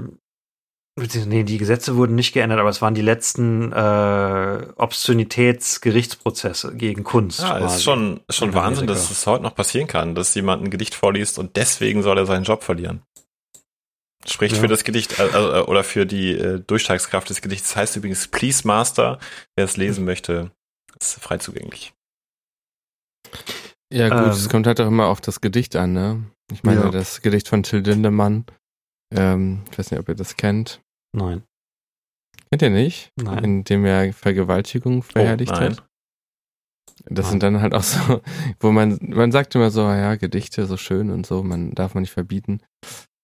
[1.27, 7.41] nee, die Gesetze wurden nicht geändert, aber es waren die letzten äh, Obszönitätsgerichtsprozesse gegen Kunst.
[7.41, 10.63] Ja, es ist schon, ist schon Wahnsinn, dass es heute noch passieren kann, dass jemand
[10.63, 13.03] ein Gedicht vorliest und deswegen soll er seinen Job verlieren.
[14.25, 14.61] Spricht ja.
[14.61, 17.71] für das Gedicht äh, äh, oder für die äh, Durchschlagskraft des Gedichts.
[17.71, 19.19] Das heißt übrigens Please Master.
[19.57, 20.53] Wer es lesen möchte,
[21.01, 21.93] ist frei zugänglich.
[23.93, 26.23] Ja gut, ähm, es kommt halt auch immer auf das Gedicht an, ne?
[26.53, 26.91] Ich meine, ja.
[26.91, 28.45] das Gedicht von Till Lindemann
[29.17, 30.81] ähm, ich weiß nicht, ob ihr das kennt.
[31.15, 31.43] Nein.
[32.51, 33.11] Kennt ihr nicht?
[33.17, 33.45] Nein.
[33.45, 35.89] In dem er Vergewaltigung oh, verherrlicht oh, hat.
[37.07, 38.21] Das sind dann halt auch so,
[38.61, 42.03] wo man, man sagt immer so, ja, Gedichte so schön und so, man darf man
[42.03, 42.61] nicht verbieten.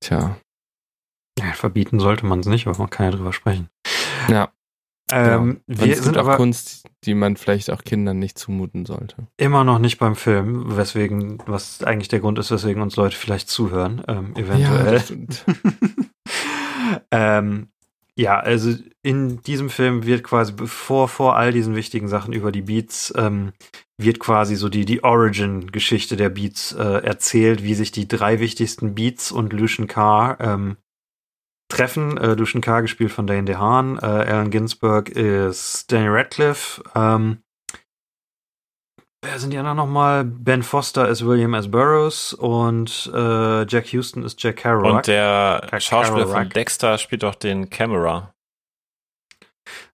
[0.01, 0.39] Tja.
[1.39, 3.68] Ja, verbieten sollte man es nicht, aber man kann ja drüber sprechen.
[4.28, 4.53] Ja.
[5.11, 5.86] Ähm, genau.
[5.86, 9.28] wir sind auch Kunst, die man vielleicht auch Kindern nicht zumuten sollte.
[9.36, 13.48] Immer noch nicht beim Film, weswegen, was eigentlich der Grund ist, weswegen uns Leute vielleicht
[13.48, 15.02] zuhören, ähm, eventuell.
[15.50, 17.04] Ja,
[17.38, 17.68] ähm,
[18.18, 22.62] ja, also in diesem Film wird quasi, bevor vor all diesen wichtigen Sachen über die
[22.62, 23.52] Beats, ähm,
[23.96, 28.94] wird quasi so die, die Origin-Geschichte der Beats äh, erzählt, wie sich die drei wichtigsten
[28.94, 30.76] Beats und Lucian Carr ähm,
[31.68, 32.16] treffen.
[32.18, 37.38] Äh, Lucian Carr gespielt von Dane DeHaan, äh, Allen Ginsberg ist Danny Radcliffe, ähm,
[39.24, 40.24] Wer sind die anderen nochmal?
[40.24, 41.68] Ben Foster ist William S.
[41.68, 44.94] Burroughs und äh, Jack Houston ist Jack Kerouac.
[44.94, 46.54] Und der Jack Schauspieler von Kerouac.
[46.54, 48.32] Dexter spielt doch den Camera.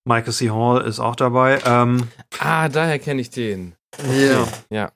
[0.04, 0.50] Michael C.
[0.50, 1.58] Hall ist auch dabei.
[1.64, 2.08] Ähm,
[2.38, 3.74] Ah, daher kenne ich den.
[4.12, 4.46] ja.
[4.68, 4.92] Ja.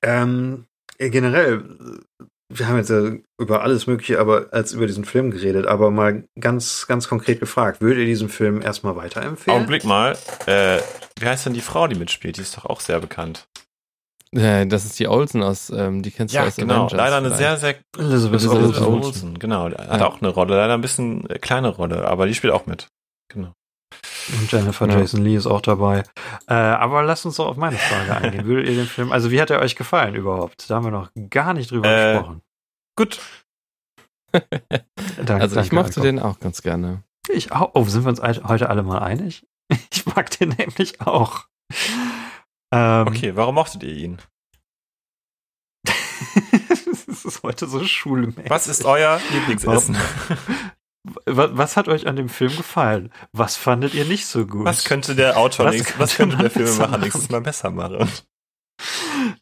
[0.00, 0.64] Ähm,
[0.96, 5.30] äh, generell, äh, wir haben jetzt ja über alles Mögliche, aber als über diesen Film
[5.30, 9.56] geredet, aber mal ganz, ganz konkret gefragt, würdet ihr diesen Film erstmal weiterempfehlen?
[9.56, 10.16] Augenblick mal.
[10.46, 10.80] Äh,
[11.18, 12.36] wie heißt denn die Frau, die mitspielt?
[12.36, 13.46] Die ist doch auch sehr bekannt.
[14.32, 16.74] Äh, Das ist die Olsen aus, ähm, die kennst du Ja, aus genau.
[16.86, 17.60] Avengers Leider eine vielleicht.
[17.60, 18.84] sehr, sehr Elizabeth Elizabeth Olsen.
[18.84, 19.04] Olsen.
[19.04, 19.38] Olsen.
[19.38, 19.64] Genau.
[19.70, 20.06] Hat Ja.
[20.06, 20.56] auch eine Rolle.
[20.56, 22.88] Leider ein bisschen äh, kleine Rolle, aber die spielt auch mit.
[23.32, 23.52] Genau.
[24.38, 24.98] Und Jennifer Ja.
[24.98, 26.04] Jason Lee ist auch dabei.
[26.46, 28.46] Äh, aber lasst uns doch auf meine Frage eingehen.
[28.46, 30.68] Würdet ihr den Film, also wie hat er euch gefallen überhaupt?
[30.70, 32.42] Da haben wir noch gar nicht drüber Äh, gesprochen.
[32.96, 33.20] Gut.
[34.32, 36.00] Danke, Also ich danke, mochte Alko.
[36.02, 37.02] den auch ganz gerne.
[37.28, 37.70] Ich auch.
[37.74, 39.46] Oh, sind wir uns heute alle mal einig?
[39.92, 41.46] Ich mag den nämlich auch.
[42.72, 44.18] Ähm, Okay, warum mochtet ihr ihn?
[47.08, 48.50] das ist heute so schulmäßig.
[48.50, 49.96] Was ist euer Lieblingsessen?
[51.26, 53.10] Was, hat euch an dem Film gefallen?
[53.32, 54.64] Was fandet ihr nicht so gut?
[54.66, 57.00] Was könnte der Autor Was nächstes, könnte was könnte der Filmemacher machen?
[57.00, 58.10] nächstes Mal besser machen?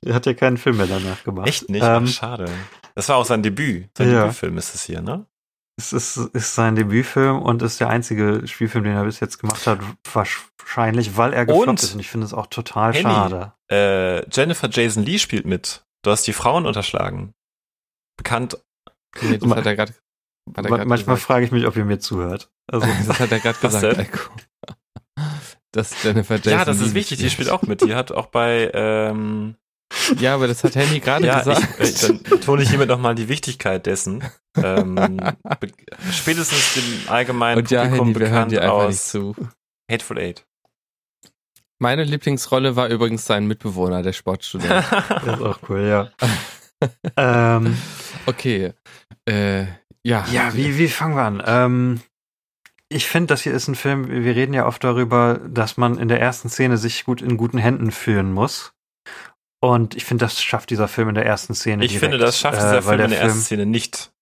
[0.05, 1.49] er hat ja keinen Film mehr danach gemacht.
[1.49, 1.83] Echt nicht?
[1.83, 2.49] Ähm, Ach, schade.
[2.95, 3.91] Das war auch sein Debüt.
[3.97, 4.23] Sein Ja.
[4.23, 5.27] Debütfilm ist es hier, ne?
[5.81, 9.65] es ist, ist sein Debütfilm und ist der einzige Spielfilm, den er bis jetzt gemacht
[9.67, 9.79] hat.
[10.13, 11.95] Wahrscheinlich, weil er gefloppt Und- ist.
[11.95, 13.03] Und ich finde es auch total Henny.
[13.05, 13.53] schade.
[13.71, 15.85] Äh, Jennifer Jason Lee spielt mit.
[16.03, 17.33] Du hast die Frauen unterschlagen.
[18.17, 18.59] Bekannt.
[19.23, 19.95] Nee, das hat er gerade
[20.57, 21.21] er manchmal gesagt.
[21.21, 22.51] frage ich mich, ob ihr mir zuhört.
[22.67, 23.99] Also, Das hat er gerade gesagt?
[23.99, 24.19] Eiko.
[25.73, 27.19] Das Jennifer Jason ja, das ist wichtig.
[27.19, 27.83] Die spielt auch mit.
[27.83, 29.55] Die hat auch bei ähm,
[30.19, 31.79] Ja, aber das hat Henny gerade ja, gesagt.
[31.79, 34.25] ich, dann betone ich hiermit nochmal die Wichtigkeit dessen.
[34.57, 35.21] Ähm,
[36.11, 39.37] spätestens dem allgemeinen Und ja, Publikum Henny, wir hören bekannt dir einfach nicht aus zu.
[39.91, 40.47] Hateful Eight.
[41.79, 44.71] Meine Lieblingsrolle war übrigens sein Mitbewohner, der Sportstudent.
[44.71, 46.11] das ist auch cool, ja.
[47.17, 47.77] ähm,
[48.27, 48.73] Okay.
[49.27, 49.67] Äh,
[50.03, 50.27] ja.
[50.33, 51.43] Ja, wie, wie fangen wir an?
[51.45, 52.01] Ähm,
[52.89, 56.09] ich finde, das hier ist ein Film, wir reden ja oft darüber, dass man in
[56.09, 58.73] der ersten Szene sich gut in guten Händen fühlen muss.
[59.61, 61.85] Und ich finde, das schafft dieser Film in der ersten Szene.
[61.85, 64.13] Ich direkt, finde, das schafft dieser äh, weil Film in der Film, ersten Szene nicht.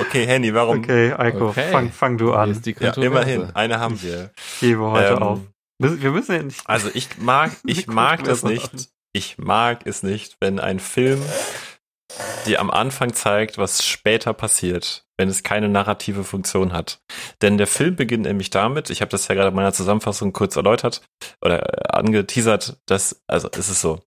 [0.00, 0.78] okay, Henny, warum?
[0.78, 1.70] Okay, Eiko, Okay.
[1.72, 2.60] Fang, fang du an.
[2.78, 4.30] Ja, immerhin, eine haben wir.
[4.60, 5.40] Gebe heute Ähm, auf.
[5.78, 6.60] Wir müssen ja nicht.
[6.66, 8.90] Also ich mag, ich mag das nicht.
[9.12, 11.22] Ich mag es nicht, wenn ein Film
[12.46, 17.02] dir am Anfang zeigt, was später passiert, wenn es keine narrative Funktion hat.
[17.42, 20.56] Denn der Film beginnt nämlich damit, ich habe das ja gerade in meiner Zusammenfassung kurz
[20.56, 21.02] erläutert
[21.44, 24.00] oder angeteasert, dass, also es ist so,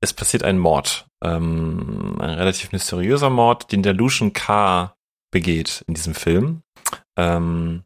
[0.00, 4.94] es passiert ein Mord, ähm, ein relativ mysteriöser Mord, den der Lucian K.
[5.30, 6.62] begeht in diesem Film.
[7.18, 7.84] Ähm,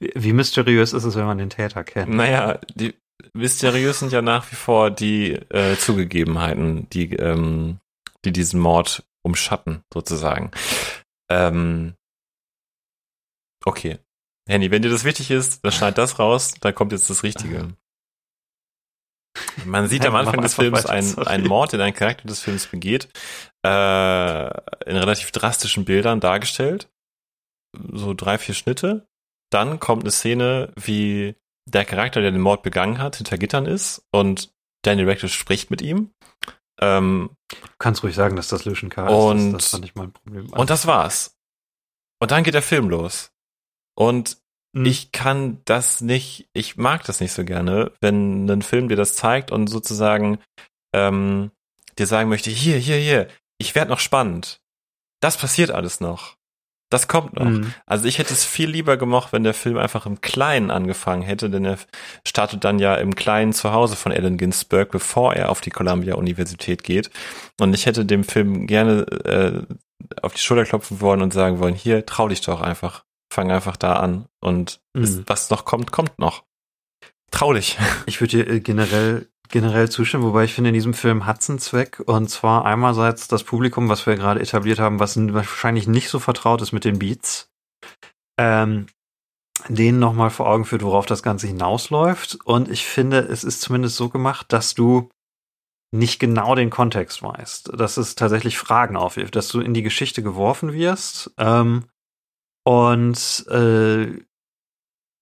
[0.00, 2.12] Wie, wie mysteriös ist es, wenn man den Täter kennt?
[2.12, 2.94] Naja, die
[3.34, 7.80] mysteriös sind ja nach wie vor die äh, Zugegebenheiten, die, ähm,
[8.24, 10.50] die diesen Mord umschatten, sozusagen.
[11.30, 11.94] Ähm,
[13.64, 13.98] okay.
[14.48, 17.74] Henny, wenn dir das wichtig ist, dann schneid das raus, dann kommt jetzt das Richtige.
[19.64, 23.08] Man sieht am Anfang des Films einen, einen Mord, den ein Charakter des Films begeht,
[23.64, 24.46] äh,
[24.88, 26.90] in relativ drastischen Bildern dargestellt.
[27.92, 29.06] So drei, vier Schnitte.
[29.50, 31.36] Dann kommt eine Szene, wie
[31.70, 34.50] der Charakter, der den Mord begangen hat, hinter Gittern ist und
[34.82, 36.10] Daniel Radcliffe spricht mit ihm.
[36.80, 39.08] Ähm, Du kannst ruhig sagen, dass das Lucian K.
[39.08, 39.52] Und- ist.
[39.54, 40.48] Das, das fand ich mein Problem.
[40.52, 41.36] und das war's.
[42.20, 43.30] Und dann geht der Film los.
[43.96, 44.38] Und
[44.76, 44.84] Hm.
[44.84, 49.14] ich kann das nicht, ich mag das nicht so gerne, wenn ein Film dir das
[49.14, 50.38] zeigt und sozusagen
[50.94, 51.50] ähm,
[51.98, 54.60] dir sagen möchte, hier, hier, hier, ich werde noch spannend.
[55.20, 56.36] Das passiert alles noch.
[56.90, 57.44] Das kommt noch.
[57.44, 57.74] Mhm.
[57.84, 61.50] Also ich hätte es viel lieber gemocht, wenn der Film einfach im Kleinen angefangen hätte,
[61.50, 61.78] denn er
[62.26, 66.82] startet dann ja im Kleinen zu Hause von Allen Ginsberg, bevor er auf die Columbia-Universität
[66.84, 67.10] geht.
[67.60, 69.62] Und ich hätte dem Film gerne äh,
[70.22, 73.04] auf die Schulter klopfen wollen und sagen wollen, hier, trau dich doch einfach.
[73.30, 74.24] Fang einfach da an.
[74.40, 75.24] Und es, Mhm.
[75.26, 76.44] was noch kommt, kommt noch.
[77.30, 77.76] Trau dich.
[78.06, 81.50] Ich würde dir äh, generell, generell zustimmen, wobei ich finde, in diesem Film hat es
[81.50, 82.02] einen Zweck.
[82.06, 86.62] Und zwar einerseits das Publikum, was wir gerade etabliert haben, was wahrscheinlich nicht so vertraut
[86.62, 87.50] ist mit den Beats.
[88.38, 88.86] Ähm,
[89.68, 92.38] denen nochmal vor Augen führt, worauf das Ganze hinausläuft.
[92.44, 95.08] Und ich finde, es ist zumindest so gemacht, dass du
[95.90, 100.22] nicht genau den Kontext weißt, dass es tatsächlich Fragen aufwirft, dass du in die Geschichte
[100.22, 101.84] geworfen wirst ähm,
[102.64, 104.20] und äh,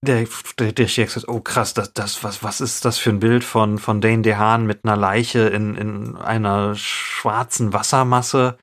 [0.06, 0.26] der,
[0.58, 3.44] der, der Sheriff sagt, oh krass, das, das, was, was ist das für ein Bild
[3.44, 8.56] von, von Dane DeHaan mit einer Leiche in, in einer schwarzen Wassermasse?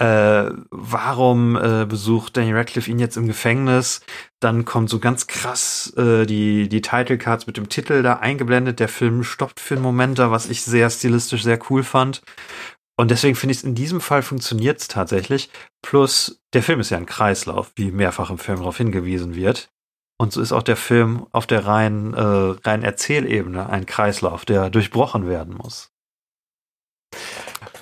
[0.00, 4.00] Äh, warum äh, besucht Daniel Radcliffe ihn jetzt im Gefängnis?
[4.40, 8.80] Dann kommt so ganz krass äh, die, die Title Cards mit dem Titel da eingeblendet.
[8.80, 12.22] Der Film stoppt für einen Moment da, was ich sehr stilistisch sehr cool fand.
[12.96, 15.50] Und deswegen finde ich es in diesem Fall funktioniert es tatsächlich.
[15.82, 19.70] Plus, der Film ist ja ein Kreislauf, wie mehrfach im Film darauf hingewiesen wird.
[20.20, 24.68] Und so ist auch der Film auf der reinen, äh, reinen Erzählebene ein Kreislauf, der
[24.68, 25.92] durchbrochen werden muss.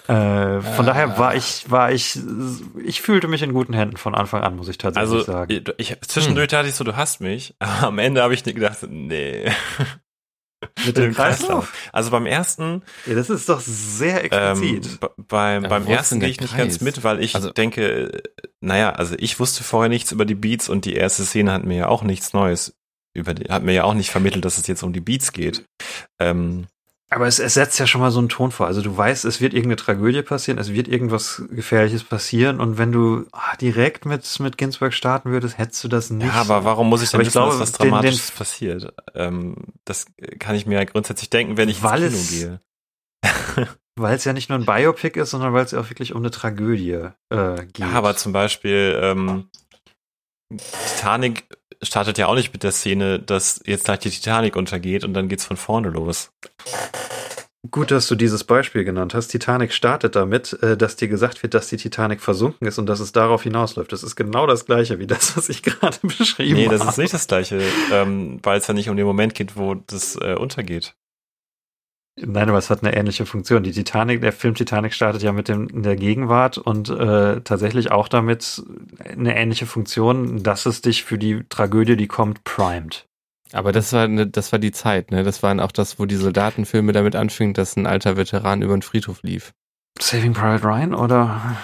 [0.07, 2.17] Äh, von äh, daher war ich, war ich,
[2.81, 5.65] ich fühlte mich in guten Händen von Anfang an, muss ich tatsächlich also, sagen.
[5.79, 6.51] Ich, zwischendurch hm.
[6.51, 9.51] dachte ich so, du hast mich, aber am Ende habe ich gedacht, nee.
[10.85, 11.73] Mit dem Kreislauf?
[11.93, 12.83] Also beim ersten.
[13.07, 14.99] Ja, das ist doch sehr explizit.
[15.03, 18.23] Ähm, beim beim ersten gehe ich nicht ganz mit, weil ich also, denke,
[18.61, 21.77] naja, also ich wusste vorher nichts über die Beats und die erste Szene hat mir
[21.77, 22.75] ja auch nichts Neues
[23.15, 25.65] über die, hat mir ja auch nicht vermittelt, dass es jetzt um die Beats geht.
[26.21, 26.67] Ähm,
[27.11, 28.67] aber es, es setzt ja schon mal so einen Ton vor.
[28.67, 32.93] Also du weißt, es wird irgendeine Tragödie passieren, es wird irgendwas Gefährliches passieren und wenn
[32.93, 36.27] du ah, direkt mit, mit Ginsburg starten würdest, hättest du das nicht.
[36.27, 38.95] Ja, aber warum muss ich denn wissen, glaube, dass was Dramatisches den, den, passiert?
[39.15, 39.57] Ähm,
[39.87, 40.07] das
[40.39, 42.59] kann ich mir grundsätzlich denken, wenn ich weil ins Kino
[43.25, 43.69] gehe.
[43.97, 46.21] weil es ja nicht nur ein Biopic ist, sondern weil es ja auch wirklich um
[46.21, 47.79] eine Tragödie äh, geht.
[47.79, 49.49] Ja, aber zum Beispiel ähm,
[50.57, 51.49] Titanic
[51.83, 55.29] startet ja auch nicht mit der Szene, dass jetzt gleich die Titanic untergeht und dann
[55.29, 56.31] geht's von vorne los.
[57.71, 59.29] Gut, dass du dieses Beispiel genannt hast.
[59.29, 63.01] Titanic startet damit, äh, dass dir gesagt wird, dass die Titanic versunken ist und dass
[63.01, 63.93] es darauf hinausläuft.
[63.93, 66.69] Das ist genau das gleiche wie das, was ich gerade beschrieben habe.
[66.69, 67.61] Nee, das ist nicht das gleiche,
[67.93, 70.95] ähm, weil es ja nicht um den Moment geht, wo das äh, untergeht.
[72.27, 73.63] Nein, aber es hat eine ähnliche Funktion.
[73.63, 77.91] Die Titanic, der Film Titanic startet ja mit dem in der Gegenwart und äh, tatsächlich
[77.91, 78.63] auch damit
[79.09, 83.07] eine ähnliche Funktion, dass es dich für die Tragödie, die kommt, primed.
[83.53, 85.23] Aber das war ne, das war die Zeit, ne?
[85.23, 88.83] Das waren auch das, wo die Soldatenfilme damit anfingen, dass ein alter Veteran über den
[88.83, 89.53] Friedhof lief.
[89.99, 91.57] Saving Private Ryan oder?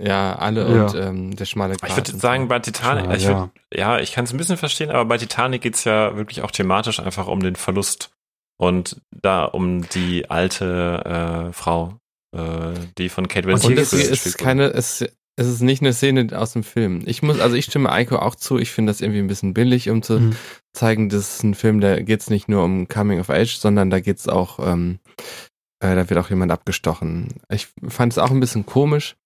[0.00, 0.84] Ja, alle ja.
[0.84, 1.90] und ähm, der schmale Grat.
[1.90, 2.48] Ich würde sagen, so.
[2.48, 5.18] bei Titanic, Schmal, ich würd, ja, ja ich kann es ein bisschen verstehen, aber bei
[5.18, 8.10] Titanic geht's ja wirklich auch thematisch einfach um den Verlust
[8.58, 11.98] und da um die alte äh, Frau,
[12.36, 15.04] äh, die von Kate Winslet und es ist keine, es,
[15.36, 17.02] es ist nicht eine Szene aus dem Film.
[17.06, 18.58] Ich muss, also ich stimme Eiko auch zu.
[18.58, 20.36] Ich finde das irgendwie ein bisschen billig, um zu mhm.
[20.72, 24.00] zeigen, das ist ein Film, da geht's nicht nur um Coming of Age, sondern da
[24.00, 24.98] geht's auch, ähm,
[25.80, 27.28] äh, da wird auch jemand abgestochen.
[27.50, 29.16] Ich fand es auch ein bisschen komisch.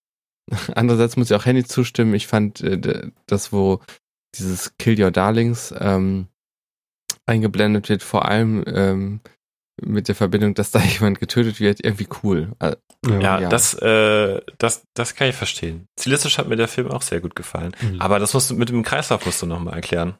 [0.74, 2.12] Andererseits muss ich auch Henny zustimmen.
[2.12, 3.80] Ich fand äh, das, wo
[4.36, 6.28] dieses Kill Your Darlings ähm,
[7.26, 9.20] eingeblendet wird, vor allem ähm,
[9.80, 12.52] mit der Verbindung, dass da jemand getötet wird, irgendwie cool.
[12.58, 15.86] Äh, ja, ja, Das, äh, das, das kann ich verstehen.
[15.98, 17.74] Stilistisch hat mir der Film auch sehr gut gefallen.
[17.80, 18.00] Mhm.
[18.00, 20.16] Aber das musst du mit dem Kreislauf musst du nochmal erklären.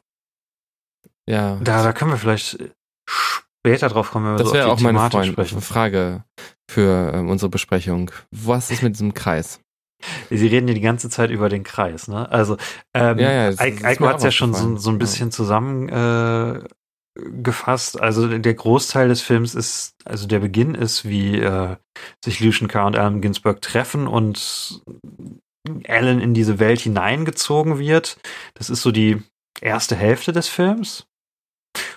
[1.29, 1.57] Ja.
[1.63, 2.59] Da, da können wir vielleicht
[3.05, 5.61] später drauf kommen, wenn wir das so wäre auch meine Freund, sprechen.
[5.61, 6.25] Frage
[6.69, 8.11] für ähm, unsere Besprechung.
[8.31, 9.61] Was ist mit diesem Kreis?
[10.29, 12.29] Sie reden ja die ganze Zeit über den Kreis, ne?
[12.29, 12.57] Also,
[12.93, 15.31] ähm, ja, ja, Eiko hat es ja schon so, so, ein bisschen ja.
[15.31, 16.59] zusammen äh,
[17.15, 17.99] gefasst.
[17.99, 21.75] Also der Großteil des Films ist, also der Beginn ist, wie äh,
[22.23, 24.81] sich Lucian Carr und Allen Ginsberg treffen und
[25.87, 28.17] Alan in diese Welt hineingezogen wird.
[28.55, 29.21] Das ist so die
[29.61, 31.07] erste Hälfte des Films.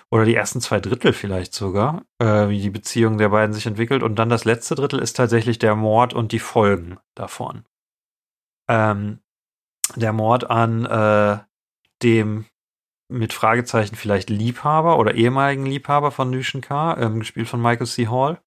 [0.09, 4.03] Oder die ersten zwei Drittel vielleicht sogar, äh, wie die Beziehung der beiden sich entwickelt.
[4.03, 7.63] Und dann das letzte Drittel ist tatsächlich der Mord und die Folgen davon.
[8.69, 9.19] Ähm,
[9.95, 11.39] der Mord an äh,
[12.01, 12.45] dem
[13.09, 18.07] mit Fragezeichen vielleicht Liebhaber oder ehemaligen Liebhaber von Nushin K., ähm, gespielt von Michael C.
[18.07, 18.39] Hall.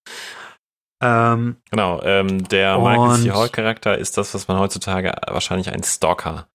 [1.03, 3.31] Ähm, genau, ähm, der Michael C.
[3.33, 6.49] Hall-Charakter ist das, was man heutzutage wahrscheinlich einen Stalker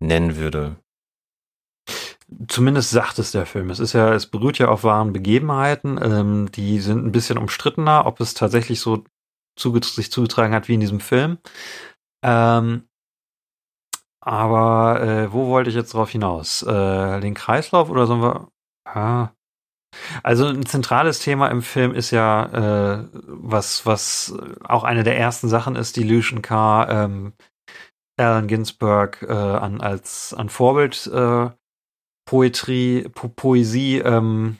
[0.00, 0.76] nennen würde.
[2.48, 3.70] Zumindest sagt es der Film.
[3.70, 6.00] Es ist ja, es beruht ja auf wahren Begebenheiten.
[6.02, 9.04] Ähm, die sind ein bisschen umstrittener, ob es tatsächlich so
[9.56, 11.38] zuget sich zugetragen hat wie in diesem Film.
[12.24, 12.85] Ähm,
[14.26, 16.62] aber äh, wo wollte ich jetzt drauf hinaus?
[16.62, 18.48] Äh, den Kreislauf oder sollen wir.
[18.84, 19.28] Ah.
[20.24, 25.48] Also ein zentrales Thema im Film ist ja, äh, was, was auch eine der ersten
[25.48, 27.34] Sachen ist, die Lucian Carr ähm,
[28.18, 31.50] Allen Ginsberg äh, an, als an Vorbild äh,
[32.28, 34.58] Poetry, po Poesie ähm,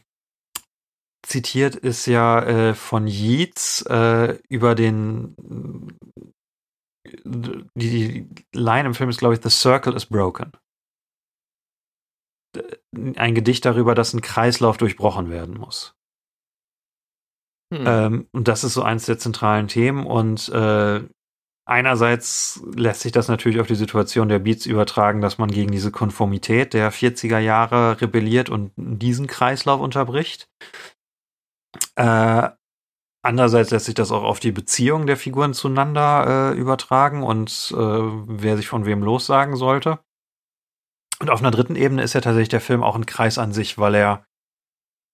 [1.27, 5.35] zitiert, ist ja äh, von Yeats äh, über den
[7.25, 10.53] die, die Line im Film ist, glaube ich, The Circle is broken.
[13.17, 15.95] Ein Gedicht darüber, dass ein Kreislauf durchbrochen werden muss.
[17.75, 17.85] Hm.
[17.87, 20.07] Ähm, und das ist so eins der zentralen Themen.
[20.07, 21.03] Und äh,
[21.67, 25.91] einerseits lässt sich das natürlich auf die Situation der Beats übertragen, dass man gegen diese
[25.91, 30.49] Konformität der 40er Jahre rebelliert und diesen Kreislauf unterbricht.
[31.97, 32.51] Äh,
[33.27, 37.77] andererseits lässt sich das auch auf die Beziehung der Figuren zueinander äh, übertragen und äh,
[37.77, 39.99] wer sich von wem lossagen sollte.
[41.21, 43.79] Und auf einer dritten Ebene ist ja tatsächlich der Film auch ein Kreis an sich,
[43.79, 44.27] weil er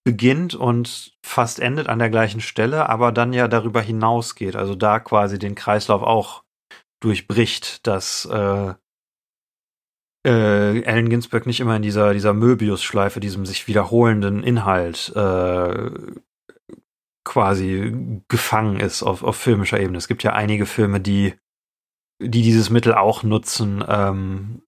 [0.05, 4.99] beginnt und fast endet an der gleichen Stelle, aber dann ja darüber hinausgeht, also da
[4.99, 6.43] quasi den Kreislauf auch
[7.01, 8.75] durchbricht, dass äh,
[10.27, 15.91] äh, Allen Ginsberg nicht immer in dieser, dieser Möbius-Schleife, diesem sich wiederholenden Inhalt äh,
[17.33, 19.99] quasi gefangen ist auf, auf filmischer Ebene.
[19.99, 21.35] Es gibt ja einige Filme, die,
[22.21, 24.63] die dieses Mittel auch nutzen, ähm,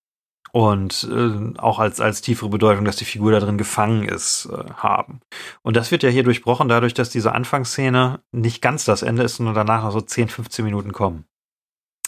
[0.54, 4.72] und äh, auch als, als tiefere Bedeutung, dass die Figur da drin gefangen ist, äh,
[4.74, 5.18] haben.
[5.62, 9.34] Und das wird ja hier durchbrochen dadurch, dass diese Anfangsszene nicht ganz das Ende ist,
[9.34, 11.24] sondern danach noch so 10, 15 Minuten kommen.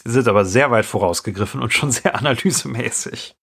[0.05, 3.35] Sie sind aber sehr weit vorausgegriffen und schon sehr analysemäßig.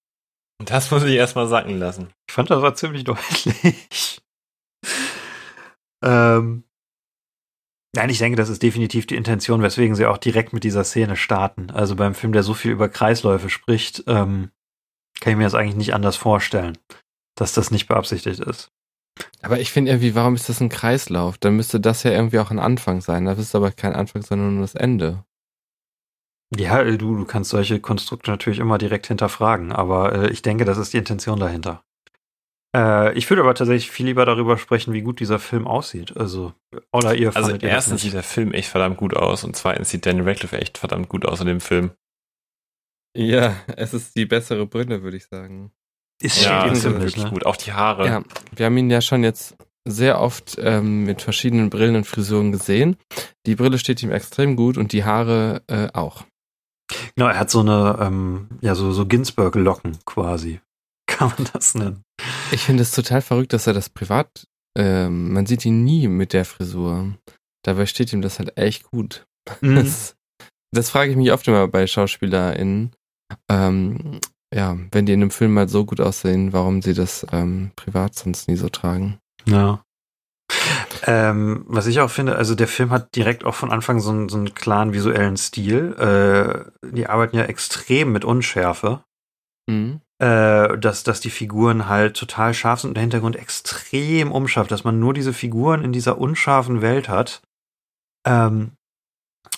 [0.64, 2.08] Das muss ich erstmal sacken lassen.
[2.26, 4.22] Ich fand, das war ziemlich deutlich.
[6.02, 6.63] ähm,
[7.94, 11.16] Nein, ich denke, das ist definitiv die Intention, weswegen sie auch direkt mit dieser Szene
[11.16, 11.70] starten.
[11.70, 14.50] Also beim Film, der so viel über Kreisläufe spricht, ähm,
[15.20, 16.76] kann ich mir das eigentlich nicht anders vorstellen,
[17.36, 18.72] dass das nicht beabsichtigt ist.
[19.42, 21.38] Aber ich finde irgendwie, warum ist das ein Kreislauf?
[21.38, 23.26] Dann müsste das ja irgendwie auch ein Anfang sein.
[23.26, 25.24] Das ist aber kein Anfang, sondern nur das Ende.
[26.56, 30.78] Ja, du, du kannst solche Konstrukte natürlich immer direkt hinterfragen, aber äh, ich denke, das
[30.78, 31.84] ist die Intention dahinter.
[32.74, 36.16] Äh, ich würde aber tatsächlich viel lieber darüber sprechen, wie gut dieser Film aussieht.
[36.16, 36.52] Also,
[36.92, 40.22] oder ihr Also erstens sieht der Film echt verdammt gut aus und zweitens sieht Danny
[40.22, 41.92] Radcliffe echt verdammt gut aus in dem Film.
[43.16, 45.70] Ja, es ist die bessere Brille, würde ich sagen.
[46.20, 47.30] Ist ja, ist wirklich ne?
[47.30, 47.46] gut.
[47.46, 48.06] Auch die Haare.
[48.06, 48.22] Ja,
[48.56, 49.56] wir haben ihn ja schon jetzt
[49.86, 52.96] sehr oft ähm, mit verschiedenen Brillen und Frisuren gesehen.
[53.46, 56.24] Die Brille steht ihm extrem gut und die Haare äh, auch.
[57.14, 60.60] Genau, er hat so eine, ähm, ja, so, so Ginsberg-Locken quasi.
[61.14, 62.02] Kann man das nennen.
[62.50, 64.46] Ich finde es total verrückt, dass er das privat,
[64.76, 67.14] ähm, man sieht ihn nie mit der Frisur.
[67.64, 69.24] Dabei steht ihm das halt echt gut.
[69.60, 69.76] Mhm.
[69.84, 70.16] Das,
[70.72, 72.96] das frage ich mich oft immer bei SchauspielerInnen,
[73.48, 74.18] ähm,
[74.52, 78.16] ja, wenn die in einem Film mal so gut aussehen, warum sie das ähm, privat
[78.16, 79.18] sonst nie so tragen.
[79.46, 79.84] Ja.
[81.06, 84.28] Ähm, was ich auch finde, also der Film hat direkt auch von Anfang so einen,
[84.28, 85.94] so einen klaren visuellen Stil.
[85.94, 89.04] Äh, die arbeiten ja extrem mit Unschärfe.
[89.68, 90.00] Mhm.
[90.20, 94.84] Äh, dass, dass die Figuren halt total scharf sind und der Hintergrund extrem umscharf, dass
[94.84, 97.42] man nur diese Figuren in dieser unscharfen Welt hat.
[98.24, 98.72] Ähm,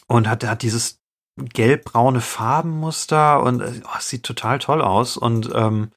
[0.07, 0.99] und hat, hat dieses
[1.37, 5.19] gelbbraune Farbenmuster und äh, oh, es sieht total toll aus.
[5.19, 5.91] Und ähm,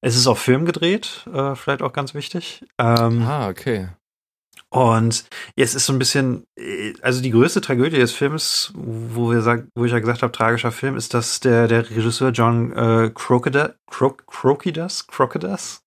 [0.00, 2.64] es ist auf Film gedreht, äh, vielleicht auch ganz wichtig.
[2.78, 3.88] Ähm, ah, okay.
[4.72, 9.42] Und es ist so ein bisschen, äh, also die größte Tragödie des Films, wo wir
[9.42, 13.10] sagen, wo ich ja gesagt habe, tragischer Film, ist, dass der, der Regisseur John äh,
[13.14, 15.82] Crocodile, Cro Crocodus, Crocodus,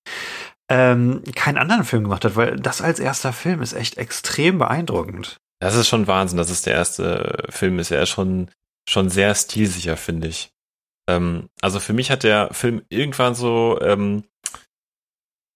[0.70, 5.38] ähm, keinen anderen Film gemacht hat, weil das als erster Film ist echt extrem beeindruckend.
[5.60, 7.90] Das ist schon Wahnsinn, dass es der erste Film ist.
[7.90, 8.52] Er ist schon
[8.88, 10.52] schon sehr stilsicher, finde ich.
[11.10, 14.26] Ähm, also für mich hat der Film irgendwann so, ähm,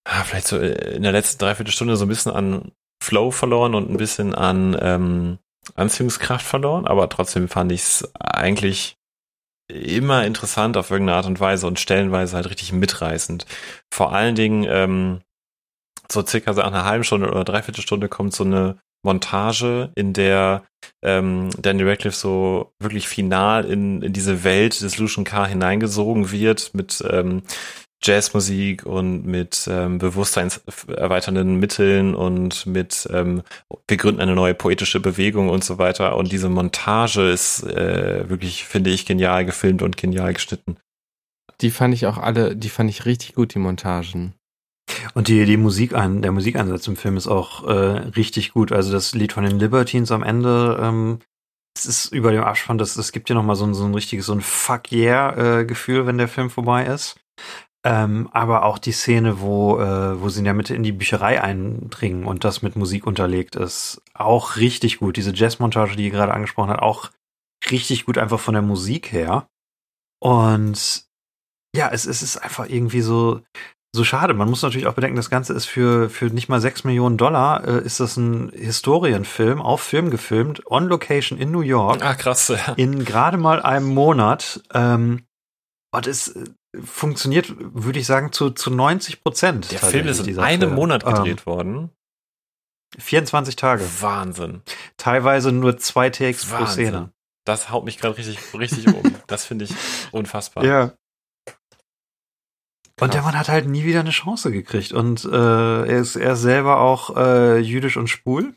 [0.08, 2.72] ah, vielleicht so in der letzten Dreiviertelstunde so ein bisschen an
[3.02, 5.38] Flow verloren und ein bisschen an ähm,
[5.76, 8.98] Anziehungskraft verloren, aber trotzdem fand ich es eigentlich
[9.68, 13.46] immer interessant auf irgendeine Art und Weise und stellenweise halt richtig mitreißend.
[13.94, 15.22] Vor allen Dingen ähm,
[16.12, 20.64] so circa so einer halben Stunde oder dreiviertel Stunde kommt so eine Montage, in der
[21.04, 25.46] ähm, Danny Radcliffe so wirklich final in, in diese Welt des Lucian K.
[25.46, 27.44] hineingesogen wird mit ähm,
[28.02, 33.44] Jazzmusik und mit ähm, bewusstseinserweiternden Mitteln und mit ähm,
[33.88, 36.16] wir gründen eine neue poetische Bewegung und so weiter.
[36.16, 40.78] Und diese Montage ist äh, wirklich, finde ich, genial gefilmt und genial geschnitten.
[41.62, 44.34] Die fand ich auch alle, die fand ich richtig gut, die Montagen.
[45.14, 48.72] Und die, die Musik an, der Musikeinsatz im Film ist auch äh, richtig gut.
[48.72, 51.20] Also das Lied von den Libertines am Ende, ähm,
[51.78, 54.26] es ist über dem Abspann, das, das gibt ja nochmal so ein, so ein richtiges,
[54.26, 57.20] so ein Fuck yeah äh, Gefühl, wenn der Film vorbei ist.
[57.86, 61.42] Ähm, aber auch die Szene, wo, äh, wo sie in der Mitte in die Bücherei
[61.42, 65.16] eindringen und das mit Musik unterlegt ist, auch richtig gut.
[65.16, 67.12] Diese Jazzmontage, die ihr gerade angesprochen hat, auch
[67.72, 69.48] richtig gut einfach von der Musik her.
[70.22, 71.06] Und
[71.74, 73.42] ja, es, es ist einfach irgendwie so,
[73.96, 74.34] so schade.
[74.34, 77.66] Man muss natürlich auch bedenken, das Ganze ist für, für nicht mal sechs Millionen Dollar,
[77.66, 82.04] äh, ist das ein Historienfilm, auf Film gefilmt, on Location in New York.
[82.04, 82.50] Ah, krass.
[82.50, 82.74] Ja.
[82.74, 84.62] In gerade mal einem Monat.
[84.74, 85.24] Ähm,
[85.92, 86.38] und es
[86.84, 89.72] funktioniert, würde ich sagen, zu, zu 90 Prozent.
[89.72, 91.90] Der Film ist in einem Monat gedreht ähm, worden.
[92.98, 93.84] 24 Tage.
[94.02, 94.62] Wahnsinn.
[94.98, 96.66] Teilweise nur zwei Takes pro.
[96.66, 97.12] Szene.
[97.46, 99.16] Das haut mich gerade richtig, richtig um.
[99.28, 99.74] Das finde ich
[100.12, 100.66] unfassbar.
[100.66, 100.94] Ja.
[103.00, 104.92] Und der Mann hat halt nie wieder eine Chance gekriegt.
[104.92, 108.56] Und äh, er ist er ist selber auch äh, jüdisch und schwul.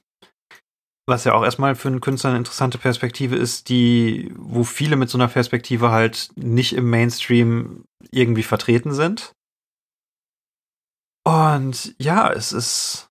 [1.07, 5.11] Was ja auch erstmal für einen Künstler eine interessante Perspektive ist, die, wo viele mit
[5.11, 9.33] so einer Perspektive halt nicht im Mainstream irgendwie vertreten sind.
[11.25, 13.09] Und ja, es ist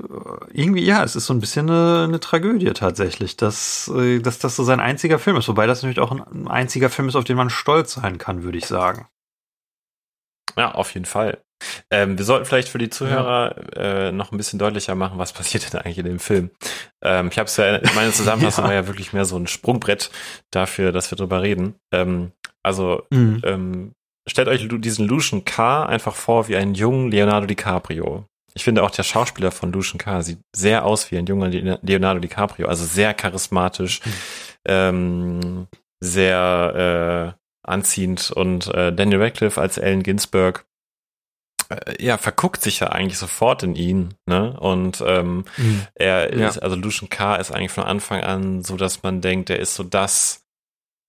[0.00, 0.04] äh,
[0.52, 4.56] irgendwie, ja, es ist so ein bisschen eine, eine Tragödie tatsächlich, dass, äh, dass das
[4.56, 5.48] so sein einziger Film ist.
[5.48, 8.58] Wobei das natürlich auch ein einziger Film ist, auf den man stolz sein kann, würde
[8.58, 9.08] ich sagen.
[10.58, 11.38] Ja, auf jeden Fall.
[11.90, 15.72] Ähm, wir sollten vielleicht für die Zuhörer äh, noch ein bisschen deutlicher machen, was passiert
[15.72, 16.50] denn eigentlich in dem Film.
[17.02, 18.68] Ähm, ich habe es ja, meine Zusammenfassung Ja.
[18.68, 20.10] war ja wirklich mehr so ein Sprungbrett
[20.50, 21.74] dafür, dass wir drüber reden.
[21.92, 22.32] Ähm,
[22.62, 23.40] also Mhm.
[23.44, 23.92] ähm,
[24.28, 25.84] stellt euch diesen Lucian K.
[25.86, 28.24] einfach vor wie einen jungen Leonardo DiCaprio.
[28.54, 30.22] Ich finde auch der Schauspieler von Lucian K.
[30.22, 34.00] sieht sehr aus wie ein junger Le- Leonardo DiCaprio, also sehr charismatisch,
[34.66, 35.66] ähm,
[36.00, 37.37] sehr äh,
[37.68, 40.64] anziehend und äh, Daniel Radcliffe als Allen Ginsberg
[41.68, 44.58] äh, ja, verguckt sich ja eigentlich sofort in ihn, ne?
[44.58, 45.86] Und ähm, Mhm.
[45.94, 46.48] er Ja.
[46.48, 47.36] ist, also Lucian K.
[47.36, 50.44] ist eigentlich von Anfang an so, dass man denkt, er ist so das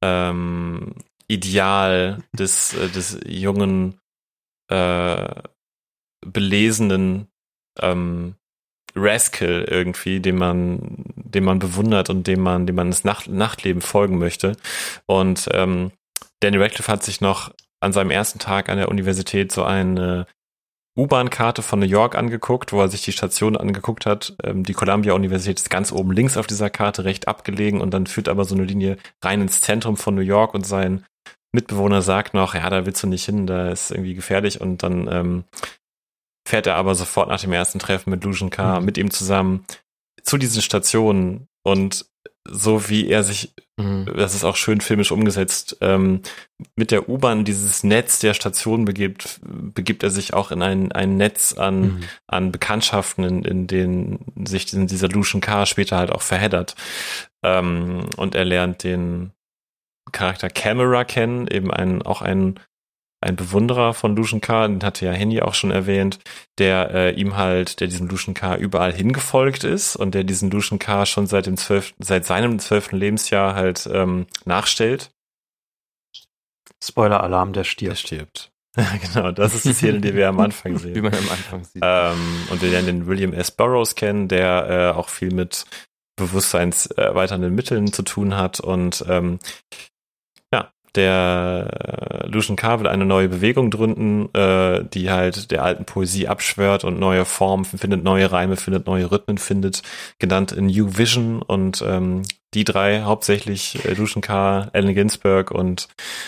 [0.04, 0.96] ähm,
[1.28, 4.00] Ideal des, äh, des jungen,
[4.70, 5.42] äh,
[6.26, 7.28] belesenen
[7.80, 8.36] ähm,
[8.96, 13.82] Rascal irgendwie, den man, den man bewundert und dem man, dem man das Nacht, Nachtleben
[13.82, 14.58] folgen möchte.
[15.06, 15.92] Und ähm,
[16.42, 20.28] Danny Radcliffe hat sich noch an seinem ersten Tag an der Universität so eine
[20.98, 24.36] U-Bahn-Karte von New York angeguckt, wo er sich die Station angeguckt hat.
[24.44, 28.28] Ähm, die Columbia-Universität ist ganz oben links auf dieser Karte, recht abgelegen und dann führt
[28.28, 31.06] aber so eine Linie rein ins Zentrum von New York und sein
[31.54, 35.08] Mitbewohner sagt noch, ja, da willst du nicht hin, da ist irgendwie gefährlich und dann
[35.08, 35.44] ähm,
[36.48, 38.80] fährt er aber sofort nach dem ersten Treffen mit Lucian K.
[38.80, 38.86] Mhm.
[38.86, 39.66] mit ihm zusammen
[40.22, 42.06] zu diesen Stationen und
[42.48, 44.12] so wie er sich Mhm.
[44.18, 46.22] das ist auch schön filmisch umgesetzt, ähm,
[46.76, 51.16] mit der U-Bahn dieses Netz der Stationen begibt, begibt er sich auch in ein, ein
[51.16, 52.00] Netz an, Mhm.
[52.28, 55.66] an Bekanntschaften, in, in denen sich diesen- dieser Lucian K.
[55.66, 56.76] später halt auch verheddert.
[57.42, 59.32] Ähm, und er lernt den
[60.12, 62.60] Charakter Camera kennen, eben ein, auch ein,
[63.22, 66.20] ein Bewunderer von Lucian K., den hatte ja Henny auch schon erwähnt,
[66.58, 68.56] der äh, ihm halt, der diesem Lucian K.
[68.56, 71.06] überall hingefolgt ist und der diesen Lucian K.
[71.06, 75.12] schon seit dem zwölf, seit seinem zwölften Lebensjahr halt ähm, nachstellt.
[76.82, 78.00] Spoiler-Alarm, der Der stirbt.
[78.00, 78.52] stirbt.
[79.14, 81.02] genau, das ist die Szene, die wir am Anfang Wie sehen.
[81.02, 81.82] man am Anfang sieht.
[81.84, 83.52] Ähm, und wir lernen den William S.
[83.52, 85.66] Burroughs kennen, der äh, auch viel mit
[86.16, 88.60] bewusstseinserweiternden Mitteln zu tun hat.
[88.60, 89.40] Und ähm,
[90.96, 96.84] der äh, Lucian will eine neue Bewegung gründen, äh, die halt der alten Poesie abschwört
[96.84, 99.82] und neue Formen findet, neue Reime findet, neue Rhythmen findet,
[100.20, 101.42] genannt New Vision.
[101.42, 102.24] Und ähm,
[102.54, 105.88] die drei, hauptsächlich äh, Lucian K., Allen Ginsberg und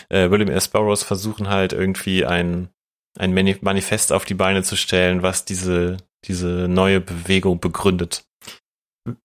[0.10, 0.68] äh, William S.
[0.68, 2.70] Burroughs, versuchen halt irgendwie ein
[3.20, 8.24] ein Mani- Manifest auf die Beine zu stellen, was diese, diese neue Bewegung begründet.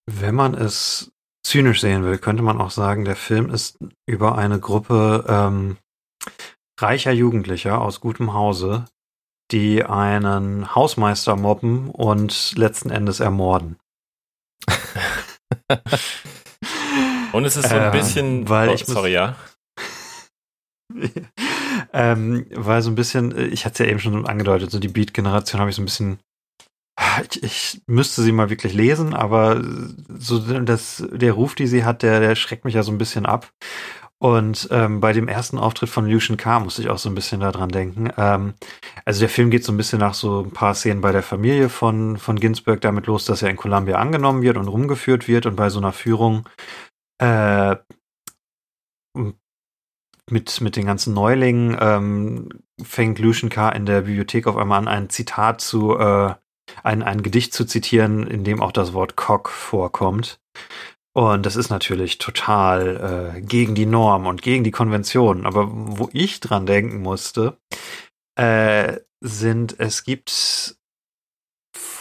[0.05, 1.13] Wenn man es
[1.47, 5.77] zynisch sehen will, könnte man auch sagen, der Film ist über eine Gruppe ähm,
[6.79, 8.85] reicher Jugendlicher aus gutem Hause,
[9.51, 13.77] die einen Hausmeister mobben und letzten Endes ermorden.
[17.33, 19.35] Und es ist so ein Äh, bisschen, weil oh, ich sorry, ja.
[21.93, 24.87] ähm, weil so ein bisschen, äh, ich hatte es ja eben schon angedeutet, so die
[24.87, 26.19] Beat-Generation habe ich so ein bisschen,
[27.31, 29.61] ich, ich müsste sie mal wirklich lesen, aber
[30.17, 33.25] so das, der Ruf, die sie hat, der, der schreckt mich ja so ein bisschen
[33.25, 33.51] ab.
[34.19, 36.59] Und ähm, bei dem ersten Auftritt von Lucian K.
[36.59, 38.09] musste ich auch so ein bisschen daran denken.
[38.17, 38.55] Ähm,
[39.05, 41.69] also der Film geht so ein bisschen nach so ein paar Szenen bei der Familie
[41.69, 45.55] von, von Ginsberg damit los, dass er in Columbia angenommen wird und rumgeführt wird und
[45.55, 46.49] bei so einer Führung
[47.19, 47.75] äh,
[50.29, 52.49] mit, mit den ganzen Neulingen ähm,
[52.81, 53.69] fängt Lucian K.
[53.69, 56.33] in der Bibliothek auf einmal an, ein Zitat zu, äh,
[56.83, 60.39] ein, ein Gedicht zu zitieren, in dem auch das Wort Cock vorkommt.
[61.13, 65.45] Und das ist natürlich total äh, gegen die Norm und gegen die Konvention.
[65.47, 67.57] Aber wo ich dran denken musste,
[68.35, 70.77] äh, sind, es gibt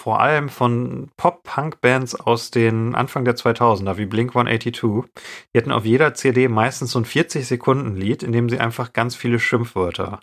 [0.07, 5.11] vor allem von Pop-Punk-Bands aus den Anfang der 2000er, wie Blink 182,
[5.53, 9.41] die hatten auf jeder CD meistens so ein 40-Sekunden-Lied, in dem sie einfach ganz viele
[9.41, 10.21] Schimpfwörter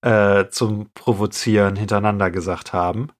[0.00, 3.10] äh, zum Provozieren hintereinander gesagt haben.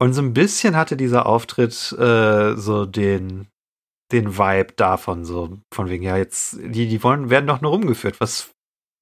[0.00, 3.48] Und so ein bisschen hatte dieser Auftritt äh, so den,
[4.12, 8.20] den Vibe davon, so von wegen, ja, jetzt, die, die wollen, werden doch nur rumgeführt.
[8.20, 8.52] Was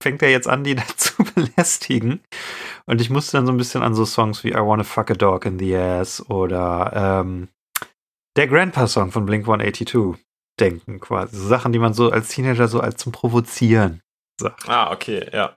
[0.03, 2.21] fängt er jetzt an, die dazu belästigen.
[2.87, 5.15] Und ich musste dann so ein bisschen an so Songs wie I Wanna Fuck a
[5.15, 7.49] Dog in the Ass oder ähm,
[8.37, 10.23] der Grandpa-Song von Blink 182
[10.61, 11.37] denken, quasi.
[11.37, 14.03] So Sachen, die man so als Teenager so als zum Provozieren
[14.39, 14.69] sagt.
[14.69, 15.57] Ah, okay, ja.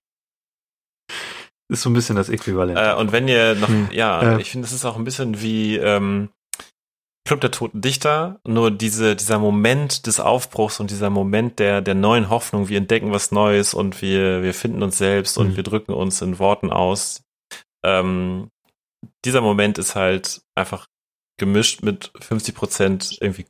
[1.71, 2.77] Ist so ein bisschen das Äquivalent.
[2.79, 3.89] Äh, und wenn ihr noch, Hm.
[3.91, 4.41] ja, Äh.
[4.41, 6.29] ich finde, es ist auch ein bisschen wie ähm,
[7.27, 11.93] Club der Toten Dichter, nur diese, dieser Moment des Aufbruchs und dieser Moment der, der
[11.93, 15.55] neuen Hoffnung, wir entdecken was Neues und wir, wir finden uns selbst und Mhm.
[15.57, 17.21] wir drücken uns in Worten aus.
[17.85, 18.49] Ähm,
[19.25, 20.87] dieser Moment ist halt einfach
[21.37, 23.45] gemischt mit 50 Prozent irgendwie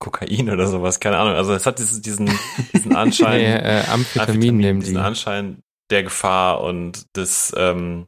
[0.00, 1.34] Kokain oder sowas, keine Ahnung.
[1.34, 2.26] Also es hat diesen, diesen,
[2.74, 3.40] diesen Anschein.
[3.40, 4.86] Nee, äh, Amphetamin nehmen die.
[4.86, 8.06] diesen Anschein der Gefahr und des ähm,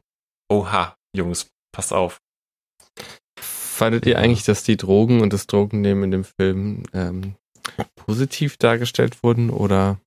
[0.49, 2.19] Oha, Jungs, passt auf.
[3.39, 7.35] Fandet ihr eigentlich, dass die Drogen und das Drogennehmen in dem Film ähm,
[7.95, 9.97] positiv dargestellt wurden oder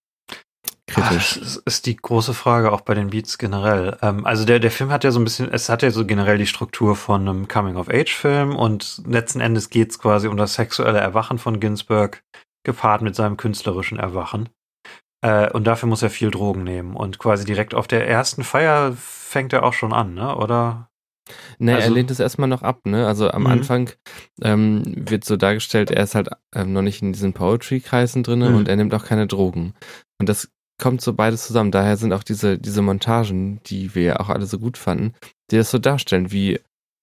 [0.86, 1.36] kritisch?
[1.36, 3.98] Ah, das ist die große Frage auch bei den Beats generell.
[4.02, 6.38] Ähm, also der, der Film hat ja so ein bisschen, es hat ja so generell
[6.38, 11.60] die Struktur von einem Coming-of-Age-Film und letzten Endes geht's quasi um das sexuelle Erwachen von
[11.60, 12.22] Ginsberg
[12.64, 14.48] gepaart mit seinem künstlerischen Erwachen.
[15.22, 16.94] Äh, und dafür muss er viel Drogen nehmen.
[16.94, 20.36] Und quasi direkt auf der ersten Feier fängt er auch schon an, ne?
[20.36, 20.88] Oder?
[21.59, 23.06] Er Also- lehnt es erstmal noch ab, ne?
[23.06, 23.47] Also am Mhm.
[23.48, 23.90] Anfang
[24.43, 28.56] ähm, wird so dargestellt, er ist halt ähm, noch nicht in diesen Poetry-Kreisen drinne Mhm.
[28.56, 29.74] und er nimmt auch keine Drogen.
[30.20, 30.48] Und das
[30.80, 31.70] kommt so beides zusammen.
[31.72, 35.14] Daher sind auch diese, diese Montagen, die wir ja auch alle so gut fanden,
[35.51, 36.60] die das so darstellen, wie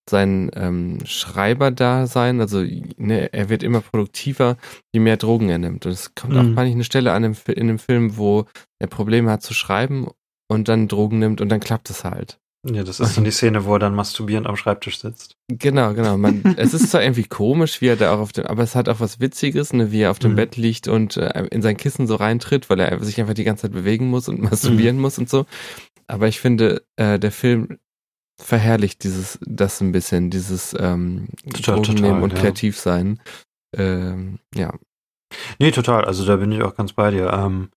[0.09, 2.63] sein ähm, Schreiber-Dasein, also
[2.97, 4.57] ne, er wird immer produktiver,
[4.93, 5.85] je mehr Drogen er nimmt.
[5.85, 6.53] Und es kommt auch Mhm.
[6.53, 8.45] manchmal eine Stelle an dem, in dem Film, wo
[8.79, 10.07] er Probleme hat zu schreiben
[10.49, 12.39] und dann Drogen nimmt und dann klappt es halt.
[12.65, 15.35] Ja, das ist dann die Szene, wo er dann masturbierend am Schreibtisch sitzt.
[15.49, 16.17] Genau, genau.
[16.17, 18.87] Man, es ist zwar irgendwie komisch, wie er da auch auf dem, aber es hat
[18.87, 20.35] auch was Witziges, ne, wie er auf dem Mhm.
[20.37, 23.63] Bett liegt und äh, in sein Kissen so reintritt, weil er sich einfach die ganze
[23.63, 25.01] Zeit bewegen muss und masturbieren Mhm.
[25.01, 25.45] muss und so.
[26.07, 27.79] Aber ich finde, äh, der Film
[28.39, 32.39] verherrlicht dieses, das ein bisschen, dieses ähm, Total, total, und ja.
[32.39, 33.19] kreativ sein.
[33.75, 34.73] Ähm, ja.
[35.59, 36.05] Nee, total.
[36.05, 37.31] Also da bin ich auch ganz bei dir.
[37.33, 37.69] Ähm,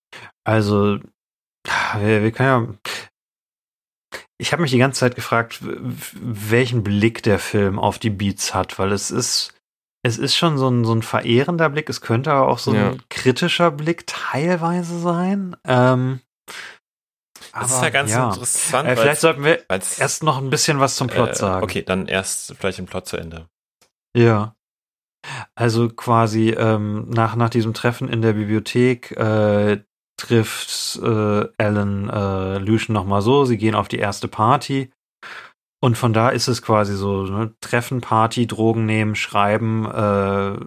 [0.43, 0.99] also,
[1.99, 4.19] wir, wir können ja.
[4.39, 8.77] Ich habe mich die ganze Zeit gefragt, welchen Blick der Film auf die Beats hat,
[8.77, 9.55] weil es ist,
[10.03, 12.91] es ist schon so ein, so ein verehrender Blick, es könnte aber auch so Ja.
[12.91, 15.55] ein kritischer Blick teilweise sein.
[15.65, 16.19] Ähm,
[17.53, 18.29] Das ist ja ganz ja.
[18.29, 18.87] interessant.
[18.87, 21.63] Äh, vielleicht sollten wir erst noch ein bisschen was zum Plot äh, sagen.
[21.63, 23.47] Okay, dann erst vielleicht den Plot zu Ende.
[24.15, 24.55] Ja.
[25.55, 29.83] Also quasi ähm, nach, nach diesem Treffen in der Bibliothek äh,
[30.17, 34.91] trifft äh, Alan äh, Lucian nochmal so, sie gehen auf die erste Party
[35.79, 39.85] und von da ist es quasi so, ne, Treffen, Party, Drogen nehmen, schreiben.
[39.85, 40.65] Äh,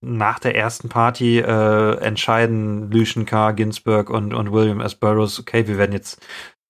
[0.00, 4.94] nach der ersten Party äh, entscheiden Lucian K., Ginsberg und, und William S.
[4.94, 6.26] Burroughs, okay, wir werden jetzt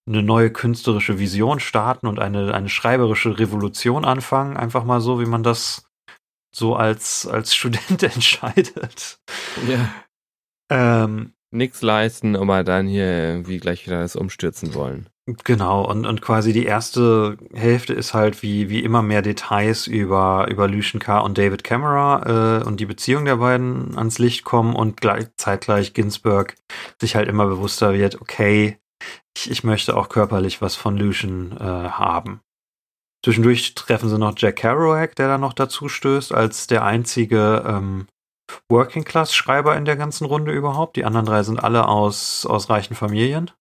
[0.06, 5.26] eine neue künstlerische Vision starten und eine, eine schreiberische Revolution anfangen, einfach mal so, wie
[5.26, 5.88] man das
[6.54, 9.20] so als, als Student entscheidet.
[9.68, 9.88] ja.
[10.70, 15.08] Ähm, Nix leisten, aber dann hier irgendwie gleich wieder das umstürzen wollen.
[15.26, 20.48] Genau, und, und quasi die erste Hälfte ist halt wie, wie immer mehr Details über,
[20.50, 21.20] über Lucian K.
[21.20, 25.94] und David Camera äh, und die Beziehung der beiden ans Licht kommen und gleich, zeitgleich
[25.94, 26.56] Ginsberg
[27.00, 28.78] sich halt immer bewusster wird, okay,
[29.36, 32.40] ich, ich möchte auch körperlich was von Lucian äh, haben.
[33.24, 38.08] Zwischendurch treffen sie noch Jack Kerouac, der da noch dazu stößt, als der einzige ähm,
[38.68, 40.96] Working-Class-Schreiber in der ganzen Runde überhaupt.
[40.96, 43.52] Die anderen drei sind alle aus, aus reichen Familien.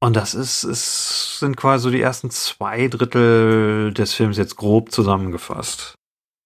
[0.00, 4.92] Und das ist, ist, sind quasi so die ersten zwei Drittel des Films jetzt grob
[4.92, 5.94] zusammengefasst.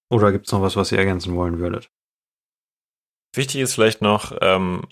[0.09, 1.89] Oder gibt's noch was, was ihr ergänzen wollen würdet?
[3.35, 4.87] Wichtig ist vielleicht noch, ähm,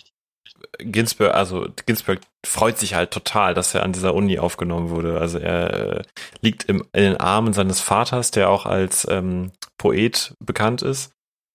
[0.80, 5.20] Ginsberg, also Ginsberg freut sich halt total, dass er an dieser Uni aufgenommen wurde.
[5.20, 6.04] Also er äh,
[6.42, 11.14] liegt im, in den Armen seines Vaters, der auch als ähm, Poet bekannt ist.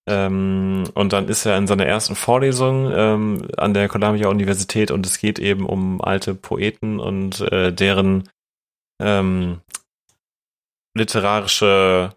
[0.08, 5.04] Ähm, und dann ist er in seiner ersten Vorlesung ähm, an der Columbia Universität und
[5.04, 8.28] es geht eben um alte Poeten und äh, deren
[9.00, 9.60] ähm,
[10.94, 12.14] literarische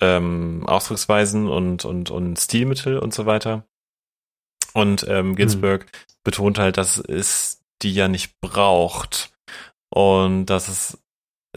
[0.00, 3.64] ähm, Ausdrucksweisen und, und, und Stilmittel und so weiter.
[4.72, 5.86] Und ähm, Ginsberg
[6.24, 9.32] betont halt, dass es die ja nicht braucht.
[9.90, 10.98] Und dass es,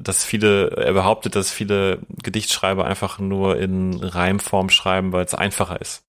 [0.01, 5.79] dass viele, er behauptet, dass viele Gedichtschreiber einfach nur in Reimform schreiben, weil es einfacher
[5.81, 6.03] ist.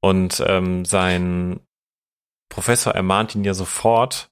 [0.00, 1.60] Und ähm, sein
[2.48, 4.28] Professor ermahnt ihn ja sofort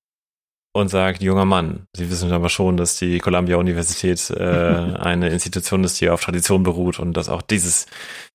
[0.75, 5.85] und sagt, junger Mann, Sie wissen aber schon, dass die Columbia Universität äh, eine Institution
[5.85, 7.87] ist, die auf Tradition beruht und dass auch dieses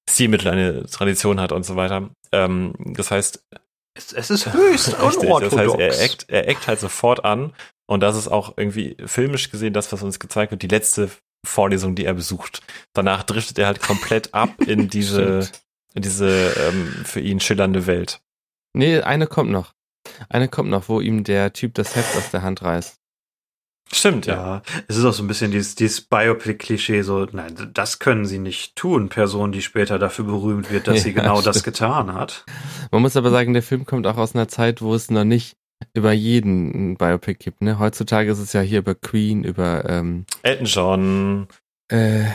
[0.10, 2.10] Stilmittel eine Tradition hat und so weiter.
[2.32, 3.44] Ähm, das heißt,
[3.96, 5.50] Es, es ist höchst Richtig, unorthodox.
[5.50, 7.54] das heißt, er eckt, er eckt halt sofort an
[7.88, 11.10] und das ist auch irgendwie filmisch gesehen das, was uns gezeigt wird, die letzte
[11.46, 12.62] Vorlesung, die er besucht.
[12.94, 15.50] Danach driftet er halt komplett ab in diese,
[15.94, 18.22] in diese ähm, für ihn schillernde Welt.
[18.74, 19.74] Nee, eine kommt noch.
[20.30, 22.96] Eine kommt noch, wo ihm der Typ das Heft aus der Hand reißt.
[23.92, 24.36] Stimmt, ja.
[24.36, 28.38] Ja, es ist auch so ein bisschen dieses, dieses Biopic-Klischee, so, nein, das können sie
[28.38, 31.78] nicht tun, Person, die später dafür berühmt wird, dass sie Ja, genau das stimmt.
[31.78, 32.44] getan hat.
[32.92, 35.56] Man muss aber sagen, der Film kommt auch aus einer Zeit, wo es noch nicht
[35.94, 37.62] über jeden ein Biopic gibt.
[37.62, 37.80] Ne?
[37.80, 41.48] Heutzutage ist es ja hier über Queen, über ähm, Elton John.
[41.92, 42.26] äh,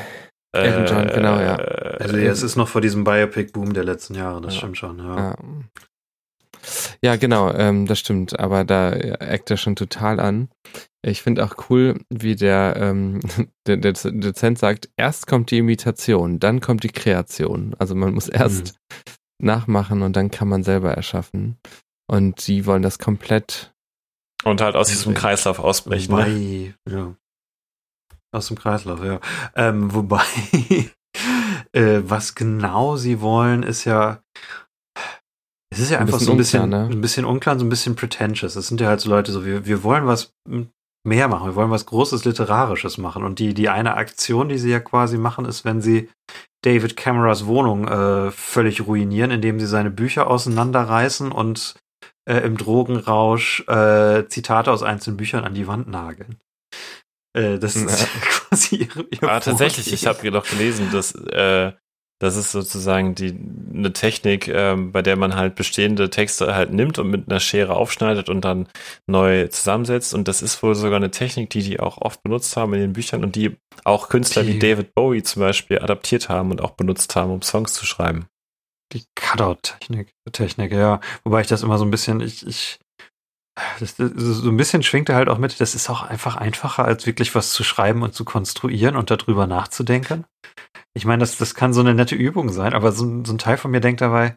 [0.55, 1.56] Elton John, genau, ja.
[1.56, 4.59] Also ja, es ist noch vor diesem Biopic-Boom der letzten Jahre, das Ja.
[4.59, 5.16] stimmt schon, ja.
[5.16, 5.36] Ja,
[7.02, 8.39] ja genau, ähm, das stimmt.
[8.39, 10.48] Aber da eckt er schon total an.
[11.05, 13.20] Ich finde auch cool, wie der, ähm,
[13.66, 17.74] der, der Dozent sagt, erst kommt die Imitation, dann kommt die Kreation.
[17.78, 18.74] Also man muss erst
[19.43, 21.56] nachmachen und dann kann man selber erschaffen.
[22.11, 23.73] Und sie wollen das komplett.
[24.45, 26.15] Und halt aus diesem Kreislauf ausbrechen.
[26.15, 26.19] Ne?
[26.19, 27.15] Wobei, ja.
[28.35, 29.20] Aus dem Kreislauf, ja.
[29.55, 30.24] Ähm, wobei,
[31.73, 34.23] äh, was genau sie wollen, ist ja.
[35.70, 36.95] Es ist ja Ein einfach bisschen so ein bisschen, unklar, ne?
[36.95, 38.57] ein bisschen unklar, so ein bisschen pretentious.
[38.57, 40.35] Es sind ja halt so Leute, so wir, wir wollen was
[41.05, 43.24] mehr machen, wir wollen was Großes Literarisches machen.
[43.24, 46.11] Und die, die eine Aktion, die sie ja quasi machen, ist, wenn sie
[46.62, 51.74] David Camerers Wohnung äh, völlig ruinieren, indem sie seine Bücher auseinanderreißen und
[52.28, 56.39] äh, im Drogenrausch äh, Zitate aus einzelnen Büchern an die Wand nageln.
[57.36, 58.07] Äh, das ist Ja.
[58.49, 61.73] quasi ihre, ihre Ah, tatsächlich, ich habe doch gelesen, dass äh,
[62.20, 63.36] das ist sozusagen die
[63.74, 67.74] eine Technik, ähm, bei der man halt bestehende Texte halt nimmt und mit einer Schere
[67.74, 68.69] aufschneidet und dann
[69.09, 70.15] neu zusammensetzt.
[70.15, 72.93] Und das ist wohl sogar eine Technik, die die auch oft benutzt haben in den
[72.93, 76.73] Büchern und die auch Künstler wie Die- David Bowie zum Beispiel adaptiert haben und auch
[76.73, 78.27] benutzt haben, um Songs zu schreiben.
[78.93, 81.01] Die Cutout-Technik, Technik, ja.
[81.24, 82.78] Wobei ich das immer so ein bisschen, ich, ich,
[83.81, 86.85] das, das, so ein bisschen schwingt er halt auch mit, das ist auch einfach einfacher,
[86.85, 90.24] als wirklich was zu schreiben und zu konstruieren und darüber nachzudenken.
[90.94, 93.39] Ich meine, das, das kann so eine nette Übung sein, aber so, ein- so ein
[93.39, 94.36] Teil von mir denkt dabei,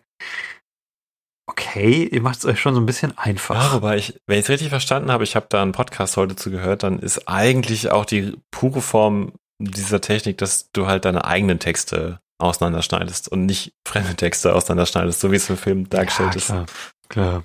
[1.50, 3.56] okay, ihr macht es euch schon so ein bisschen einfach.
[3.56, 6.36] Ja, wobei ich, wenn ich es richtig verstanden habe, ich habe da einen Podcast heute
[6.36, 11.26] zu gehört, dann ist eigentlich auch die pure Form dieser Technik, dass du halt deine
[11.26, 16.38] eigenen Texte auseinanderschneidest und nicht fremde Texte auseinanderschneidest, so wie es im Film dargestellt ja,
[16.38, 16.48] ist.
[16.48, 16.66] klar,
[17.10, 17.44] klar.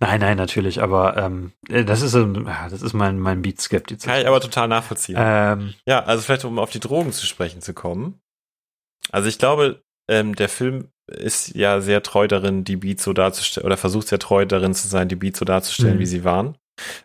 [0.00, 4.10] Nein, nein, natürlich, aber ähm, äh, das ist, das ist mein, mein Beat-Skeptizismus.
[4.12, 5.16] Kann ich aber total nachvollziehen.
[5.18, 8.18] ähm, Ja, also vielleicht um auf die Drogen zu sprechen zu kommen.
[9.12, 13.66] Also ich glaube, ähm, der Film ist ja sehr treu darin, die Beats so darzustellen,
[13.66, 16.00] oder versucht sehr treu darin zu sein, die Beats so darzustellen, Mhm.
[16.00, 16.56] wie sie waren.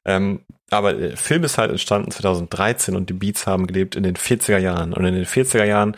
[0.05, 4.15] Ähm, aber der Film ist halt entstanden 2013 und die Beats haben gelebt in den
[4.15, 4.93] 40er Jahren.
[4.93, 5.95] Und in den 40er Jahren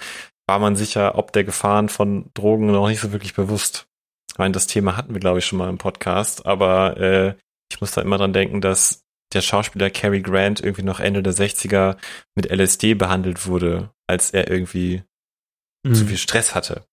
[0.47, 3.87] war man sicher, ob der Gefahren von Drogen noch nicht so wirklich bewusst.
[4.31, 7.35] Ich meine, das Thema hatten wir, glaube ich, schon mal im Podcast, aber äh,
[7.71, 11.33] ich muss da immer dran denken, dass der Schauspieler Cary Grant irgendwie noch Ende der
[11.33, 11.97] 60er
[12.35, 15.03] mit LSD behandelt wurde, als er irgendwie
[15.85, 15.95] Mhm.
[15.95, 16.85] zu viel Stress hatte.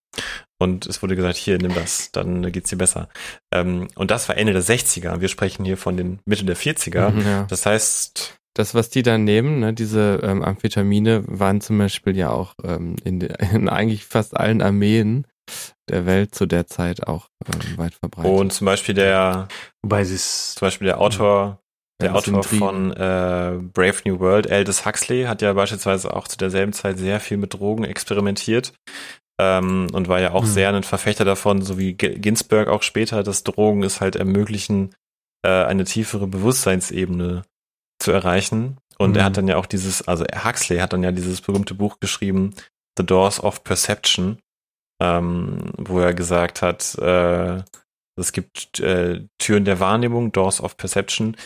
[0.60, 3.08] Und es wurde gesagt, hier, nimm das, dann geht's dir besser.
[3.50, 5.20] Ähm, und das war Ende der 60er.
[5.20, 7.10] Wir sprechen hier von den Mitte der 40er.
[7.10, 7.46] Mhm, ja.
[7.48, 12.30] Das heißt, Das, was die da nehmen, ne, diese ähm, Amphetamine, waren zum Beispiel ja
[12.30, 15.26] auch ähm, in, de, in eigentlich fast allen Armeen
[15.88, 18.30] der Welt zu der Zeit auch ähm, weit verbreitet.
[18.30, 19.48] und zum Beispiel der,
[19.82, 21.62] Wobei sie es zum Beispiel der Autor,
[22.00, 26.28] der Ja, das Autor von äh, Brave New World, Aldous Huxley, hat ja beispielsweise auch
[26.28, 28.72] zu derselben Zeit sehr viel mit Drogen experimentiert.
[29.42, 30.48] Ähm, und war ja auch Mhm.
[30.48, 34.94] sehr ein Verfechter davon, so wie Ginsberg auch später, dass Drogen es halt ermöglichen,
[35.42, 37.44] äh, eine tiefere Bewusstseinsebene
[37.98, 38.76] zu erreichen.
[38.98, 39.16] Und Mhm.
[39.16, 42.54] er hat dann ja auch dieses, also Huxley hat dann ja dieses berühmte Buch geschrieben,
[42.98, 44.38] The Doors of Perception,
[45.00, 47.62] ähm, wo er gesagt hat, äh,
[48.16, 51.36] es gibt äh, Türen der Wahrnehmung, Doors of Perception,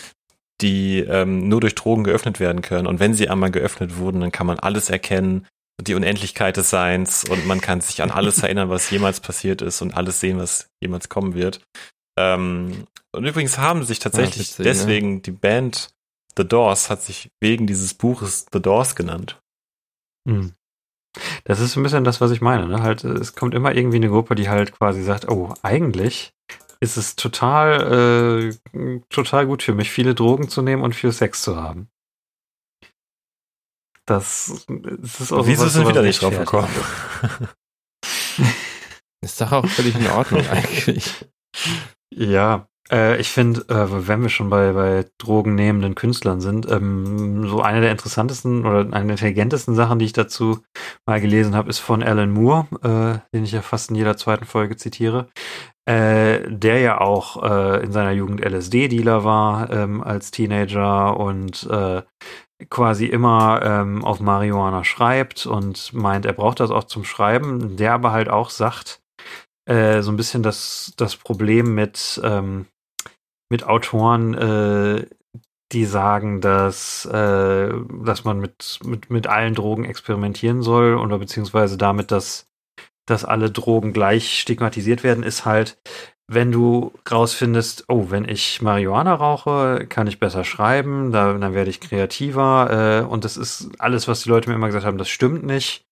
[0.60, 2.88] die ähm, nur durch Drogen geöffnet werden können.
[2.88, 5.46] Und wenn sie einmal geöffnet wurden, dann kann man alles erkennen,
[5.80, 9.82] die Unendlichkeit des Seins und man kann sich an alles erinnern, was jemals passiert ist
[9.82, 11.60] und alles sehen, was jemals kommen wird.
[12.16, 14.64] Ähm, und übrigens haben sich tatsächlich witzig, ne?
[14.64, 15.90] deswegen die Band
[16.36, 19.40] The Doors hat sich wegen dieses Buches The Doors genannt.
[20.28, 20.52] Hm.
[21.44, 22.66] Das ist ein bisschen das, was ich meine.
[22.66, 22.82] Ne?
[22.82, 26.32] Halt, es kommt immer irgendwie eine Gruppe, die halt quasi sagt, oh, eigentlich
[26.80, 31.42] ist es total, äh, total gut für mich, viele Drogen zu nehmen und viel Sex
[31.42, 31.88] zu haben.
[34.06, 36.68] Das, das ist auch Wieso sind wir da nicht drauf gekommen?
[39.24, 41.24] Ist doch auch völlig in Ordnung eigentlich.
[42.14, 47.62] Ja, äh, ich finde, äh, wenn wir schon bei, bei drogennehmenden Künstlern sind, ähm, so
[47.62, 50.58] eine der interessantesten oder eine der intelligentesten Sachen, die ich dazu
[51.06, 54.44] mal gelesen habe, ist von Alan Moore, äh, den ich ja fast in jeder zweiten
[54.44, 55.28] Folge zitiere.
[55.86, 62.02] äh, der ja auch äh, in seiner Jugend LSD-Dealer war ähm, als Teenager und äh,
[62.70, 67.92] quasi immer ähm, auf Marihuana schreibt und meint, er braucht das auch zum Schreiben, der
[67.92, 69.02] aber halt auch sagt,
[69.66, 72.66] äh, so ein bisschen das, das Problem mit, ähm,
[73.50, 75.06] mit Autoren, äh,
[75.72, 77.72] die sagen, dass, äh,
[78.04, 82.48] dass man mit, mit, mit allen Drogen experimentieren soll oder beziehungsweise damit, dass,
[83.06, 85.78] dass alle Drogen gleich stigmatisiert werden, ist halt,
[86.26, 91.70] wenn du rausfindest, oh, wenn ich Marihuana rauche, kann ich besser schreiben, da, dann werde
[91.70, 95.08] ich kreativer äh, und das ist alles, was die Leute mir immer gesagt haben, das
[95.08, 95.84] stimmt nicht,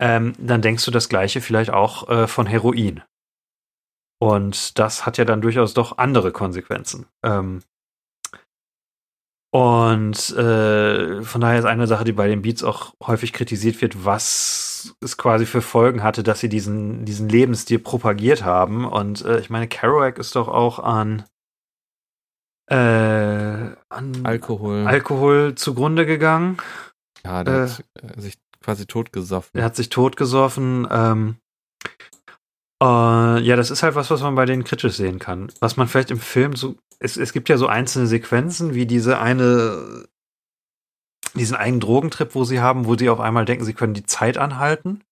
[0.00, 3.02] ähm, dann denkst du das Gleiche vielleicht auch äh, von Heroin.
[4.18, 7.06] Und das hat ja dann durchaus doch andere Konsequenzen.
[7.22, 7.60] Ähm,
[9.56, 14.04] und äh, von daher ist eine Sache, die bei den Beats auch häufig kritisiert wird,
[14.04, 18.84] was es quasi für Folgen hatte, dass sie diesen, diesen Lebensstil propagiert haben.
[18.84, 21.24] Und äh, ich meine, Kerouac ist doch auch an,
[22.70, 24.86] äh, an Alkohol.
[24.86, 26.58] Alkohol zugrunde gegangen.
[27.24, 29.58] Ja, der Äh, hat äh, sich quasi totgesoffen.
[29.58, 30.86] Er hat sich totgesoffen.
[30.90, 31.36] Ähm,
[32.82, 35.52] äh, ja, das ist halt was, was man bei denen kritisch sehen kann.
[35.60, 36.76] Was man vielleicht im Film so.
[36.98, 40.06] Es, es gibt ja so einzelne Sequenzen, wie diese eine.
[41.34, 44.38] Diesen einen Drogentrip, wo sie haben, wo sie auf einmal denken, sie können die Zeit
[44.38, 45.02] anhalten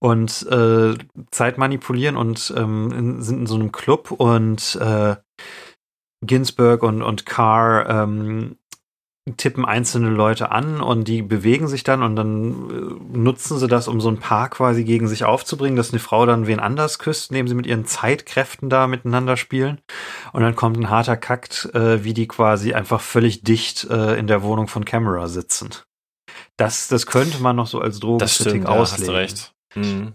[0.00, 0.94] und äh,
[1.32, 5.16] Zeit manipulieren und ähm, in, sind in so einem Club und äh,
[6.24, 8.58] Ginsberg und, und Carr ähm,
[9.36, 13.86] tippen einzelne Leute an und die bewegen sich dann und dann äh, nutzen sie das,
[13.86, 17.30] um so ein Paar quasi gegen sich aufzubringen, dass eine Frau dann wen anders küsst,
[17.30, 19.80] indem sie mit ihren Zeitkräften da miteinander spielen.
[20.32, 24.26] Und dann kommt ein harter Kakt, äh, wie die quasi einfach völlig dicht äh, in
[24.26, 25.70] der Wohnung von Camera sitzen.
[26.56, 28.98] Das, das könnte man noch so als Drogenkritik stimmt, ja, auslegen.
[29.00, 29.54] hast du recht.
[29.74, 30.14] Mhm.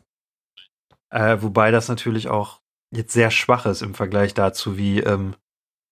[1.10, 2.60] Äh, wobei das natürlich auch
[2.92, 5.36] jetzt sehr schwach ist im Vergleich dazu, wie, ähm,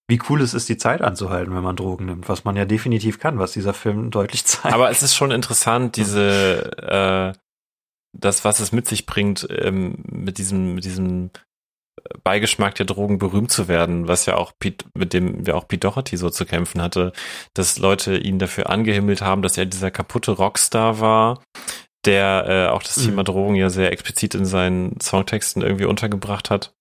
[0.09, 3.19] wie cool es ist, die Zeit anzuhalten, wenn man Drogen nimmt, was man ja definitiv
[3.19, 4.73] kann, was dieser Film deutlich zeigt.
[4.73, 7.39] Aber es ist schon interessant, diese, äh,
[8.11, 11.31] das, was es mit sich bringt, ähm, mit diesem, mit diesem
[12.23, 15.87] Beigeschmack der Drogen berühmt zu werden, was ja auch Pete, mit dem wir auch Pete
[15.87, 17.13] Doherty so zu kämpfen hatte,
[17.53, 21.43] dass Leute ihn dafür angehimmelt haben, dass er dieser kaputte Rockstar war,
[22.05, 23.05] der äh, auch das Mhm.
[23.05, 26.73] Thema Drogen ja sehr explizit in seinen Songtexten irgendwie untergebracht hat.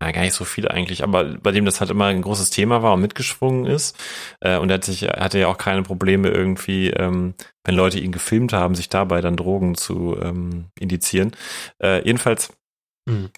[0.00, 2.82] Ja, gar nicht so viel eigentlich, aber bei dem das halt immer ein großes Thema
[2.84, 3.96] war und mitgeschwungen ist.
[4.40, 7.34] Äh, und er hat sich, er hatte ja auch keine Probleme irgendwie, ähm,
[7.64, 11.32] wenn Leute ihn gefilmt haben, sich dabei dann Drogen zu ähm, indizieren.
[11.82, 12.52] Äh, jedenfalls,
[13.08, 13.30] Mhm.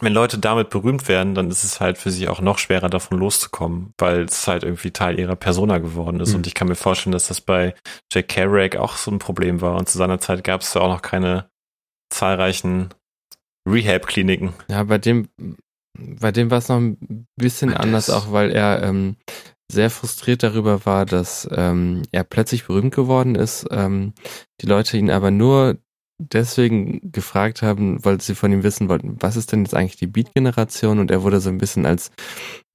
[0.00, 3.18] wenn Leute damit berühmt werden, dann ist es halt für sie auch noch schwerer davon
[3.18, 6.30] loszukommen, weil es halt irgendwie Teil ihrer Persona geworden ist.
[6.30, 6.36] Mhm.
[6.36, 7.74] Und ich kann mir vorstellen, dass das bei
[8.12, 9.76] Jack Kerouac auch so ein Problem war.
[9.76, 11.50] Und zu seiner Zeit gab es ja auch noch keine
[12.10, 12.90] zahlreichen
[13.68, 14.52] Rehab-Kliniken.
[14.68, 15.28] Ja, bei dem,
[15.98, 19.16] bei dem war es noch ein bisschen Das- anders, auch weil er ähm,
[19.70, 23.66] sehr frustriert darüber war, dass ähm, er plötzlich berühmt geworden ist.
[23.70, 24.14] Ähm,
[24.60, 25.78] die Leute ihn aber nur
[26.18, 30.06] deswegen gefragt haben, weil sie von ihm wissen wollten, was ist denn jetzt eigentlich die
[30.06, 30.98] Beat-Generation?
[30.98, 32.10] Und er wurde so ein bisschen als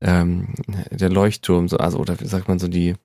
[0.02, 0.54] ähm,
[0.90, 2.96] der Leuchtturm, so, also, oder wie sagt man so, die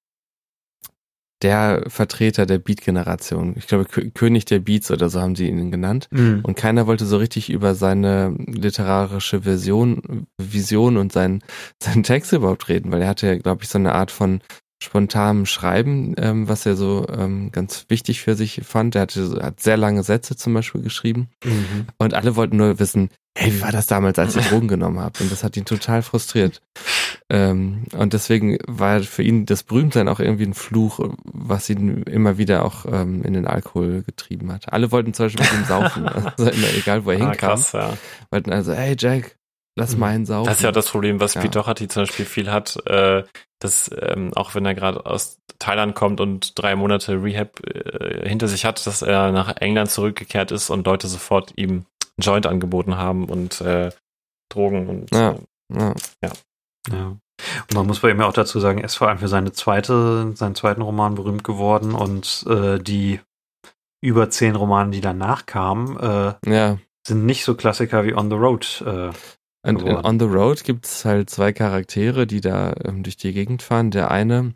[1.42, 3.54] der Vertreter der Beat-Generation.
[3.56, 6.08] Ich glaube, Kö König der Beats oder so haben sie ihn genannt.
[6.10, 6.40] Mhm.
[6.42, 11.42] Und keiner wollte so richtig über seine literarische Version, Vision und sein,
[11.82, 14.40] seinen Text überhaupt reden, weil er hatte, glaube ich, so eine Art von
[14.82, 18.94] spontanem Schreiben, ähm, was er so ähm, ganz wichtig für sich fand.
[18.94, 21.86] Er hatte, hat sehr lange Sätze zum Beispiel geschrieben Mhm.
[21.98, 25.20] und alle wollten nur wissen, hey, wie war das damals, als ihr Drogen genommen habt?
[25.20, 26.60] Und das hat ihn total frustriert.
[27.32, 32.38] Ähm, und deswegen war für ihn das Berühmtsein auch irgendwie ein Fluch, was ihn immer
[32.38, 34.72] wieder auch ähm, in den Alkohol getrieben hat.
[34.72, 37.72] Alle wollten zum Beispiel mit ihm saufen, also immer egal, wo er Ah, hinkam, krass,
[37.72, 37.96] ja.
[38.30, 39.36] wollten also, hey Jack,
[39.76, 40.00] lass Mhm.
[40.00, 40.46] mal einen saufen.
[40.48, 41.40] Das ist ja das Problem, was Ja.
[41.42, 43.22] Pete Doherty zum Beispiel viel hat, äh,
[43.60, 48.48] dass ähm, auch wenn er gerade aus Thailand kommt und drei Monate Rehab äh, hinter
[48.48, 51.84] sich hat, dass er nach England zurückgekehrt ist und Leute sofort ihm einen
[52.22, 53.90] Joint angeboten haben und äh,
[54.48, 55.36] Drogen und Ja.
[55.72, 55.92] ja.
[56.88, 57.16] Ja.
[57.68, 59.52] Und man muss bei ihm ja auch dazu sagen, er ist vor allem für seine
[59.52, 63.20] zweite, seinen zweiten Roman berühmt geworden und äh, die
[64.02, 66.78] über zehn Romane, die danach kamen, äh, ja.
[67.06, 68.82] sind nicht so Klassiker wie On the Road.
[68.86, 69.10] Äh,
[69.62, 69.96] Und in.
[69.96, 73.90] On the Road gibt's halt zwei Charaktere, die da ähm, durch die Gegend fahren.
[73.90, 74.54] Der eine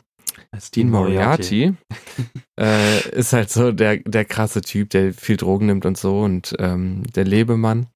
[0.75, 1.73] Dean Moriarty
[2.59, 6.55] äh, ist halt so der, der krasse Typ, der viel Drogen nimmt und so und
[6.59, 7.87] ähm, der Lebemann.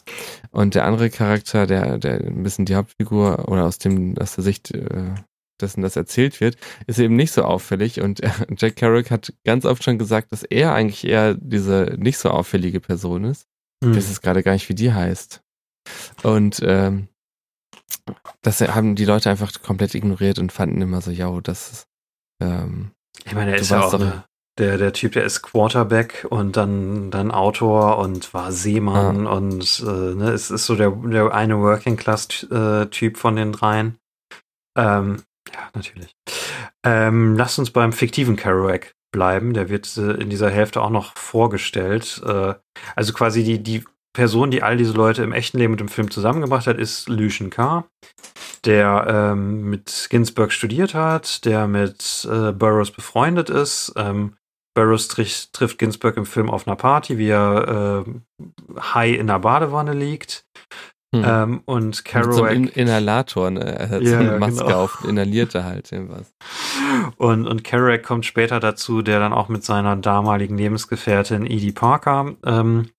[0.52, 4.44] Und der andere Charakter, der, der ein bisschen die Hauptfigur oder aus dem, aus der
[4.44, 5.16] Sicht äh,
[5.62, 6.58] dessen das erzählt wird,
[6.88, 8.02] ist eben nicht so auffällig.
[8.02, 12.18] Und äh, Jack Kerouac hat ganz oft schon gesagt, dass er eigentlich eher diese nicht
[12.18, 13.48] so auffällige Person ist.
[13.84, 13.92] Hm.
[13.92, 15.42] Ich weiß jetzt gerade gar nicht, wie die heißt.
[16.24, 17.08] Und ähm,
[18.42, 21.88] das haben die Leute einfach komplett ignoriert und fanden immer so, ja, das ist,
[22.42, 22.92] ähm,
[23.26, 24.24] Ich meine, er ist ja auch doch- ne,
[24.58, 30.16] der, der Typ, der ist Quarterback und dann, dann Autor und war Seemann und äh,
[30.16, 33.98] ne, es ist so der, der eine Working-Class-Typ von den dreien.
[34.78, 35.22] Ähm,
[35.54, 36.14] ja, natürlich.
[36.86, 39.54] Ähm, lasst uns beim fiktiven Kerouac bleiben.
[39.54, 42.22] Der wird äh, in dieser Hälfte auch noch vorgestellt.
[42.26, 42.54] Äh,
[42.96, 43.84] also quasi die, die
[44.14, 47.50] Person, die all diese Leute im echten Leben und im Film zusammengebracht hat, ist Lucian
[47.50, 47.88] Carr,
[48.66, 53.94] der ähm, mit Ginsberg studiert hat, der mit äh, Burroughs befreundet ist.
[53.96, 54.36] Ähm,
[54.76, 59.40] Burroughs trifft, trifft Ginsberg im Film auf einer Party, wie er äh, high in der
[59.40, 60.46] Badewanne liegt.
[61.16, 61.24] hm.
[61.26, 63.62] Ähm, und mit so Kerouac einem In Inhalator, ne?
[63.80, 64.84] Er hat so Ja, eine ja, Maske genau.
[64.84, 66.34] auf, inhalierte halt irgendwas.
[67.18, 72.36] Und, und Kerouac kommt später dazu, der dann auch mit seiner damaligen Lebensgefährtin Edie Parker.
[72.46, 72.90] Ähm,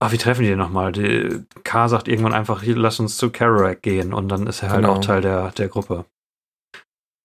[0.00, 0.92] ach, wie treffen die den nochmal?
[0.92, 4.12] Die, K sagt irgendwann einfach, hier, lass uns zu Kerouac gehen.
[4.12, 4.94] Und dann ist er halt Genau.
[4.94, 6.04] auch Teil der, der Gruppe.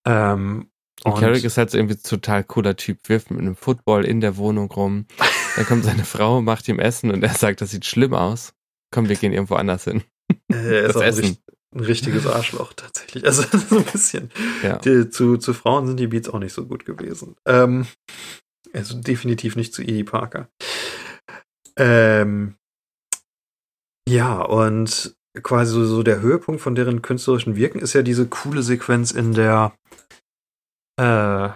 [0.06, 0.70] Ähm,
[1.04, 4.38] Und Carrick ist halt so irgendwie total cooler Typ, wirft mit einem Football in der
[4.38, 5.06] Wohnung rum.
[5.56, 8.54] Dann kommt seine Frau, macht ihm Essen und er sagt, das sieht schlimm aus.
[8.92, 10.04] Komm, wir gehen irgendwo anders hin.
[10.52, 11.38] äh, er ist das auch ein, Essen.
[11.76, 13.24] ein richtiges Arschloch tatsächlich.
[13.26, 14.32] Also so ein bisschen.
[14.64, 14.78] Ja.
[14.78, 17.36] Die, zu, zu Frauen sind die Beats auch nicht so gut gewesen.
[17.48, 17.86] Ähm,
[18.74, 20.50] also definitiv nicht zu Edie Parker.
[21.78, 22.56] Ähm,
[24.08, 29.12] ja, und quasi so, der Höhepunkt von deren künstlerischen Wirken ist ja diese coole Sequenz
[29.12, 29.74] in der
[31.00, 31.50] äh,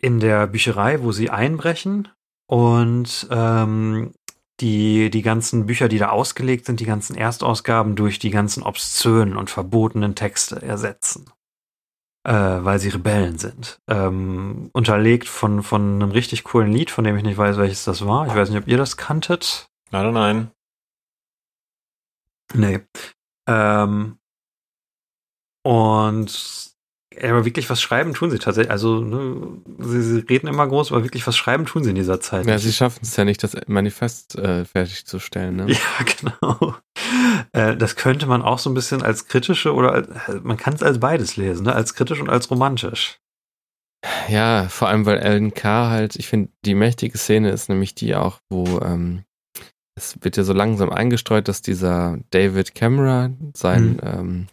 [0.00, 2.08] in der Bücherei, wo sie einbrechen
[2.46, 4.12] und ähm,
[4.60, 9.36] die, die ganzen Bücher, die da ausgelegt sind, die ganzen Erstausgaben durch die ganzen obszönen
[9.36, 11.26] und verbotenen Texte ersetzen
[12.24, 13.78] äh, weil sie Rebellen sind.
[13.88, 18.04] Ähm, unterlegt von, von einem richtig coolen Lied, von dem ich nicht weiß, welches das
[18.06, 18.26] war.
[18.26, 19.66] Ich weiß nicht, ob ihr das kanntet.
[19.90, 20.50] Nein, nein.
[22.54, 22.80] Nee.
[23.48, 24.18] Ähm,
[25.62, 26.74] und
[27.22, 28.70] aber wirklich was schreiben tun sie tatsächlich.
[28.70, 32.20] Also, ne, sie, sie reden immer groß, aber wirklich was schreiben tun sie in dieser
[32.20, 32.46] Zeit.
[32.46, 35.56] Ja, sie schaffen es ja nicht, das Manifest äh, fertigzustellen.
[35.56, 35.66] Ne?
[35.74, 36.74] Ja, genau.
[37.52, 40.08] Äh, das könnte man auch so ein bisschen als kritische oder als,
[40.42, 41.74] man kann es als beides lesen, ne?
[41.74, 43.20] als kritisch und als romantisch.
[44.28, 48.14] Ja, vor allem, weil Alan Carr halt, ich finde, die mächtige Szene ist nämlich die
[48.14, 49.24] auch, wo ähm,
[49.96, 54.00] es wird ja so langsam eingestreut, dass dieser David Camera, sein, Mhm.
[54.02, 54.46] ähm,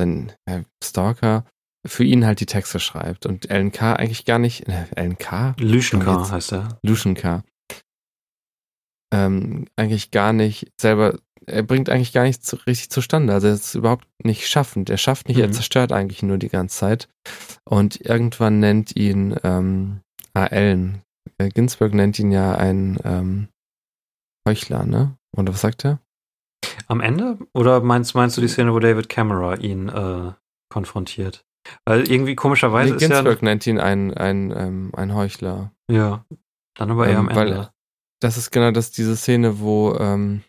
[0.00, 1.44] sein äh, Stalker,
[1.86, 3.26] für ihn halt die Texte schreibt.
[3.26, 5.54] Und Alan Carr eigentlich gar nicht, äh, Alan Carr?
[5.58, 6.78] Lyschenka Jetzt- heißt er.
[6.82, 7.44] Lucian Carr.
[9.12, 13.32] Ähm, eigentlich gar nicht selber, er bringt eigentlich gar nichts zu, richtig zustande.
[13.32, 14.90] Also er ist überhaupt nicht schaffend.
[14.90, 15.52] Er schafft nicht, er Mhm.
[15.52, 17.08] zerstört eigentlich nur die ganze Zeit.
[17.64, 20.00] Und irgendwann nennt ihn ähm,
[20.34, 21.02] ah, Ellen.
[21.38, 23.48] Äh, Ginsberg nennt ihn ja ein ähm,
[24.46, 25.16] Heuchler, ne?
[25.36, 26.00] Oder was sagt er?
[26.88, 27.38] Am Ende?
[27.52, 30.32] Oder meinst, meinst du die Szene, wo David Camera ihn äh,
[30.70, 31.44] konfrontiert?
[31.84, 33.08] Weil irgendwie komischerweise Nee, ist ja.
[33.08, 35.72] Ginsberg nennt ihn ein, ein, ähm, ein Heuchler.
[35.90, 36.24] Ja.
[36.78, 37.70] Dann aber eher Ähm, am Ende.
[38.20, 40.42] Das ist genau das, diese Szene, wo, ähm,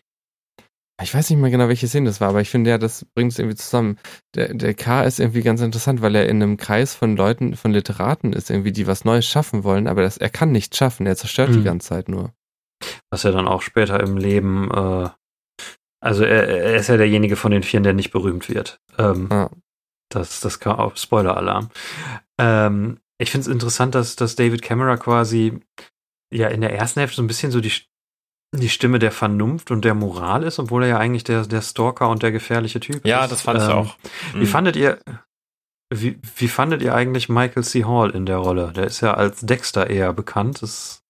[1.02, 3.32] ich weiß nicht mehr genau, welche Szene das war, aber ich finde ja, das bringt
[3.32, 3.98] es irgendwie zusammen.
[4.34, 7.72] Der, der K ist irgendwie ganz interessant, weil er in einem Kreis von Leuten, von
[7.72, 11.16] Literaten ist, irgendwie, die was Neues schaffen wollen, aber das, er kann nichts schaffen, er
[11.16, 11.64] zerstört die Mhm.
[11.64, 12.32] ganze Zeit nur.
[13.10, 14.70] Was er dann auch später im Leben.
[14.70, 15.08] Äh,
[16.00, 18.80] also er, er ist ja derjenige von den Vieren, der nicht berühmt wird.
[18.98, 19.50] Ähm, Ja.
[20.10, 21.68] Das, das kann auch Spoiler-Alarm.
[22.38, 25.60] Ähm, ich finde es interessant, dass, dass David Camera quasi
[26.32, 27.72] ja in der ersten Hälfte so ein bisschen so die,
[28.56, 32.08] die Stimme der Vernunft und der Moral ist, obwohl er ja eigentlich der, der Stalker
[32.08, 33.32] und der gefährliche Typ Ja, ist.
[33.32, 33.96] das fand ich Ähm, auch.
[34.34, 34.46] Wie Mhm.
[34.46, 34.98] fandet ihr,
[35.92, 37.84] wie, wie fandet ihr eigentlich Michael C.
[37.84, 38.72] Hall in der Rolle?
[38.74, 40.62] Der ist ja als Dexter eher bekannt.
[40.62, 41.02] Das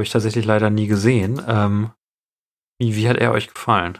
[0.00, 1.42] habe ich tatsächlich leider nie gesehen.
[1.46, 1.90] Ähm,
[2.80, 3.98] wie, wie hat er euch gefallen?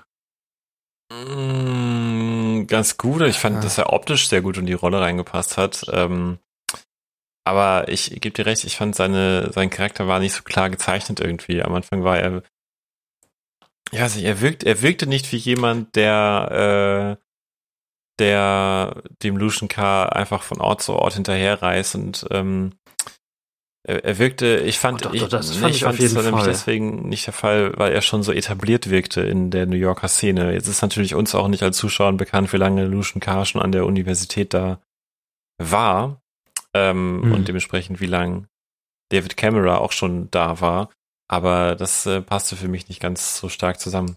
[1.12, 3.20] Mm, Ganz gut.
[3.22, 3.60] Ich fand, Ja.
[3.60, 5.84] dass er optisch sehr gut in die Rolle reingepasst hat.
[5.92, 6.38] Ähm,
[7.44, 11.20] aber ich gebe dir recht, ich fand seine, sein Charakter war nicht so klar gezeichnet
[11.20, 11.62] irgendwie.
[11.62, 12.42] Am Anfang war er,
[13.92, 17.24] ja, also er wirkt, er wirkte nicht wie jemand, der, äh,
[18.18, 20.06] der dem Lucian K.
[20.06, 22.72] einfach von Ort zu Ort hinterherreist und ähm,
[23.82, 26.00] er, wirkte, ich fand, Oh, doch, ich, doch, das nee, fand ich ich auf fand
[26.00, 29.66] jeden es nämlich deswegen nicht der Fall, weil er schon so etabliert wirkte in der
[29.66, 30.52] New Yorker Szene.
[30.52, 33.44] Jetzt ist natürlich uns auch nicht als Zuschauern bekannt, wie lange Lucian K.
[33.44, 34.80] schon an der Universität da
[35.58, 36.20] war
[36.74, 37.32] ähm, Mhm.
[37.32, 38.48] und dementsprechend wie lange
[39.10, 40.90] David Camera auch schon da war.
[41.28, 44.16] Aber das äh, passte für mich nicht ganz so stark zusammen.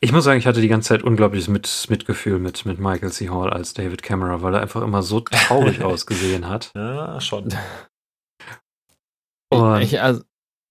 [0.00, 3.28] Ich muss sagen, ich hatte die ganze Zeit unglaubliches Mit Mitgefühl mit, mit Michael C.
[3.28, 6.72] Hall als David Camera, weil er einfach immer so traurig ausgesehen hat.
[6.74, 7.54] Ja, schon.
[9.52, 10.22] Und- ich, also,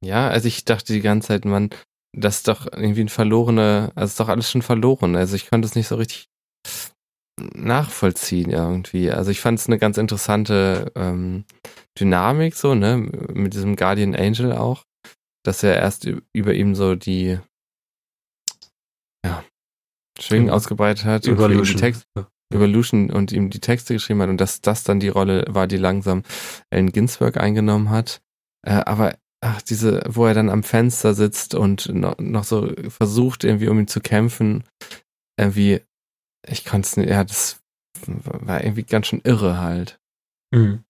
[0.04, 1.70] ja, also ich dachte die ganze Zeit, man,
[2.18, 5.16] das ist doch irgendwie ein verlorene, also ist doch alles schon verloren.
[5.16, 6.28] Also ich konnte es nicht so richtig
[7.56, 9.12] nachvollziehen irgendwie.
[9.12, 11.46] Also ich fand es eine ganz interessante ähm,
[12.00, 12.98] Dynamik so, ne,
[13.34, 14.84] mit diesem Guardian Angel auch,
[15.44, 17.40] dass er erst über ihm so die
[19.26, 19.44] ja,
[20.20, 20.54] Schwingen mhm.
[20.54, 21.60] ausgebreitet hat Evolution.
[21.60, 22.06] und die Text,
[22.54, 25.78] Evolution und ihm die Texte geschrieben hat und dass das dann die Rolle war, die
[25.78, 26.24] langsam
[26.70, 28.22] Allen Ginsberg eingenommen hat.
[28.66, 33.44] Äh, aber ach, diese, wo er dann am Fenster sitzt und noch, noch so versucht,
[33.44, 34.64] irgendwie um ihn zu kämpfen,
[35.40, 35.82] irgendwie,
[36.48, 37.62] ich konnte es nicht, ja, das
[38.06, 40.00] war irgendwie ganz schön irre halt.
[40.54, 40.84] Mhm.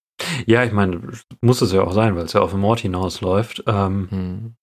[0.45, 1.02] Ja, ich meine,
[1.41, 3.64] muss es ja auch sein, weil es ja auf den Mord hinausläuft.
[3.68, 4.56] Ähm, mhm.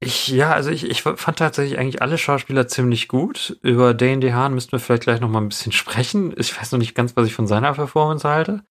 [0.00, 3.58] Ich, ja, also ich, ich fand tatsächlich eigentlich alle Schauspieler ziemlich gut.
[3.62, 6.34] Über Dane DeHaan müssten wir vielleicht gleich noch mal ein bisschen sprechen.
[6.36, 8.62] Ich weiß noch nicht ganz, was ich von seiner Performance halte.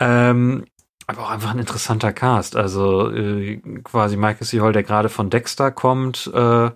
[0.00, 0.64] Ähm,
[1.10, 2.56] aber auch einfach ein interessanter Cast.
[2.56, 4.60] Also äh, quasi Michael C.
[4.60, 6.70] Hall, der gerade von Dexter kommt äh,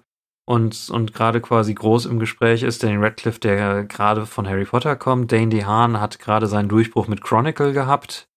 [0.46, 2.82] und, und gerade quasi groß im Gespräch ist.
[2.82, 5.32] Danny Radcliffe, der gerade von Harry Potter kommt.
[5.32, 8.28] Dane DeHaan hat gerade seinen Durchbruch mit Chronicle gehabt.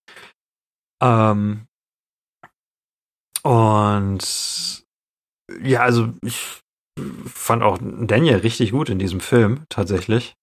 [1.01, 1.67] Ähm,
[3.43, 4.85] und
[5.61, 6.61] ja, also ich
[7.25, 10.35] fand auch Daniel richtig gut in diesem Film, tatsächlich.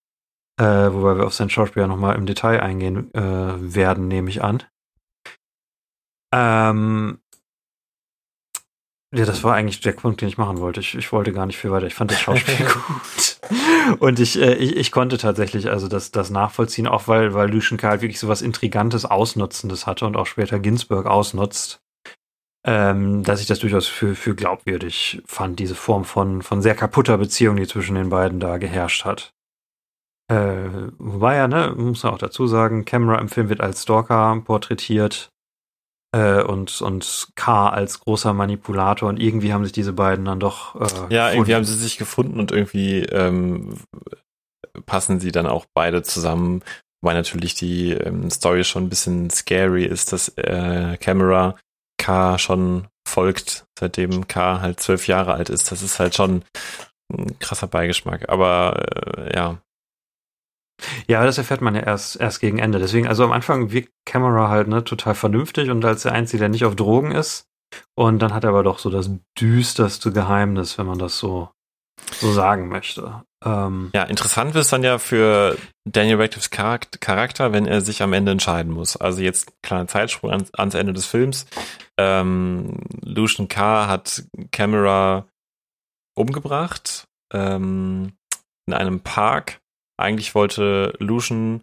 [0.61, 4.63] Äh, wobei wir auf sein Schauspieler nochmal im Detail eingehen äh, werden, nehme ich an.
[6.35, 7.19] Ähm,
[9.15, 10.81] ja, das war eigentlich der Punkt, den ich machen wollte.
[10.81, 11.87] Ich, ich wollte gar nicht viel weiter.
[11.87, 14.01] Ich fand das Schauspiel gut.
[14.01, 17.79] Und ich, äh, ich, ich konnte tatsächlich also das, das nachvollziehen, auch weil, weil Lucian
[17.79, 21.85] Karl wirklich so was Intrigantes, Ausnutzendes hatte und auch später Ginsburg ausnutzt
[22.65, 27.19] ähm, dass ich das durchaus für, für glaubwürdig fand, diese Form von, von sehr kaputter
[27.19, 29.35] Beziehung, die zwischen den beiden da geherrscht hat.
[30.29, 34.41] Äh, wobei ja, ne, muss man auch dazu sagen, Camera im Film wird als Stalker
[34.43, 35.29] porträtiert
[36.15, 40.77] äh, und, und K als großer Manipulator und irgendwie haben sich diese beiden dann doch.
[40.77, 41.35] Äh, ja, gefunden.
[41.35, 43.79] irgendwie haben sie sich gefunden und irgendwie ähm,
[44.87, 46.63] passen sie dann auch beide zusammen.
[47.03, 51.57] Wobei natürlich die ähm, Story schon ein bisschen scary ist, dass äh, Camera
[51.99, 55.73] K schon folgt, seitdem K halt zwölf Jahre alt ist.
[55.73, 56.45] Das ist halt schon
[57.13, 58.29] ein krasser Beigeschmack.
[58.29, 58.87] Aber
[59.19, 59.59] äh, ja.
[61.07, 62.79] Ja, das erfährt man ja erst, erst gegen Ende.
[62.79, 66.49] Deswegen, also am Anfang wirkt Camera halt ne, total vernünftig und als der Einzige, der
[66.49, 67.47] nicht auf Drogen ist.
[67.95, 71.51] Und dann hat er aber doch so das düsterste Geheimnis, wenn man das so,
[72.21, 73.23] so sagen möchte.
[73.45, 78.13] Ähm, ja, interessant wird es dann ja für Daniel Radcliffe's Charakter, wenn er sich am
[78.13, 78.97] Ende entscheiden muss.
[78.97, 81.47] Also jetzt kleiner Zeitsprung ans, ans Ende des Films.
[81.99, 83.87] Ähm, Lucian K.
[83.87, 85.27] hat Camera
[86.17, 88.13] umgebracht ähm,
[88.67, 89.61] in einem Park.
[89.97, 91.63] Eigentlich wollte Lucian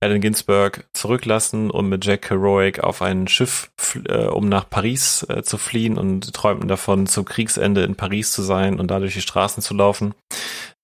[0.00, 3.70] Allen Ginsberg zurücklassen und mit Jack Kerouac auf ein Schiff,
[4.06, 8.42] äh, um nach Paris äh, zu fliehen und träumten davon, zum Kriegsende in Paris zu
[8.42, 10.14] sein und da durch die Straßen zu laufen.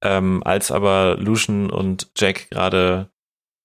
[0.02, 3.10] Ähm, als aber Lucian und Jack gerade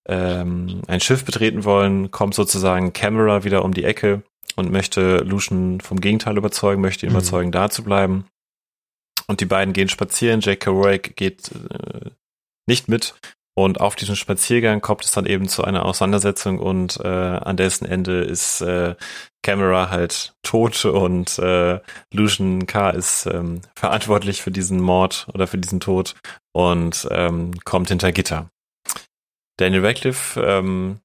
[0.06, 4.22] ähm, ein Schiff betreten wollen, kommt sozusagen Camera wieder um die Ecke
[4.54, 7.16] und möchte Lucian vom Gegenteil überzeugen, möchte ihn mhm.
[7.16, 8.26] überzeugen, da zu bleiben.
[9.26, 10.40] Und die beiden gehen spazieren.
[10.40, 12.10] Jack Kerouac geht äh,
[12.68, 13.14] nicht mit.
[13.56, 17.86] Und auf diesem Spaziergang kommt es dann eben zu einer Auseinandersetzung und äh, an dessen
[17.86, 18.94] Ende ist äh,
[19.42, 21.80] Camera halt tot und äh,
[22.12, 22.90] Lucian K.
[22.90, 26.14] ist ähm, verantwortlich für diesen Mord oder für diesen Tod
[26.52, 28.48] und ähm, kommt hinter Gitter.
[29.56, 31.00] Daniel Radcliffe ähm,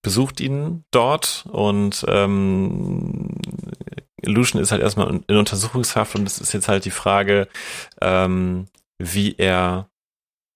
[0.00, 3.34] besucht ihn dort und ähm,
[4.22, 7.48] Lucian ist halt erstmal in Untersuchungshaft und es ist jetzt halt die Frage,
[8.00, 8.66] ähm,
[8.98, 9.88] wie er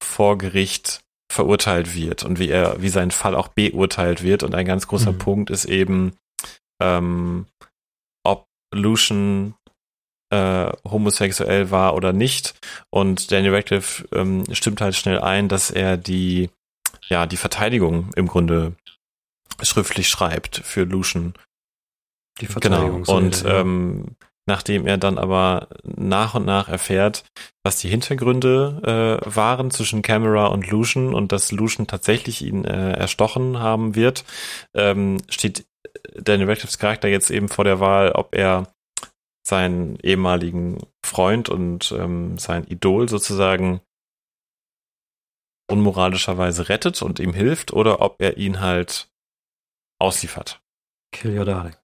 [0.02, 1.00] vor Gericht
[1.30, 4.42] verurteilt wird und wie er, wie sein Fall auch beurteilt wird.
[4.42, 5.18] Und ein ganz großer mhm.
[5.18, 6.16] Punkt ist eben,
[6.82, 7.46] ähm,
[8.24, 9.54] ob Lucian
[10.30, 12.54] äh, homosexuell war oder nicht.
[12.90, 16.50] Und Daniel Radcliffe ähm, stimmt halt schnell ein, dass er die,
[17.08, 18.74] ja, die Verteidigung im Grunde
[19.62, 21.34] schriftlich schreibt für Lucian.
[22.40, 23.04] Die Verteidigung.
[23.04, 23.16] Genau.
[23.16, 23.60] Und ja.
[24.50, 27.24] Nachdem er dann aber nach und nach erfährt,
[27.62, 32.94] was die Hintergründe äh, waren zwischen Camera und Lucian und dass Lucian tatsächlich ihn äh,
[32.94, 34.24] erstochen haben wird,
[34.74, 35.66] ähm, steht
[36.14, 38.72] Daniel Radcliffe's Charakter jetzt eben vor der Wahl, ob er
[39.46, 43.80] seinen ehemaligen Freund und ähm, sein Idol sozusagen
[45.70, 49.08] unmoralischerweise rettet und ihm hilft oder ob er ihn halt
[50.00, 50.60] ausliefert.
[51.12, 51.78] Kill your darlings.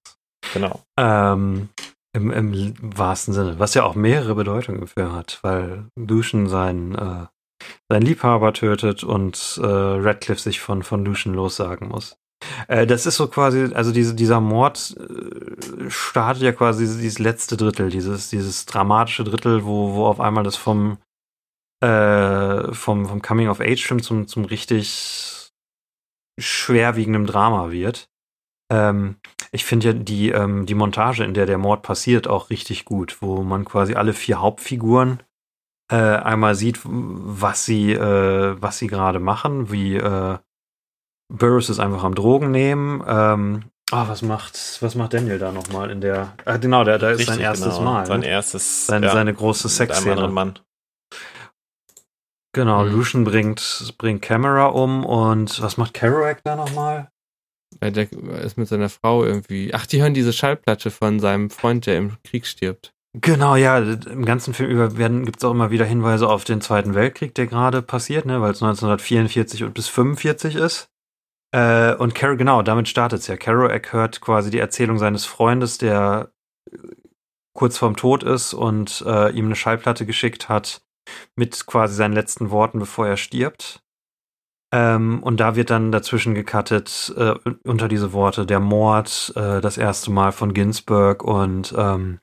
[0.53, 0.81] Genau.
[0.97, 1.69] Ähm,
[2.17, 7.27] im, Im wahrsten Sinne, was ja auch mehrere Bedeutungen Film hat, weil Lucian seinen, äh,
[7.89, 12.17] seinen Liebhaber tötet und äh, Radcliffe sich von, von Lucian lossagen muss.
[12.67, 17.57] Äh, das ist so quasi, also diese, dieser Mord äh, startet ja quasi dieses letzte
[17.57, 20.97] Drittel, dieses, dieses dramatische Drittel, wo, wo auf einmal das vom,
[21.81, 25.51] äh, vom, vom Coming-of-Age-Film zum, zum richtig
[26.39, 28.09] schwerwiegenden Drama wird.
[28.69, 29.15] Ähm,
[29.51, 33.21] ich finde ja die, ähm, die Montage, in der der Mord passiert, auch richtig gut,
[33.21, 35.23] wo man quasi alle vier Hauptfiguren
[35.91, 40.37] äh, einmal sieht, was sie, äh, was sie gerade machen, wie äh,
[41.33, 43.03] Burroughs ist einfach am Drogen nehmen.
[43.07, 47.11] Ähm, Ah, was macht, was macht Daniel da nochmal in der, ah, genau, da, da
[47.11, 47.89] ist Richtig, sein erstes genau.
[47.93, 48.05] Mal.
[48.05, 48.27] Sein ne?
[48.27, 48.85] erstes.
[48.85, 50.27] Sein, ja, Seine große mit einem Sexszene.
[50.27, 50.59] Mann.
[52.53, 52.91] Genau, Mhm.
[52.91, 57.09] Lucian bringt, bringt Camera um und was macht Kerouac da nochmal?
[57.79, 58.11] Äh, Der
[58.43, 59.73] ist mit seiner Frau irgendwie.
[59.73, 62.93] Ach, die hören diese Schallplatte von seinem Freund, der im Krieg stirbt.
[63.19, 66.93] Genau, ja, im ganzen Film über werden gibt's auch immer wieder Hinweise auf den Zweiten
[66.93, 70.89] Weltkrieg, der gerade passiert, ne, weil es 1944 und bis 45 ist.
[71.51, 73.37] Äh, und Carol, genau, damit startet's ja.
[73.37, 76.31] Kerouac hört quasi die Erzählung seines Freundes, der
[76.71, 76.77] äh,
[77.55, 80.81] kurz vorm Tod ist und äh, ihm eine Schallplatte geschickt hat
[81.35, 83.81] mit quasi seinen letzten Worten, bevor er stirbt.
[84.73, 89.77] Ähm, und da wird dann dazwischen gecuttet äh, unter diese Worte der Mord, äh, das
[89.77, 92.19] erste Mal von Ginsberg und ähm,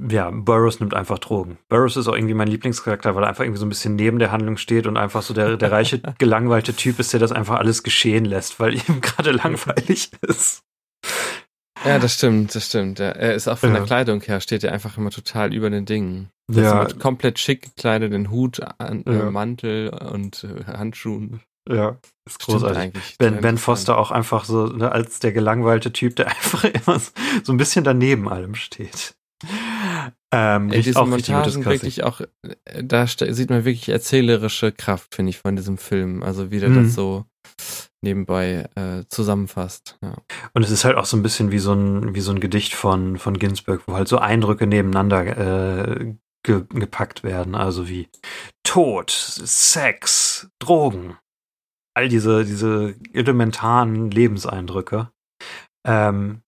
[0.00, 1.58] ja, Burroughs nimmt einfach Drogen.
[1.68, 4.30] Burroughs ist auch irgendwie mein Lieblingscharakter, weil er einfach irgendwie so ein bisschen neben der
[4.30, 7.82] Handlung steht und einfach so der, der reiche, gelangweilte Typ ist, der das einfach alles
[7.82, 10.62] geschehen lässt, weil ihm gerade langweilig ist.
[11.84, 12.98] Ja, das stimmt, das stimmt.
[12.98, 13.76] Ja, er ist auch von Ja.
[13.76, 16.28] der Kleidung her, steht er einfach immer total über den Dingen.
[16.50, 16.82] Er Ja.
[16.82, 19.12] immer komplett schick gekleidet, den Hut, an, Ja.
[19.28, 21.40] äh, Mantel und äh, Handschuhen.
[21.68, 22.78] Ja, ist großartig.
[22.78, 23.16] eigentlich.
[23.18, 23.58] Ben, ben.
[23.58, 27.10] Foster auch einfach so ne, als der gelangweilte Typ, der einfach immer so,
[27.44, 29.14] so ein bisschen daneben allem steht.
[30.32, 35.30] Ähm, Ey, diese auch Montagen wirklich auch, äh, da sieht man wirklich erzählerische Kraft, finde
[35.30, 36.22] ich, von diesem Film.
[36.22, 36.84] Also wie der Mhm.
[36.84, 37.24] das so
[38.02, 39.98] nebenbei äh, zusammenfasst.
[40.02, 40.16] Ja.
[40.54, 42.74] Und es ist halt auch so ein bisschen wie so ein, wie so ein Gedicht
[42.74, 47.54] von, von Ginsberg, wo halt so Eindrücke nebeneinander äh, ge, gepackt werden.
[47.54, 48.08] Also wie
[48.64, 51.16] Tod, Sex, Drogen.
[51.94, 55.10] All diese, diese elementaren Lebenseindrücke.
[55.84, 56.42] Ähm,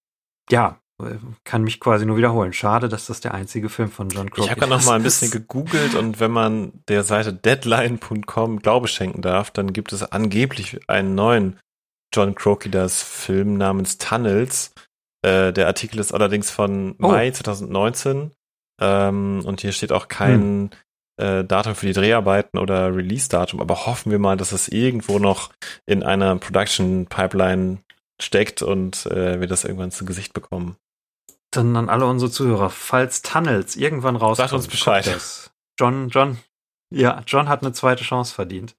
[0.51, 0.80] ja,
[1.44, 2.52] kann mich quasi nur wiederholen.
[2.52, 5.02] Schade, dass das der einzige Film von John Croce Ich habe gerade noch mal ein
[5.05, 5.32] bisschen ist.
[5.32, 11.14] gegoogelt und wenn man der Seite deadline.com Glaube schenken darf, dann gibt es angeblich einen
[11.14, 11.59] neuen
[12.14, 14.72] John Crokidas Film namens Tunnels.
[15.22, 17.09] Äh, der Artikel ist allerdings von Oh.
[17.09, 18.32] Mai 2019
[18.81, 20.70] ähm, und hier steht auch kein
[21.18, 25.51] äh, Datum für die Dreharbeiten oder Release-Datum, aber hoffen wir mal, dass es irgendwo noch
[25.86, 27.78] in einer Production-Pipeline
[28.20, 30.77] steckt und äh, wir das irgendwann zu Gesicht bekommen.
[31.51, 35.06] Dann an alle unsere Zuhörer, falls Tunnels irgendwann rauskommt, Sagt uns Bescheid.
[35.06, 35.51] das.
[35.78, 36.39] John, John,
[36.93, 38.77] ja, John hat eine zweite Chance verdient.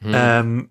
[0.00, 0.12] Hm.
[0.14, 0.68] Ähm,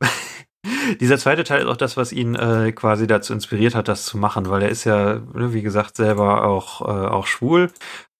[1.00, 4.18] dieser zweite Teil ist auch das, was ihn äh, quasi dazu inspiriert hat, das zu
[4.18, 7.72] machen, weil er ist ja, ne, wie gesagt, selber auch, äh, auch schwul.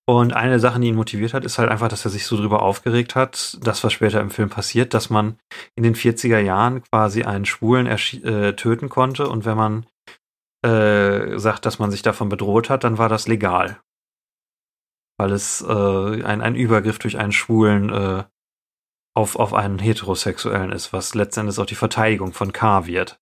[0.06, 2.64] Und eine Sache, die ihn motiviert hat, ist halt einfach, dass er sich so drüber
[2.64, 5.38] aufgeregt hat, das, was später im Film passiert, dass man
[5.76, 9.86] in den 40er Jahren quasi einen Schwulen äh, töten konnte und wenn man
[10.66, 13.80] äh, sagt, dass man sich davon bedroht hat, dann war das legal.
[15.18, 18.24] Weil es äh, ein, ein Übergriff durch einen Schwulen äh,
[19.16, 23.20] auf, auf einen Heterosexuellen ist, was letztendlich auch die Verteidigung von K wird.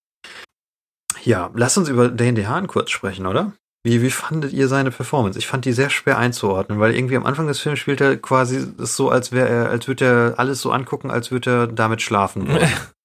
[1.24, 3.54] Ja, lasst uns über Dane DeHaan kurz sprechen, oder?
[3.84, 5.40] Wie, wie fandet ihr seine Performance?
[5.40, 8.68] Ich fand die sehr schwer einzuordnen, weil irgendwie am Anfang des Films spielt er quasi
[8.78, 12.48] so, als wäre er, als würde er alles so angucken, als würde er damit schlafen.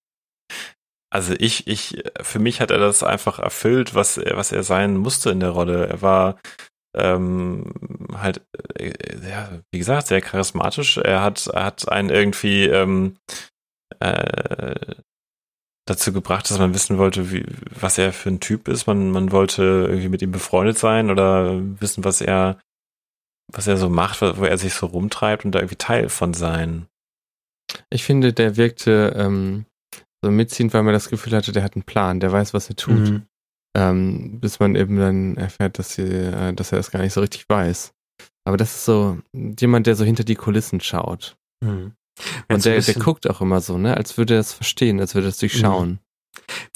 [1.13, 4.97] Also ich, ich, für mich hat er das einfach erfüllt, was er, was er sein
[4.97, 5.87] musste in der Rolle.
[5.87, 6.41] Er war
[6.97, 7.71] ähm,
[8.15, 8.41] halt,
[8.79, 8.93] äh,
[9.29, 10.97] ja, wie gesagt, sehr charismatisch.
[10.97, 13.19] Er hat, er hat einen irgendwie ähm,
[14.01, 14.95] äh,
[15.87, 17.45] dazu gebracht, dass man wissen wollte, wie,
[17.79, 18.87] was er für ein Typ ist.
[18.87, 22.59] Man, man wollte irgendwie mit ihm befreundet sein oder wissen, was er,
[23.53, 26.87] was er so macht, wo er sich so rumtreibt und da irgendwie Teil von sein.
[27.91, 29.67] Ich finde, der wirkte ähm,
[30.23, 32.77] so mitziehend, weil man das Gefühl hatte, der hat einen Plan, der weiß, was er
[32.77, 33.11] tut.
[33.11, 33.23] Mhm.
[33.75, 37.21] Ähm, bis man eben dann erfährt, dass, sie, äh, dass er das gar nicht so
[37.21, 37.93] richtig weiß.
[38.45, 39.19] Aber das ist so
[39.59, 41.37] jemand, der so hinter die Kulissen schaut.
[41.65, 41.93] Mhm.
[42.49, 45.29] Und der, der guckt auch immer so, ne, als würde er es verstehen, als würde
[45.29, 46.01] er es durchschauen.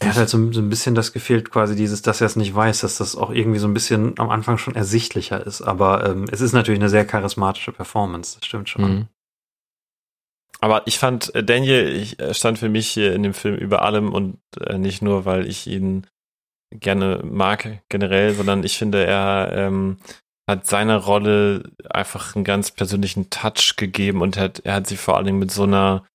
[0.00, 2.54] Er hat halt so, so ein bisschen das gefehlt, quasi dieses, dass er es nicht
[2.54, 5.62] weiß, dass das auch irgendwie so ein bisschen am Anfang schon ersichtlicher ist.
[5.62, 8.82] Aber ähm, es ist natürlich eine sehr charismatische Performance, das stimmt schon.
[8.82, 9.08] Mhm.
[10.60, 14.12] Aber ich fand, äh, Daniel er stand für mich hier in dem Film über allem
[14.12, 16.06] und äh, nicht nur, weil ich ihn
[16.70, 19.98] gerne mag generell, sondern ich finde, er ähm,
[20.48, 25.16] hat seiner Rolle einfach einen ganz persönlichen Touch gegeben und hat, er hat sie vor
[25.16, 26.06] allen Dingen mit so einer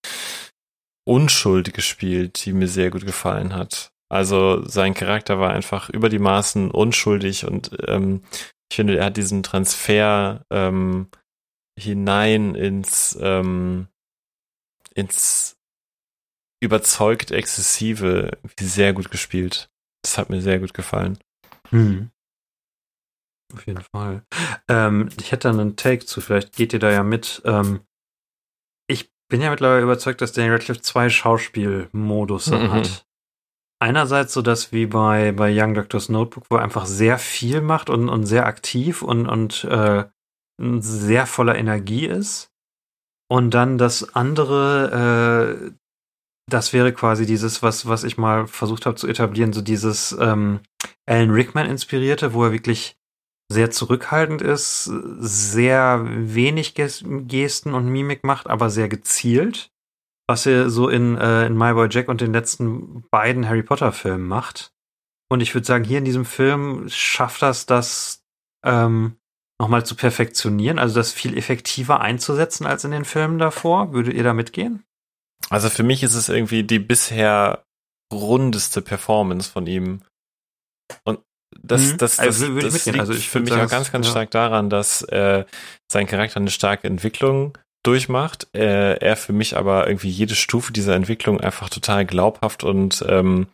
[1.05, 3.91] Unschuld gespielt, die mir sehr gut gefallen hat.
[4.09, 8.23] Also sein Charakter war einfach über die Maßen unschuldig und ähm,
[8.69, 11.07] ich finde, er hat diesen Transfer ähm,
[11.79, 13.87] hinein ins, ähm,
[14.95, 15.57] ins
[16.61, 19.69] überzeugt exzessive sehr gut gespielt.
[20.03, 21.17] Das hat mir sehr gut gefallen.
[21.69, 22.11] Hm.
[23.53, 24.23] Auf jeden Fall.
[24.67, 27.41] Ähm, ich hätte einen Take zu, vielleicht geht ihr da ja mit.
[27.45, 27.81] Ähm,
[28.87, 32.71] ich bin ja mittlerweile überzeugt, dass Daniel Radcliffe zwei Schauspielmodus mhm.
[32.71, 33.05] hat.
[33.81, 37.89] Einerseits so dass wie bei, bei Young Doctor's Notebook, wo er einfach sehr viel macht
[37.89, 40.05] und, und sehr aktiv und, und äh,
[40.59, 42.50] sehr voller Energie ist.
[43.31, 45.71] Und dann das andere, äh,
[46.49, 50.59] das wäre quasi dieses, was, was ich mal versucht habe zu etablieren, so dieses ähm,
[51.05, 52.97] Alan Rickman inspirierte, wo er wirklich
[53.49, 59.71] sehr zurückhaltend ist, sehr wenig Gesten und Mimik macht, aber sehr gezielt.
[60.27, 63.93] Was er so in, äh, in My Boy Jack und den letzten beiden Harry Potter
[63.93, 64.73] Filmen macht.
[65.29, 68.25] Und ich würde sagen, hier in diesem Film schafft das, das
[68.65, 69.15] ähm,
[69.61, 73.93] nochmal zu perfektionieren, also das viel effektiver einzusetzen als in den Filmen davor.
[73.93, 74.83] Würdet ihr da mitgehen?
[75.51, 77.63] Also für mich ist es irgendwie die bisher
[78.11, 80.01] rundeste Performance von ihm.
[81.03, 81.19] Und
[81.61, 81.97] das, mhm.
[81.97, 84.11] das, das, also das, das liegt also ich für mich auch ganz, ganz ja.
[84.11, 85.45] stark daran, dass äh,
[85.91, 88.47] sein Charakter eine starke Entwicklung durchmacht.
[88.55, 93.45] Äh, er für mich aber irgendwie jede Stufe dieser Entwicklung einfach total glaubhaft und, ähm,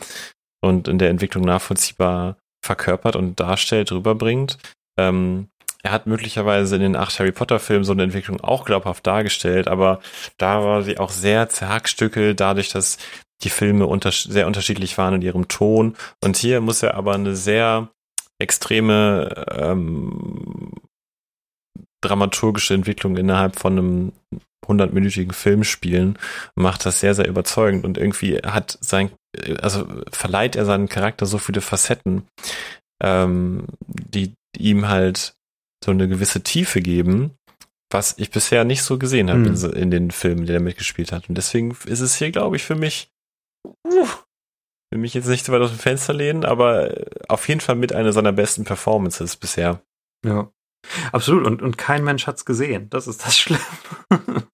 [0.61, 4.57] und in der Entwicklung nachvollziehbar verkörpert und darstellt, rüberbringt.
[4.97, 5.49] Ähm,
[5.87, 9.69] er hat möglicherweise in den acht Harry Potter Filmen so eine Entwicklung auch glaubhaft dargestellt,
[9.69, 10.01] aber
[10.37, 12.97] da war sie auch sehr zerhackstückelt, dadurch, dass
[13.41, 15.95] die Filme unter sehr unterschiedlich waren in ihrem Ton.
[16.21, 17.87] Und hier muss er aber eine sehr
[18.37, 20.73] extreme ähm,
[22.01, 24.11] dramaturgische Entwicklung innerhalb von einem
[24.67, 26.19] hundertminütigen Film spielen,
[26.55, 29.11] macht das sehr, sehr überzeugend und irgendwie hat sein,
[29.61, 32.27] also verleiht er seinen Charakter so viele Facetten,
[33.01, 35.36] ähm, die ihm halt
[35.83, 37.37] so eine gewisse Tiefe geben,
[37.89, 39.55] was ich bisher nicht so gesehen habe hm.
[39.55, 41.29] in, in, den Filmen, die er mitgespielt hat.
[41.29, 43.11] Und deswegen ist es hier, glaube ich, für mich,
[43.65, 44.07] uh,
[44.91, 46.93] will mich jetzt nicht so weit aus dem Fenster lehnen, aber
[47.27, 49.81] auf jeden Fall mit einer seiner besten Performances bisher.
[50.25, 50.51] Ja,
[51.11, 51.45] absolut.
[51.45, 52.89] Und, und kein Mensch hat's gesehen.
[52.89, 53.61] Das ist das Schlimme.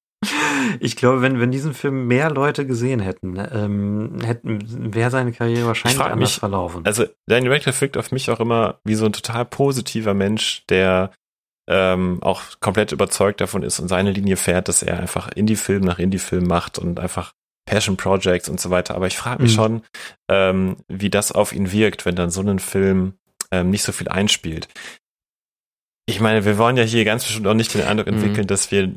[0.80, 5.68] ich glaube, wenn, wenn diesen Film mehr Leute gesehen hätten, ähm, hätten wäre seine Karriere
[5.68, 6.86] wahrscheinlich anders mich, verlaufen.
[6.86, 11.12] Also Daniel Radcliffe wirkt auf mich auch immer wie so ein total positiver Mensch, der
[11.70, 16.00] ähm, auch komplett überzeugt davon ist und seine Linie fährt, dass er einfach Indie-Film nach
[16.00, 17.34] Indie-Film macht und einfach
[17.66, 18.96] Passion Projects und so weiter.
[18.96, 19.56] Aber ich frage mich mhm.
[19.56, 19.82] schon,
[20.30, 23.14] ähm, wie das auf ihn wirkt, wenn dann so ein Film
[23.52, 24.68] ähm, nicht so viel einspielt.
[26.06, 28.16] Ich meine, wir wollen ja hier ganz bestimmt auch nicht den Eindruck mhm.
[28.16, 28.48] entwickeln, mhm.
[28.48, 28.94] dass wir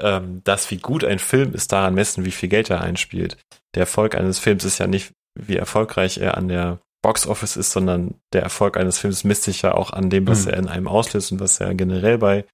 [0.00, 3.36] ähm, das, wie gut ein Film ist, daran messen, wie viel Geld er einspielt.
[3.74, 7.72] Der Erfolg eines Films ist ja nicht, wie erfolgreich er an der Box Office ist,
[7.72, 10.50] sondern der Erfolg eines Films misst sich ja auch an dem, was mhm.
[10.50, 12.44] er in einem auslöst und was er generell bei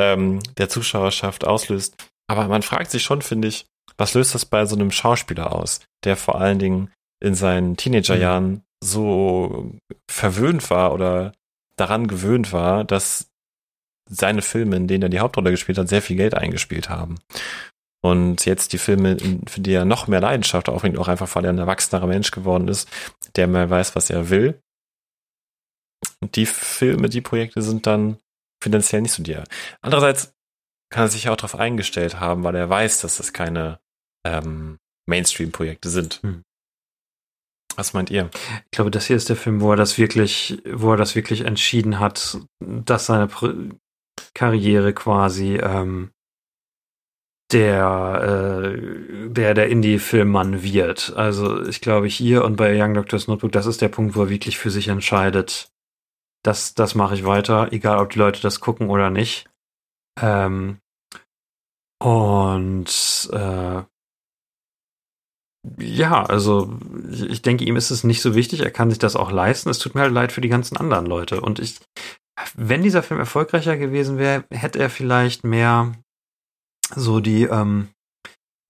[0.00, 1.94] ähm, der Zuschauerschaft auslöst.
[2.26, 3.66] Aber man fragt sich schon, finde ich,
[3.96, 6.90] was löst das bei so einem Schauspieler aus, der vor allen Dingen
[7.22, 8.62] in seinen Teenagerjahren mhm.
[8.82, 9.70] so
[10.10, 11.32] verwöhnt war oder
[11.76, 13.30] daran gewöhnt war, dass
[14.08, 17.18] seine Filme, in denen er die Hauptrolle gespielt hat, sehr viel Geld eingespielt haben.
[18.02, 19.16] Und jetzt die Filme,
[19.46, 22.68] für die er noch mehr Leidenschaft aufbringt, auch einfach, weil er ein erwachsenerer Mensch geworden
[22.68, 22.88] ist,
[23.36, 24.60] der mehr weiß, was er will.
[26.20, 28.18] Und die Filme, die Projekte sind dann
[28.62, 29.44] finanziell nicht so dir.
[29.80, 30.34] Andererseits
[30.90, 33.80] kann er sich auch darauf eingestellt haben, weil er weiß, dass das keine
[34.26, 36.20] ähm, Mainstream-Projekte sind.
[36.22, 36.42] Hm.
[37.76, 38.30] Was meint ihr?
[38.66, 41.40] Ich glaube, das hier ist der Film, wo er das wirklich, wo er das wirklich
[41.40, 43.28] entschieden hat, dass seine
[44.34, 46.10] Karriere quasi ähm,
[47.52, 51.12] der, äh, der, der Indie-Filmmann wird.
[51.16, 54.30] Also ich glaube hier und bei Young Doctor's Notebook, das ist der Punkt, wo er
[54.30, 55.70] wirklich für sich entscheidet,
[56.42, 59.48] das, das mache ich weiter, egal ob die Leute das gucken oder nicht.
[60.20, 60.78] Ähm,
[62.02, 63.82] und äh,
[65.78, 66.78] ja, also
[67.28, 69.70] ich denke, ihm ist es nicht so wichtig, er kann sich das auch leisten.
[69.70, 71.40] Es tut mir halt leid für die ganzen anderen Leute.
[71.40, 71.80] Und ich,
[72.54, 75.92] wenn dieser Film erfolgreicher gewesen wäre, hätte er vielleicht mehr
[76.94, 77.88] so die, ähm,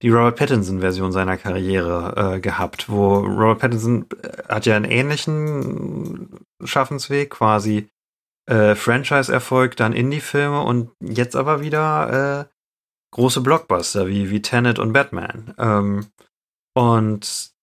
[0.02, 6.47] die Robert Pattinson-Version seiner Karriere äh, gehabt, wo Robert Pattinson äh, hat ja einen ähnlichen
[6.62, 7.89] Schaffensweg, quasi
[8.47, 12.55] äh, Franchise-Erfolg, dann Indie-Filme und jetzt aber wieder äh,
[13.12, 15.55] große Blockbuster wie, wie Tenet und Batman.
[15.59, 16.06] Ähm,
[16.74, 17.53] und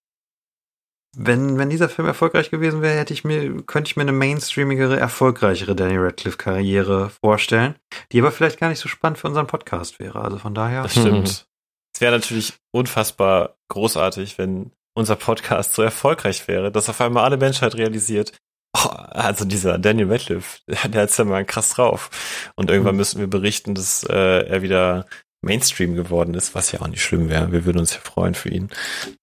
[1.16, 4.98] wenn, wenn dieser Film erfolgreich gewesen wäre, hätte ich mir, könnte ich mir eine mainstreamigere,
[4.98, 7.74] erfolgreichere Daniel Radcliffe-Karriere vorstellen,
[8.12, 10.22] die aber vielleicht gar nicht so spannend für unseren Podcast wäre.
[10.22, 10.82] Also von daher.
[10.84, 11.46] Das stimmt.
[11.94, 17.36] es wäre natürlich unfassbar großartig, wenn unser Podcast so erfolgreich wäre, dass auf einmal alle
[17.36, 18.32] Menschheit realisiert,
[18.74, 22.08] Oh, also dieser Daniel Radcliffe, der hat's ja mal krass drauf.
[22.56, 22.98] Und irgendwann Mhm.
[23.00, 25.04] müssen wir berichten, dass äh, er wieder
[25.42, 27.52] Mainstream geworden ist, was ja auch nicht schlimm wäre.
[27.52, 28.70] Wir würden uns ja freuen für ihn.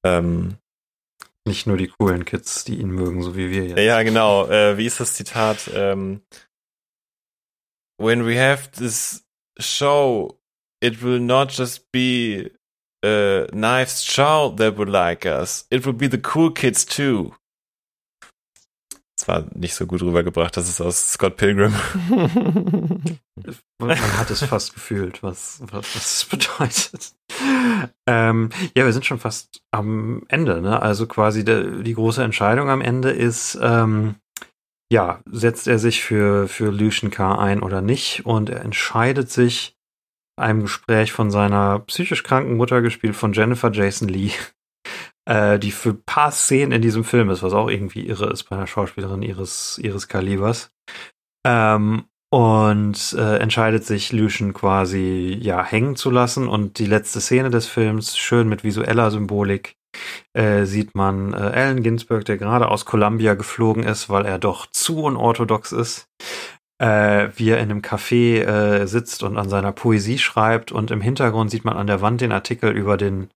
[0.05, 0.57] Ähm,
[1.49, 3.79] Nicht nur die coolen Kids, die ihn mögen, so wie wir jetzt.
[3.79, 4.47] ja, genau.
[4.47, 5.69] Äh, wie ist das Zitat?
[5.73, 6.21] Ähm,
[7.97, 9.25] When we have this
[9.59, 10.39] show,
[10.79, 12.51] it will not just be
[13.03, 15.65] uh, Knives Chow that will like us.
[15.69, 17.33] It will be the cool kids too.
[19.29, 20.57] War nicht so gut rübergebracht.
[20.57, 21.71] Das ist aus Scott Pilgrim.
[23.79, 27.13] Man hat es fast gefühlt, was, was, was es bedeutet.
[28.07, 30.81] Ähm, ja, wir sind schon fast am Ende, ne?
[30.81, 34.15] Also quasi der, die große Entscheidung am Ende ist, ähm,
[34.91, 37.37] ja, setzt er sich für, für Lucian K.
[37.37, 38.25] ein oder nicht?
[38.25, 39.77] Und er entscheidet sich,
[40.39, 44.31] einem Gespräch von seiner psychisch kranken Mutter, gespielt von Jennifer Jason Lee,
[45.29, 48.45] äh, die für ein paar Szenen in diesem Film ist, was auch irgendwie irre ist
[48.45, 50.71] bei einer Schauspielerin ihres, ihres Kalibers.
[51.45, 56.47] Ähm, und äh, entscheidet sich, Lucian quasi ja hängen zu lassen.
[56.47, 59.75] Und die letzte Szene des Films, schön mit visueller Symbolik,
[60.33, 64.65] äh, sieht man äh, Allen Ginsberg, der gerade aus Columbia geflogen ist, weil er doch
[64.67, 66.07] zu unorthodox ist,
[66.79, 70.71] äh, wie er in einem Café äh, sitzt und an seiner Poesie schreibt.
[70.71, 73.29] Und im Hintergrund sieht man an der Wand den Artikel über den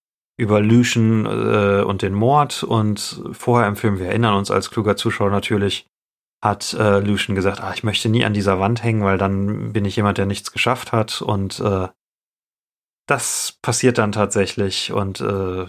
[0.43, 2.63] über Lucian äh, und den Mord.
[2.63, 5.87] Und vorher im Film, wir erinnern uns als kluger Zuschauer natürlich,
[6.43, 9.85] hat äh, Lucian gesagt, ah, ich möchte nie an dieser Wand hängen, weil dann bin
[9.85, 11.21] ich jemand, der nichts geschafft hat.
[11.21, 11.87] Und äh,
[13.07, 15.65] das passiert dann tatsächlich und äh,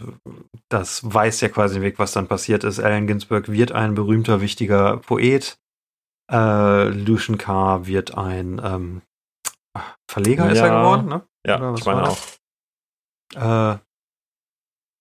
[0.68, 2.78] das weiß ja quasi den Weg, was dann passiert ist.
[2.78, 5.58] Allen Ginsberg wird ein berühmter, wichtiger Poet.
[6.30, 7.86] Äh, Lucian K.
[7.86, 9.02] wird ein ähm,
[10.08, 10.80] Verleger ist er Ja.
[10.80, 11.22] geworden, ne?
[11.46, 12.18] Ja, ich meine auch.
[13.34, 13.78] Äh,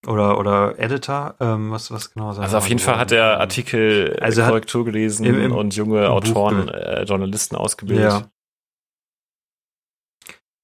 [0.07, 4.17] oder, oder Editor, ähm, was, was genau sein Also auf jeden Fall hat er Artikel,
[4.21, 8.11] Also er Korrektur gelesen im- im- und junge Autoren, äh, Journalisten ausgebildet.
[8.11, 8.29] Ja.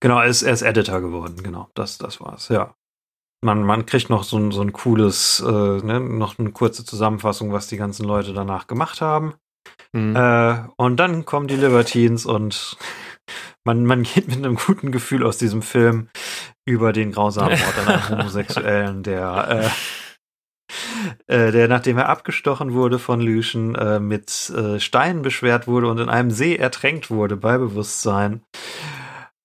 [0.01, 1.69] Genau, er ist, er ist Editor geworden, genau.
[1.73, 2.73] Das, das war's, ja.
[3.41, 7.51] Man, man kriegt noch so ein, so ein cooles, äh, ne, noch eine kurze Zusammenfassung,
[7.53, 9.33] was die ganzen Leute danach gemacht haben.
[9.93, 10.15] Mhm.
[10.15, 12.77] Äh, und dann kommen die Libertines und
[13.65, 16.09] man, man geht mit einem guten Gefühl aus diesem Film
[16.65, 19.71] über den grausamen Mord an einem Homosexuellen, der,
[21.27, 25.87] äh, äh, der nachdem er abgestochen wurde von Lucian, äh, mit äh, Steinen beschwert wurde
[25.87, 28.41] und in einem See ertränkt wurde bei Bewusstsein.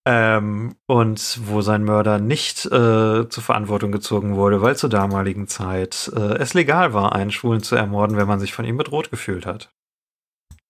[0.07, 6.13] Ähm, und wo sein Mörder nicht äh, zur Verantwortung gezogen wurde, weil zur damaligen Zeit
[6.15, 9.47] äh, es legal war, einen Schwulen zu ermorden, wenn man sich von ihm bedroht gefühlt
[9.47, 9.73] hat.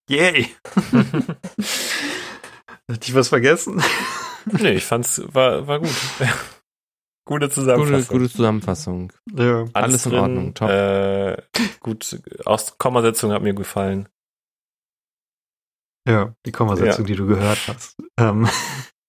[0.09, 0.55] Yay!
[2.91, 3.83] Hat ich was vergessen?
[4.47, 5.91] nee, ich fand's, war, war gut.
[7.27, 8.19] Gute Gute, Zusammenfassung.
[8.19, 9.13] gute Zusammenfassung.
[9.35, 9.65] Ja.
[9.73, 10.69] alles in drin, Ordnung, top.
[10.69, 11.43] Äh,
[11.81, 14.11] gut, aus Kommasetzung hat mir gefallen.
[16.07, 17.97] Ja, die Kommasetzung, die du gehört hast.
[18.19, 18.47] Ähm,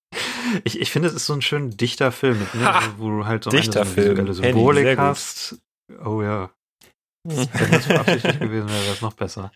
[0.64, 2.94] ich, ich finde, es ist so ein schön dichter Film, ne, Ha!
[2.96, 4.98] wo du halt so eine, so eine Symbolik gut.
[4.98, 5.58] hast.
[6.02, 6.50] Oh ja.
[7.28, 9.52] Wenn das beabsichtigt gewesen wäre, wäre es noch besser.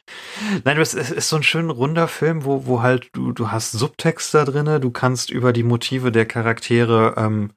[0.65, 4.35] Nein, es ist, so ein schön runder Film, wo, wo halt du, du hast Subtext
[4.35, 7.53] da drinne, du kannst über die Motive der Charaktere ähm,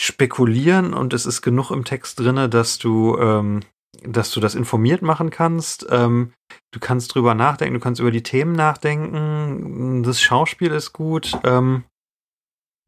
[0.00, 3.60] spekulieren und es ist genug im Text drinne, dass du, ähm,
[4.02, 5.86] dass du das informiert machen kannst.
[5.90, 6.32] Ähm,
[6.72, 10.02] du kannst drüber nachdenken, du kannst über die Themen nachdenken.
[10.04, 11.32] Das Schauspiel ist gut.
[11.44, 11.84] Ähm,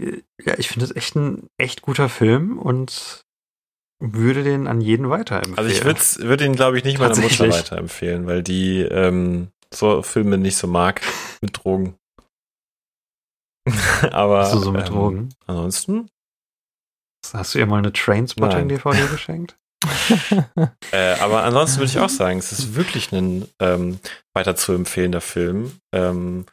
[0.00, 3.26] ja, ich finde es echt ein echt guter Film und
[4.00, 5.58] würde den an jeden weiterempfehlen.
[5.58, 10.02] Also ich würde würd ihn, glaube ich, nicht meiner Mutter weiterempfehlen, weil die ähm, so
[10.02, 11.02] Filme nicht so mag
[11.40, 11.94] mit Drogen.
[14.10, 15.28] Aber Hast du so mit ähm, Drogen?
[15.46, 16.08] Ansonsten,
[17.32, 19.56] Hast du ihr mal eine Trainspotting-DVD geschenkt?
[20.92, 23.98] äh, aber ansonsten würde ich auch sagen, es ist wirklich ein ähm,
[24.34, 25.72] weiter zu empfehlender Film.
[25.94, 26.46] Ähm,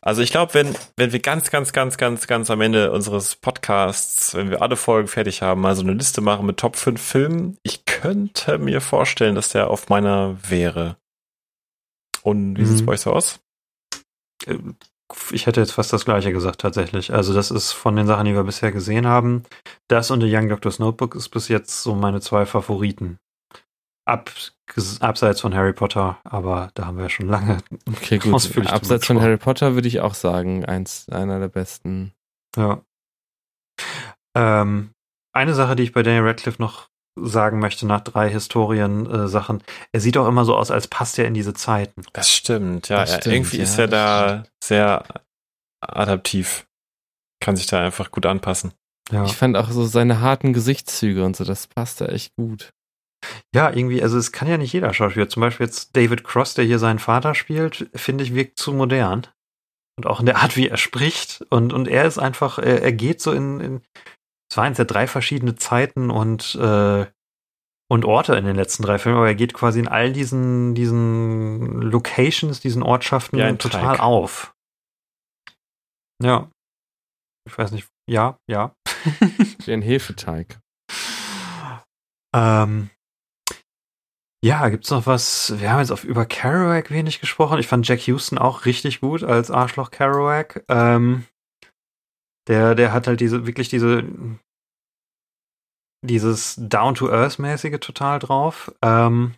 [0.00, 4.34] also ich glaube, wenn, wenn wir ganz, ganz, ganz, ganz, ganz am Ende unseres Podcasts,
[4.34, 7.58] wenn wir alle Folgen fertig haben, mal so eine Liste machen mit Top 5 Filmen,
[7.62, 10.96] ich könnte mir vorstellen, dass der auf meiner wäre.
[12.22, 12.66] Und wie Mhm.
[12.66, 13.40] sieht's bei euch so aus?
[14.46, 14.58] Äh,
[15.32, 17.12] Ich hätte jetzt fast das gleiche gesagt, tatsächlich.
[17.12, 19.44] Also, das ist von den Sachen, die wir bisher gesehen haben.
[19.86, 23.18] Das und The Young Doctor's Notebook ist bis jetzt so meine zwei Favoriten.
[24.06, 24.30] Ab,
[25.00, 27.58] abseits von Harry Potter, aber da haben wir ja schon lange.
[27.88, 28.34] Okay, gut.
[28.66, 29.20] Abseits von.
[29.20, 32.12] Harry Potter würde ich auch sagen, eins, einer der besten.
[32.56, 32.82] Ja.
[34.36, 34.90] Ähm,
[35.32, 36.88] eine Sache, die ich bei Daniel Radcliffe noch
[37.18, 39.62] sagen möchte, nach drei Historien-Sachen.
[39.92, 42.02] er sieht auch immer so aus, als passt er in diese Zeiten.
[42.12, 43.00] Das stimmt, ja.
[43.00, 45.04] Das er- stimmt, irgendwie ja, ist er da sehr
[45.80, 46.66] adaptiv.
[47.40, 48.72] Kann sich da einfach gut anpassen.
[49.10, 49.24] Ja.
[49.24, 52.72] Ich fand auch so seine harten Gesichtszüge und so, das passte echt gut.
[53.54, 55.28] Ja, irgendwie, also es kann ja nicht jeder Schauspieler.
[55.28, 59.26] Zum Beispiel jetzt David Cross, der hier seinen Vater spielt, finde ich, wirkt zu modern.
[59.98, 61.44] Und auch in der Art, wie er spricht.
[61.50, 63.82] Und, und er ist einfach, er, er geht so in, in,
[64.50, 67.06] es waren jetzt ja drei verschiedene Zeiten und, äh,
[67.88, 71.80] und Orte in den letzten drei Filmen, aber er geht quasi in all diesen, diesen
[71.80, 74.00] Locations, diesen Ortschaften Ja, total Teig.
[74.00, 74.52] auf.
[76.22, 76.50] Ja.
[77.48, 77.88] Ich weiß nicht.
[78.08, 78.74] Ja, ja.
[79.64, 80.58] Wie ein Hefeteig.
[82.34, 82.90] Ähm,
[84.44, 85.58] ja, gibt's noch was?
[85.58, 87.58] Wir haben jetzt auf über Kerouac wenig gesprochen.
[87.58, 90.64] Ich fand Jack Houston auch richtig gut als Arschloch Kerouac.
[90.68, 91.24] Ähm,
[92.48, 94.04] der, der hat halt diese, wirklich diese,
[96.04, 98.72] dieses Down-to-Earth-mäßige total drauf.
[98.82, 99.34] Ähm,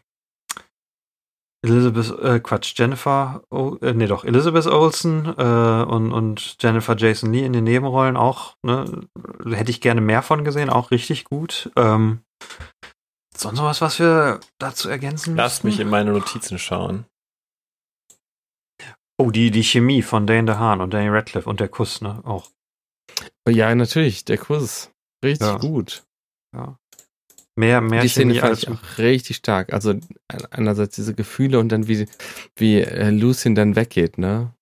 [1.64, 7.32] Elizabeth, äh, Quatsch, Jennifer, oh, äh, nee doch, Elizabeth Olsen äh, und, und Jennifer Jason
[7.32, 9.08] Lee in den Nebenrollen auch, ne,
[9.44, 11.72] hätte ich gerne mehr von gesehen, auch richtig gut.
[11.74, 12.20] Ähm,
[13.40, 15.66] sonst noch was, was wir dazu ergänzen Lass müssten?
[15.68, 17.06] mich in meine Notizen schauen.
[19.20, 22.50] Oh, die, die Chemie von Dane DeHaan und Danny Radcliffe und der Kuss, ne, auch.
[23.48, 24.92] Ja, natürlich, der Kurs.
[25.24, 25.56] Richtig Ja.
[25.58, 26.04] gut.
[27.56, 29.72] Mehr, mehr die Szene Chemie fand als ich auch richtig stark.
[29.72, 29.94] Also
[30.50, 32.06] einerseits diese Gefühle und dann wie,
[32.54, 34.54] wie äh, Lucien dann weggeht, ne?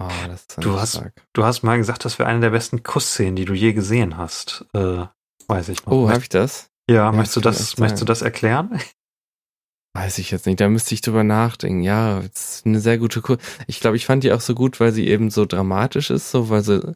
[0.00, 1.14] Oh, das ist Du hast- stark.
[1.32, 4.64] Du hast mal gesagt, das wäre eine der besten Kussszenen, die du je gesehen hast.
[4.74, 5.06] Äh,
[5.48, 5.92] weiß ich noch.
[5.92, 6.67] Oh, habe ich das?
[6.88, 8.78] Ja, ja, möchtest du das, möchtest du das erklären?
[9.94, 10.60] Weiß ich jetzt nicht.
[10.60, 11.82] Da müsste ich drüber nachdenken.
[11.82, 13.38] Ja, es ist eine sehr gute Kur.
[13.66, 16.50] Ich glaube, ich fand die auch so gut, weil sie eben so dramatisch ist, so
[16.50, 16.92] weil sie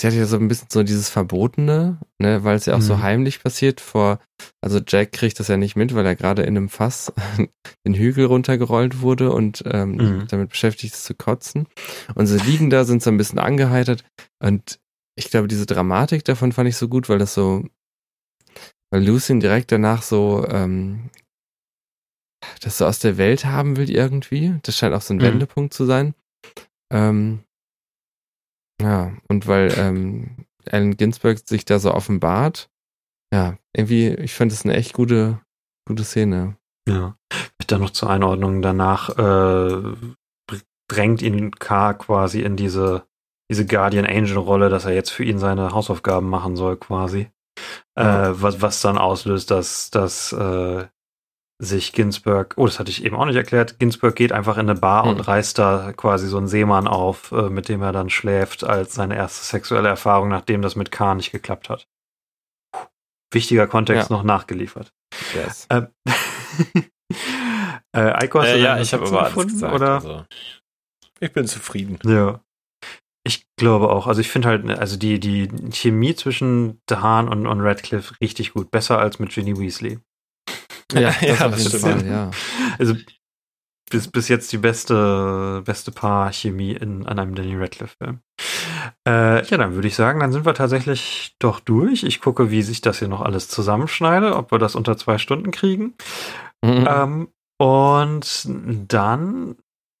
[0.00, 2.96] sie hat ja so ein bisschen so dieses Verbotene, ne, weil es ja auch so
[2.96, 3.02] Mhm.
[3.02, 4.18] heimlich passiert vor.
[4.60, 7.12] Also Jack kriegt das ja nicht mit, weil er gerade in einem Fass
[7.86, 10.26] den Hügel runtergerollt wurde und ähm, Mhm.
[10.28, 11.66] damit beschäftigt ist zu kotzen.
[12.14, 14.04] Und sie liegen da, sind so ein bisschen angeheitert.
[14.42, 14.80] Und
[15.16, 17.64] ich glaube, diese Dramatik davon fand ich so gut, weil das so,
[18.94, 21.10] weil Lucien direkt danach so ähm,
[22.60, 24.54] das so aus der Welt haben will irgendwie.
[24.62, 25.22] Das scheint auch so ein Mhm.
[25.22, 26.14] Wendepunkt zu sein.
[26.92, 27.40] Ähm,
[28.80, 32.70] ja, und weil ähm, Allen Ginsberg sich da so offenbart.
[33.32, 35.40] Ja, irgendwie, ich fand es eine echt gute,
[35.88, 36.56] gute Szene.
[36.88, 37.16] Ja.
[37.66, 39.96] Dann noch zur Einordnung danach äh,
[40.88, 43.08] drängt ihn K quasi in diese,
[43.50, 47.30] diese Guardian Angel Rolle, dass er jetzt für ihn seine Hausaufgaben machen soll, quasi.
[47.96, 50.86] Äh, was, was dann auslöst, dass, dass äh,
[51.62, 54.78] sich Ginsberg, oh, das hatte ich eben auch nicht erklärt, Ginsberg geht einfach in eine
[54.78, 55.10] Bar Hm.
[55.10, 58.94] und reißt da quasi so einen Seemann auf, äh, mit dem er dann schläft, als
[58.94, 61.86] seine erste sexuelle Erfahrung, nachdem das mit K nicht geklappt hat.
[62.72, 62.86] Puh.
[63.32, 64.16] Wichtiger Kontext Ja.
[64.16, 64.92] noch nachgeliefert.
[65.34, 65.66] Yes.
[65.70, 65.88] Ähm,
[67.92, 69.74] äh, Eiko, hast Äh, du ja, ich habe aber alles gefunden, gesagt.
[69.74, 69.94] Oder?
[69.94, 70.24] Also,
[71.20, 71.98] ich bin zufrieden.
[72.04, 72.40] Ja.
[73.26, 74.06] Ich glaube auch.
[74.06, 78.70] Also ich finde halt, also die, die Chemie zwischen DeHaan und, und Radcliffe richtig gut.
[78.70, 79.98] Besser als mit Ginny Weasley.
[80.92, 81.82] Ja, Ja, das auf das stimmt.
[81.82, 82.30] Fall, ja.
[82.78, 82.94] Also
[83.90, 88.20] bis, bis jetzt die beste, beste Paar-Chemie in, an einem Danny Radcliffe-Film.
[89.06, 92.02] Äh, ja, dann würde ich sagen, dann sind wir tatsächlich doch durch.
[92.02, 95.50] Ich gucke, wie sich das hier noch alles zusammenschneide, ob wir das unter zwei Stunden
[95.50, 95.94] kriegen.
[96.64, 96.88] Mhm.
[96.88, 97.28] Ähm,
[97.58, 98.48] und
[98.88, 99.56] dann,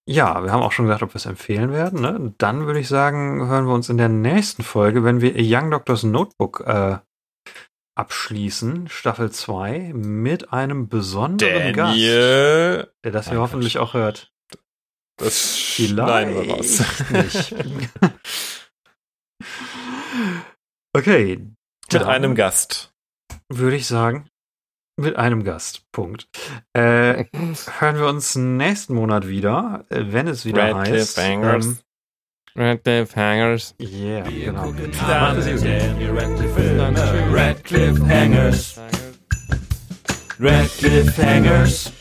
[0.06, 2.00] ja, wir haben auch schon gesagt, ob wir es empfehlen werden.
[2.00, 2.34] Ne?
[2.38, 5.70] Dann würde ich sagen, hören wir uns in der nächsten Folge, wenn wir A Young
[5.70, 6.98] Doctor's Notebook äh,
[7.96, 12.92] abschließen, Staffel 2, mit einem besonderen Gast, Daniel.
[13.02, 14.32] der das hier Nein, hoffentlich auch hört.
[15.16, 16.82] Das schneiden wir raus.
[17.10, 17.54] Nicht.
[20.92, 21.46] okay.
[21.92, 22.92] Mit einem Gast.
[23.48, 24.28] Würde ich sagen,
[24.96, 25.82] mit einem Gast.
[25.92, 26.28] Punkt.
[26.72, 27.24] Äh,
[27.78, 31.16] hören wir uns nächsten Monat wieder, äh, wenn es wieder Radcliffe heißt.
[31.16, 31.66] Bangers.
[31.66, 31.78] ähm,
[32.56, 33.74] Radcliffe Hangers.
[33.80, 34.62] Yeah, Wir genau.
[34.66, 35.64] gucken Machen alle Sie gut.
[35.64, 37.36] Daniel Radcliffe Filme.
[37.36, 38.80] Radcliffe Hangers.
[40.38, 41.92] Radcliffe Hangers.